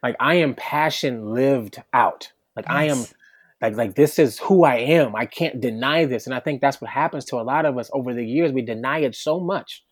Like 0.03 0.17
I 0.21 0.35
am 0.35 0.55
passion 0.55 1.35
lived 1.35 1.83
out. 1.93 2.33
Like 2.57 2.67
yes. 2.69 2.75
I 2.75 2.85
am 2.85 3.05
like 3.61 3.77
like 3.77 3.95
this 3.97 4.19
is 4.19 4.39
who 4.39 4.65
I 4.65 4.77
am. 4.77 5.17
I 5.17 5.27
can't 5.27 5.61
deny 5.61 6.05
this. 6.05 6.27
And 6.27 6.35
I 6.35 6.41
think 6.41 6.61
that's 6.61 6.81
what 6.81 6.91
happens 6.91 7.25
to 7.27 7.37
a 7.37 7.43
lot 7.43 7.67
of 7.67 7.77
us 7.77 7.91
over 7.93 8.15
the 8.15 8.25
years. 8.25 8.53
We 8.53 8.63
deny 8.63 9.01
it 9.01 9.15
so 9.17 9.41
much 9.41 9.85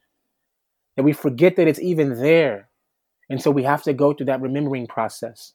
that 0.97 1.03
we 1.03 1.13
forget 1.13 1.57
that 1.57 1.69
it's 1.69 1.81
even 1.81 2.21
there. 2.21 2.70
And 3.31 3.41
so 3.41 3.51
we 3.51 3.63
have 3.63 3.85
to 3.85 3.95
go 3.95 4.13
through 4.13 4.27
that 4.27 4.41
remembering 4.41 4.89
process. 4.89 5.55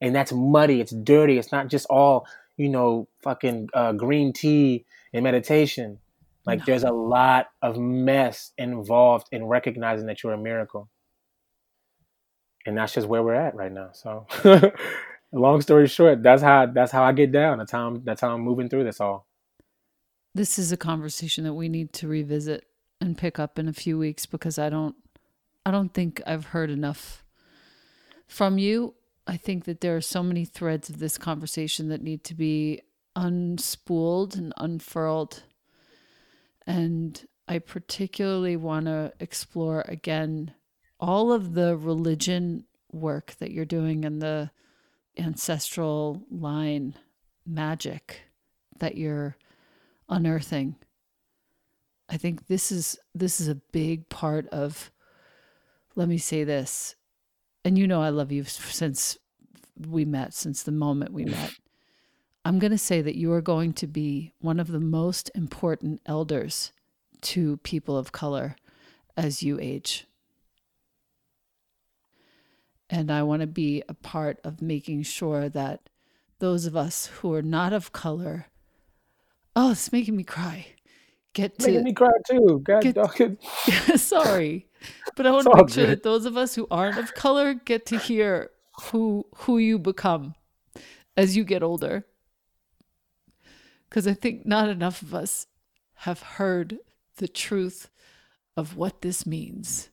And 0.00 0.14
that's 0.14 0.32
muddy, 0.32 0.80
it's 0.80 0.92
dirty, 0.92 1.38
it's 1.38 1.52
not 1.52 1.68
just 1.68 1.86
all, 1.88 2.26
you 2.56 2.68
know, 2.68 3.08
fucking 3.22 3.68
uh, 3.72 3.92
green 3.92 4.32
tea 4.32 4.84
and 5.14 5.22
meditation. 5.22 5.98
Like 6.44 6.60
no. 6.60 6.64
there's 6.66 6.82
a 6.82 6.92
lot 6.92 7.46
of 7.62 7.78
mess 7.78 8.52
involved 8.58 9.28
in 9.32 9.44
recognizing 9.44 10.06
that 10.06 10.22
you're 10.22 10.32
a 10.32 10.38
miracle. 10.38 10.88
And 12.66 12.76
that's 12.76 12.94
just 12.94 13.06
where 13.06 13.22
we're 13.22 13.34
at 13.34 13.54
right 13.54 13.72
now. 13.72 13.90
So 13.92 14.26
long 15.32 15.60
story 15.60 15.86
short, 15.86 16.22
that's 16.22 16.42
how 16.42 16.66
that's 16.66 16.92
how 16.92 17.04
I 17.04 17.12
get 17.12 17.32
down. 17.32 17.58
That's 17.58 17.72
how 17.72 17.86
I'm 17.86 18.04
that's 18.04 18.20
how 18.20 18.30
I'm 18.34 18.40
moving 18.40 18.68
through 18.68 18.84
this 18.84 19.00
all. 19.00 19.26
This 20.34 20.58
is 20.58 20.72
a 20.72 20.76
conversation 20.76 21.44
that 21.44 21.54
we 21.54 21.68
need 21.68 21.92
to 21.94 22.08
revisit 22.08 22.64
and 23.00 23.16
pick 23.16 23.38
up 23.38 23.58
in 23.58 23.68
a 23.68 23.72
few 23.72 23.98
weeks 23.98 24.26
because 24.26 24.58
I 24.58 24.68
don't 24.68 24.96
I 25.68 25.70
don't 25.70 25.92
think 25.92 26.22
I've 26.26 26.46
heard 26.46 26.70
enough 26.70 27.22
from 28.26 28.56
you. 28.56 28.94
I 29.26 29.36
think 29.36 29.66
that 29.66 29.82
there 29.82 29.96
are 29.96 30.00
so 30.00 30.22
many 30.22 30.46
threads 30.46 30.88
of 30.88 30.98
this 30.98 31.18
conversation 31.18 31.90
that 31.90 32.00
need 32.00 32.24
to 32.24 32.34
be 32.34 32.80
unspooled 33.14 34.34
and 34.38 34.54
unfurled. 34.56 35.42
And 36.66 37.22
I 37.46 37.58
particularly 37.58 38.56
want 38.56 38.86
to 38.86 39.12
explore 39.20 39.84
again 39.86 40.54
all 40.98 41.34
of 41.34 41.52
the 41.52 41.76
religion 41.76 42.64
work 42.90 43.34
that 43.38 43.50
you're 43.50 43.66
doing 43.66 44.06
and 44.06 44.22
the 44.22 44.50
ancestral 45.18 46.22
line 46.30 46.94
magic 47.44 48.22
that 48.78 48.96
you're 48.96 49.36
unearthing. 50.08 50.76
I 52.08 52.16
think 52.16 52.46
this 52.46 52.72
is 52.72 52.98
this 53.14 53.38
is 53.38 53.48
a 53.48 53.54
big 53.54 54.08
part 54.08 54.48
of 54.48 54.90
let 55.98 56.08
me 56.08 56.16
say 56.16 56.44
this, 56.44 56.94
and 57.64 57.76
you 57.76 57.88
know 57.88 58.00
I 58.00 58.10
love 58.10 58.30
you 58.30 58.44
since 58.44 59.18
we 59.76 60.04
met, 60.04 60.32
since 60.32 60.62
the 60.62 60.70
moment 60.70 61.12
we 61.12 61.24
met. 61.24 61.52
I'm 62.44 62.60
going 62.60 62.70
to 62.70 62.78
say 62.78 63.02
that 63.02 63.16
you 63.16 63.32
are 63.32 63.42
going 63.42 63.72
to 63.74 63.86
be 63.88 64.32
one 64.38 64.60
of 64.60 64.68
the 64.68 64.78
most 64.78 65.28
important 65.34 66.00
elders 66.06 66.72
to 67.22 67.56
people 67.58 67.98
of 67.98 68.12
color 68.12 68.54
as 69.16 69.42
you 69.42 69.58
age. 69.60 70.06
And 72.88 73.10
I 73.10 73.24
want 73.24 73.40
to 73.40 73.48
be 73.48 73.82
a 73.88 73.94
part 73.94 74.38
of 74.44 74.62
making 74.62 75.02
sure 75.02 75.48
that 75.48 75.90
those 76.38 76.64
of 76.64 76.76
us 76.76 77.06
who 77.06 77.34
are 77.34 77.42
not 77.42 77.72
of 77.72 77.92
color, 77.92 78.46
oh, 79.56 79.72
it's 79.72 79.90
making 79.90 80.16
me 80.16 80.22
cry. 80.22 80.68
Get 81.34 81.58
to 81.58 81.66
making 81.66 81.84
me 81.84 81.92
cry 81.92 82.08
too. 82.30 82.62
God 82.64 82.82
get, 82.82 82.96
sorry. 83.96 84.67
But 85.16 85.26
I 85.26 85.30
want 85.30 85.46
to 85.46 85.56
make 85.56 85.70
sure 85.70 85.86
that 85.86 86.02
those 86.02 86.24
of 86.26 86.36
us 86.36 86.54
who 86.54 86.66
aren't 86.70 86.98
of 86.98 87.14
color 87.14 87.54
get 87.54 87.86
to 87.86 87.98
hear 87.98 88.50
who 88.82 89.26
who 89.34 89.58
you 89.58 89.78
become 89.78 90.34
as 91.16 91.36
you 91.36 91.44
get 91.44 91.62
older. 91.62 92.06
Because 93.88 94.06
I 94.06 94.14
think 94.14 94.46
not 94.46 94.68
enough 94.68 95.02
of 95.02 95.14
us 95.14 95.46
have 95.96 96.20
heard 96.20 96.78
the 97.16 97.28
truth 97.28 97.88
of 98.56 98.76
what 98.76 99.02
this 99.02 99.26
means. 99.26 99.88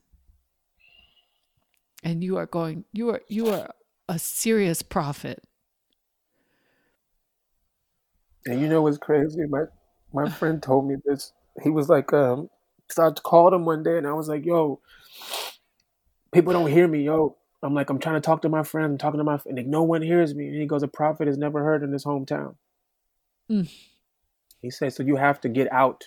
And 2.04 2.22
you 2.22 2.36
are 2.36 2.46
going, 2.46 2.84
you 2.92 3.10
are 3.10 3.22
you 3.28 3.48
are 3.48 3.70
a 4.08 4.18
serious 4.18 4.82
prophet. 4.82 5.42
And 8.44 8.60
you 8.60 8.68
know 8.68 8.82
what's 8.82 8.98
crazy? 8.98 9.44
My 9.48 9.64
my 10.12 10.28
friend 10.28 10.62
told 10.62 10.86
me 10.86 10.96
this. 11.04 11.32
He 11.62 11.70
was 11.70 11.88
like, 11.88 12.12
um, 12.12 12.48
so 12.88 13.06
I 13.06 13.10
called 13.10 13.54
him 13.54 13.64
one 13.64 13.82
day 13.82 13.98
and 13.98 14.06
I 14.06 14.12
was 14.12 14.28
like, 14.28 14.44
yo, 14.44 14.80
people 16.32 16.52
don't 16.52 16.70
hear 16.70 16.86
me, 16.88 17.02
yo. 17.02 17.36
I'm 17.62 17.74
like, 17.74 17.90
I'm 17.90 17.98
trying 17.98 18.16
to 18.16 18.20
talk 18.20 18.42
to 18.42 18.48
my 18.48 18.62
friend, 18.62 18.92
I'm 18.92 18.98
talking 18.98 19.18
to 19.18 19.24
my 19.24 19.38
friend, 19.38 19.58
and 19.58 19.66
like, 19.66 19.70
no 19.70 19.82
one 19.82 20.02
hears 20.02 20.34
me. 20.34 20.48
And 20.48 20.60
he 20.60 20.66
goes, 20.66 20.82
a 20.82 20.88
prophet 20.88 21.26
is 21.26 21.38
never 21.38 21.64
heard 21.64 21.82
in 21.82 21.92
his 21.92 22.04
hometown. 22.04 22.54
Mm. 23.50 23.70
He 24.62 24.70
says, 24.70 24.94
so 24.94 25.02
you 25.02 25.16
have 25.16 25.40
to 25.40 25.48
get 25.48 25.72
out 25.72 26.04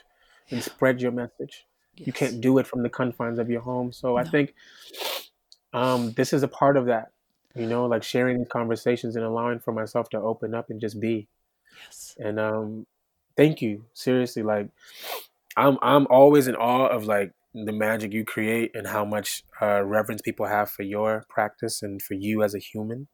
and 0.52 0.64
spread 0.64 1.02
your 1.02 1.12
message. 1.12 1.66
Yes. 1.96 2.08
You 2.08 2.14
can't 2.14 2.40
do 2.40 2.58
it 2.60 2.68
from 2.68 2.84
the 2.84 2.90
confines 2.90 3.40
of 3.40 3.50
your 3.50 3.62
home. 3.62 3.92
So 3.92 4.10
no. 4.10 4.18
I 4.18 4.24
think 4.24 4.54
um, 5.74 6.14
this 6.14 6.34
is 6.34 6.44
a 6.44 6.48
part 6.48 6.78
of 6.78 6.86
that, 6.86 7.12
you 7.56 7.66
know, 7.66 7.86
like 7.86 8.04
sharing 8.04 8.38
these 8.38 8.48
conversations 8.48 9.16
and 9.16 9.26
allowing 9.26 9.60
for 9.60 9.74
myself 9.74 10.10
to 10.12 10.20
open 10.20 10.54
up 10.54 10.70
and 10.70 10.80
just 10.80 11.00
be. 11.00 11.28
Yes. 11.84 12.16
And 12.20 12.40
um, 12.40 12.86
thank 13.36 13.62
you, 13.62 13.86
seriously. 13.94 14.44
Like, 14.44 14.70
I'm 15.60 15.78
I'm 15.82 16.08
always 16.10 16.48
in 16.48 16.56
awe 16.56 16.88
of 16.88 17.06
like 17.06 17.34
the 17.54 17.72
magic 17.72 18.14
you 18.14 18.24
create 18.24 18.72
and 18.74 18.88
how 18.88 19.04
much 19.04 19.44
uh, 19.62 19.84
reverence 19.84 20.22
people 20.22 20.46
have 20.46 20.70
for 20.72 20.84
your 20.84 21.26
practice 21.30 21.82
and 21.82 22.02
for 22.02 22.14
you 22.14 22.44
as 22.44 22.56
a 22.56 22.60
human. 22.60 23.08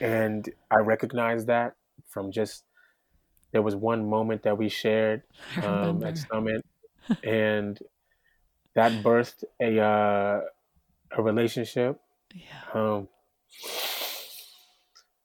And 0.00 0.48
I 0.70 0.76
recognize 0.80 1.46
that 1.46 1.74
from 2.08 2.30
just 2.30 2.64
there 3.52 3.62
was 3.62 3.74
one 3.74 4.08
moment 4.08 4.42
that 4.42 4.58
we 4.58 4.68
shared 4.68 5.22
um, 5.62 6.04
at 6.04 6.18
Summit, 6.18 6.64
and 7.24 7.78
that 8.74 8.92
birthed 9.02 9.44
a 9.60 9.80
uh, 9.80 10.40
a 11.16 11.22
relationship 11.22 11.98
yeah. 12.34 12.74
um, 12.74 13.08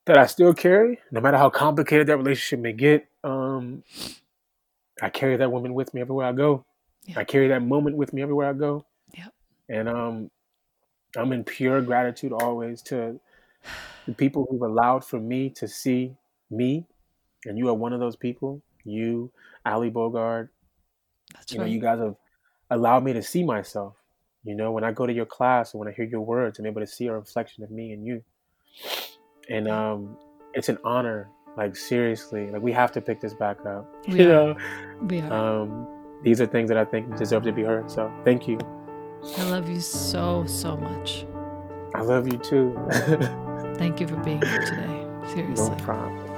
that 0.05 0.18
I 0.18 0.26
still 0.27 0.53
carry, 0.53 0.99
no 1.11 1.19
matter 1.19 1.38
how 1.38 1.49
complicated 1.49 2.07
that 2.07 2.18
relationship 2.18 2.59
may 2.59 2.73
get. 2.73 3.07
Um, 3.23 3.84
I 5.02 5.10
carry 5.10 5.36
that 5.38 5.52
woman 5.52 5.73
with 5.73 5.94
me 5.94 6.02
everywhere 6.02 6.28
I 6.28 6.32
go. 6.32 6.65
Yeah. 7.06 7.19
I 7.19 7.23
carry 7.23 7.48
that 7.48 7.64
moment 7.64 7.98
with 7.98 8.14
me 8.14 8.22
everywhere 8.22 8.49
I 8.49 8.53
go. 8.53 8.86
Yeah. 9.18 9.28
And 9.69 9.90
um, 9.90 10.32
I'm 11.18 11.34
in 11.34 11.44
pure 11.44 11.82
gratitude 11.82 12.32
always 12.32 12.82
to 12.84 13.19
the 14.07 14.14
people 14.14 14.48
who've 14.49 14.61
allowed 14.61 15.03
for 15.03 15.19
me 15.19 15.49
to 15.52 15.68
see 15.68 16.15
me. 16.49 16.86
And 17.45 17.57
you 17.57 17.69
are 17.69 17.73
one 17.73 17.94
of 17.94 17.99
those 17.99 18.15
people. 18.15 18.61
You, 18.84 19.32
Ali 19.65 19.90
Bogard. 19.90 20.49
That's 21.34 21.52
you 21.52 21.60
right. 21.60 21.65
know, 21.65 21.72
you 21.72 21.80
guys 21.80 21.99
have 21.99 22.15
allowed 22.69 23.03
me 23.03 23.14
to 23.14 23.23
see 23.23 23.44
myself. 23.44 23.95
You 24.44 24.56
know, 24.56 24.72
when 24.72 24.84
I 24.84 24.91
go 24.91 25.06
to 25.06 25.14
your 25.14 25.26
class 25.26 25.73
and 25.73 25.80
when 25.80 25.88
I 25.88 25.91
hear 25.91 26.06
your 26.06 26.22
words, 26.22 26.60
I'm 26.60 26.65
able 26.65 26.82
to 26.82 26.88
see 26.88 27.07
a 27.07 27.14
reflection 27.14 27.64
of 27.64 27.72
me 27.72 27.91
and 27.91 28.06
you. 28.06 28.23
And 29.49 29.68
um, 29.68 30.18
it's 30.53 30.69
an 30.69 30.78
honor 30.84 31.30
Like 31.57 31.76
seriously, 31.76 32.49
like 32.52 32.61
we 32.61 32.72
have 32.72 32.91
to 32.94 33.02
pick 33.02 33.19
this 33.22 33.34
back 33.34 33.65
up. 33.65 33.86
We 34.07 34.19
you 34.23 34.32
are. 34.32 34.34
know, 34.53 34.56
We 35.02 35.22
are. 35.22 35.34
um, 35.61 35.88
these 36.23 36.40
are 36.41 36.45
things 36.45 36.69
that 36.69 36.78
I 36.78 36.86
think 36.86 37.18
deserve 37.18 37.44
to 37.44 37.52
be 37.52 37.64
heard. 37.64 37.90
So 37.91 38.11
thank 38.23 38.48
you. 38.48 38.57
I 39.38 39.44
love 39.49 39.69
you 39.69 39.80
so, 39.80 40.45
so 40.48 40.78
much. 40.78 41.26
I 41.94 42.02
love 42.02 42.26
you 42.28 42.38
too. 42.40 42.76
Thank 43.76 43.99
you 43.99 44.07
for 44.07 44.15
being 44.18 44.41
here 44.41 44.65
today. 44.65 45.07
Seriously. 45.34 45.69
no 45.69 45.76
problem. 45.84 46.31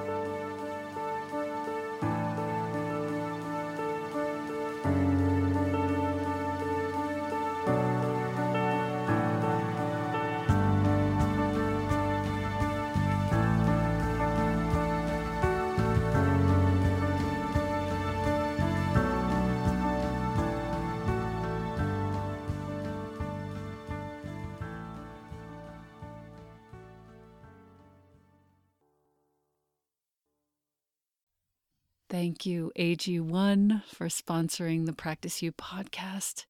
AG1, 32.84 33.82
for 33.86 34.08
sponsoring 34.08 34.86
the 34.86 34.92
Practice 34.92 35.42
You 35.42 35.54
podcast. 35.54 36.48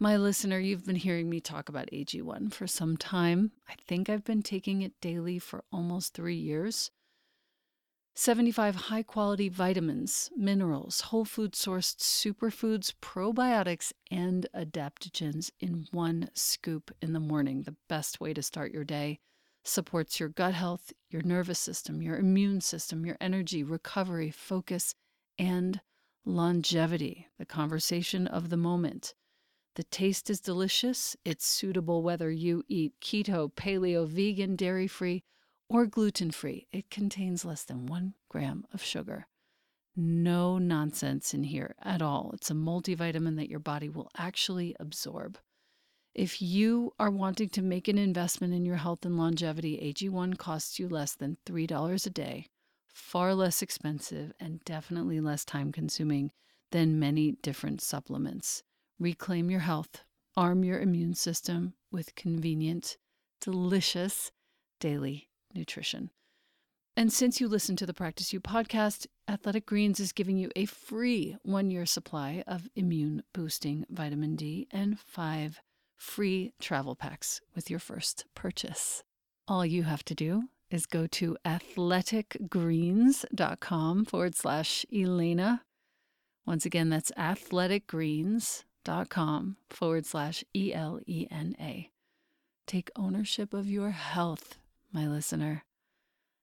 My 0.00 0.16
listener, 0.16 0.58
you've 0.58 0.86
been 0.86 0.96
hearing 0.96 1.28
me 1.28 1.38
talk 1.38 1.68
about 1.68 1.90
AG1 1.92 2.50
for 2.50 2.66
some 2.66 2.96
time. 2.96 3.52
I 3.68 3.74
think 3.86 4.08
I've 4.08 4.24
been 4.24 4.42
taking 4.42 4.80
it 4.80 4.98
daily 5.02 5.38
for 5.38 5.62
almost 5.70 6.14
three 6.14 6.34
years. 6.34 6.90
75 8.14 8.74
high 8.74 9.02
quality 9.02 9.50
vitamins, 9.50 10.30
minerals, 10.34 11.02
whole 11.02 11.26
food 11.26 11.52
sourced 11.52 11.98
superfoods, 11.98 12.94
probiotics, 13.02 13.92
and 14.10 14.46
adaptogens 14.56 15.50
in 15.60 15.84
one 15.90 16.30
scoop 16.32 16.90
in 17.02 17.12
the 17.12 17.20
morning. 17.20 17.64
The 17.64 17.76
best 17.86 18.18
way 18.18 18.32
to 18.32 18.42
start 18.42 18.72
your 18.72 18.84
day 18.84 19.18
supports 19.62 20.18
your 20.18 20.30
gut 20.30 20.54
health, 20.54 20.94
your 21.10 21.22
nervous 21.22 21.58
system, 21.58 22.00
your 22.00 22.16
immune 22.16 22.62
system, 22.62 23.04
your 23.04 23.18
energy, 23.20 23.62
recovery, 23.62 24.30
focus, 24.30 24.94
and 25.38 25.80
longevity, 26.24 27.28
the 27.38 27.44
conversation 27.44 28.26
of 28.26 28.50
the 28.50 28.56
moment. 28.56 29.14
The 29.74 29.84
taste 29.84 30.30
is 30.30 30.40
delicious. 30.40 31.16
It's 31.24 31.46
suitable 31.46 32.02
whether 32.02 32.30
you 32.30 32.62
eat 32.68 32.94
keto, 33.00 33.52
paleo, 33.52 34.06
vegan, 34.06 34.54
dairy 34.56 34.86
free, 34.86 35.24
or 35.68 35.86
gluten 35.86 36.30
free. 36.30 36.68
It 36.70 36.90
contains 36.90 37.44
less 37.44 37.64
than 37.64 37.86
one 37.86 38.14
gram 38.28 38.64
of 38.72 38.82
sugar. 38.82 39.26
No 39.96 40.58
nonsense 40.58 41.34
in 41.34 41.44
here 41.44 41.74
at 41.82 42.02
all. 42.02 42.30
It's 42.34 42.50
a 42.50 42.54
multivitamin 42.54 43.36
that 43.36 43.48
your 43.48 43.60
body 43.60 43.88
will 43.88 44.10
actually 44.16 44.74
absorb. 44.78 45.38
If 46.14 46.40
you 46.40 46.92
are 46.98 47.10
wanting 47.10 47.48
to 47.50 47.62
make 47.62 47.88
an 47.88 47.98
investment 47.98 48.54
in 48.54 48.64
your 48.64 48.76
health 48.76 49.04
and 49.04 49.16
longevity, 49.16 49.78
AG1 49.78 50.38
costs 50.38 50.78
you 50.78 50.88
less 50.88 51.14
than 51.16 51.38
$3 51.46 52.06
a 52.06 52.10
day, 52.10 52.46
far 52.94 53.34
less 53.34 53.60
expensive, 53.60 54.32
and 54.40 54.64
definitely 54.64 55.20
less 55.20 55.44
time 55.44 55.72
consuming 55.72 56.30
than 56.70 56.98
many 56.98 57.32
different 57.42 57.82
supplements. 57.82 58.62
Reclaim 58.98 59.50
your 59.50 59.60
health, 59.60 60.04
arm 60.36 60.64
your 60.64 60.80
immune 60.80 61.14
system 61.14 61.74
with 61.90 62.14
convenient, 62.14 62.96
delicious 63.40 64.30
daily 64.80 65.28
nutrition. 65.52 66.10
And 66.96 67.12
since 67.12 67.40
you 67.40 67.48
listen 67.48 67.74
to 67.76 67.86
the 67.86 67.92
Practice 67.92 68.32
You 68.32 68.40
podcast, 68.40 69.08
Athletic 69.28 69.66
Greens 69.66 69.98
is 69.98 70.12
giving 70.12 70.36
you 70.36 70.50
a 70.54 70.64
free 70.64 71.36
one 71.42 71.72
year 71.72 71.86
supply 71.86 72.44
of 72.46 72.68
immune 72.76 73.24
boosting 73.32 73.84
vitamin 73.90 74.36
D 74.36 74.68
and 74.70 75.00
five 75.00 75.60
free 75.96 76.52
travel 76.60 76.94
packs 76.94 77.40
with 77.56 77.68
your 77.68 77.80
first 77.80 78.26
purchase. 78.36 79.02
All 79.48 79.66
you 79.66 79.82
have 79.82 80.04
to 80.04 80.14
do 80.14 80.44
is 80.70 80.86
go 80.86 81.06
to 81.06 81.36
athleticgreens.com 81.44 84.04
forward 84.04 84.34
slash 84.34 84.84
Elena. 84.92 85.62
Once 86.46 86.66
again, 86.66 86.90
that's 86.90 87.12
athleticgreens.com 87.12 89.56
forward 89.70 90.04
slash 90.06 90.44
E 90.54 90.74
L 90.74 91.00
E 91.06 91.26
N 91.30 91.56
A. 91.60 91.90
Take 92.66 92.90
ownership 92.96 93.54
of 93.54 93.66
your 93.66 93.90
health, 93.90 94.58
my 94.92 95.06
listener. 95.06 95.64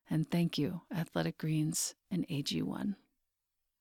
And 0.08 0.30
thank 0.30 0.56
you, 0.58 0.82
Athletic 0.94 1.38
Greens 1.38 1.96
and 2.10 2.28
AG1. 2.28 2.94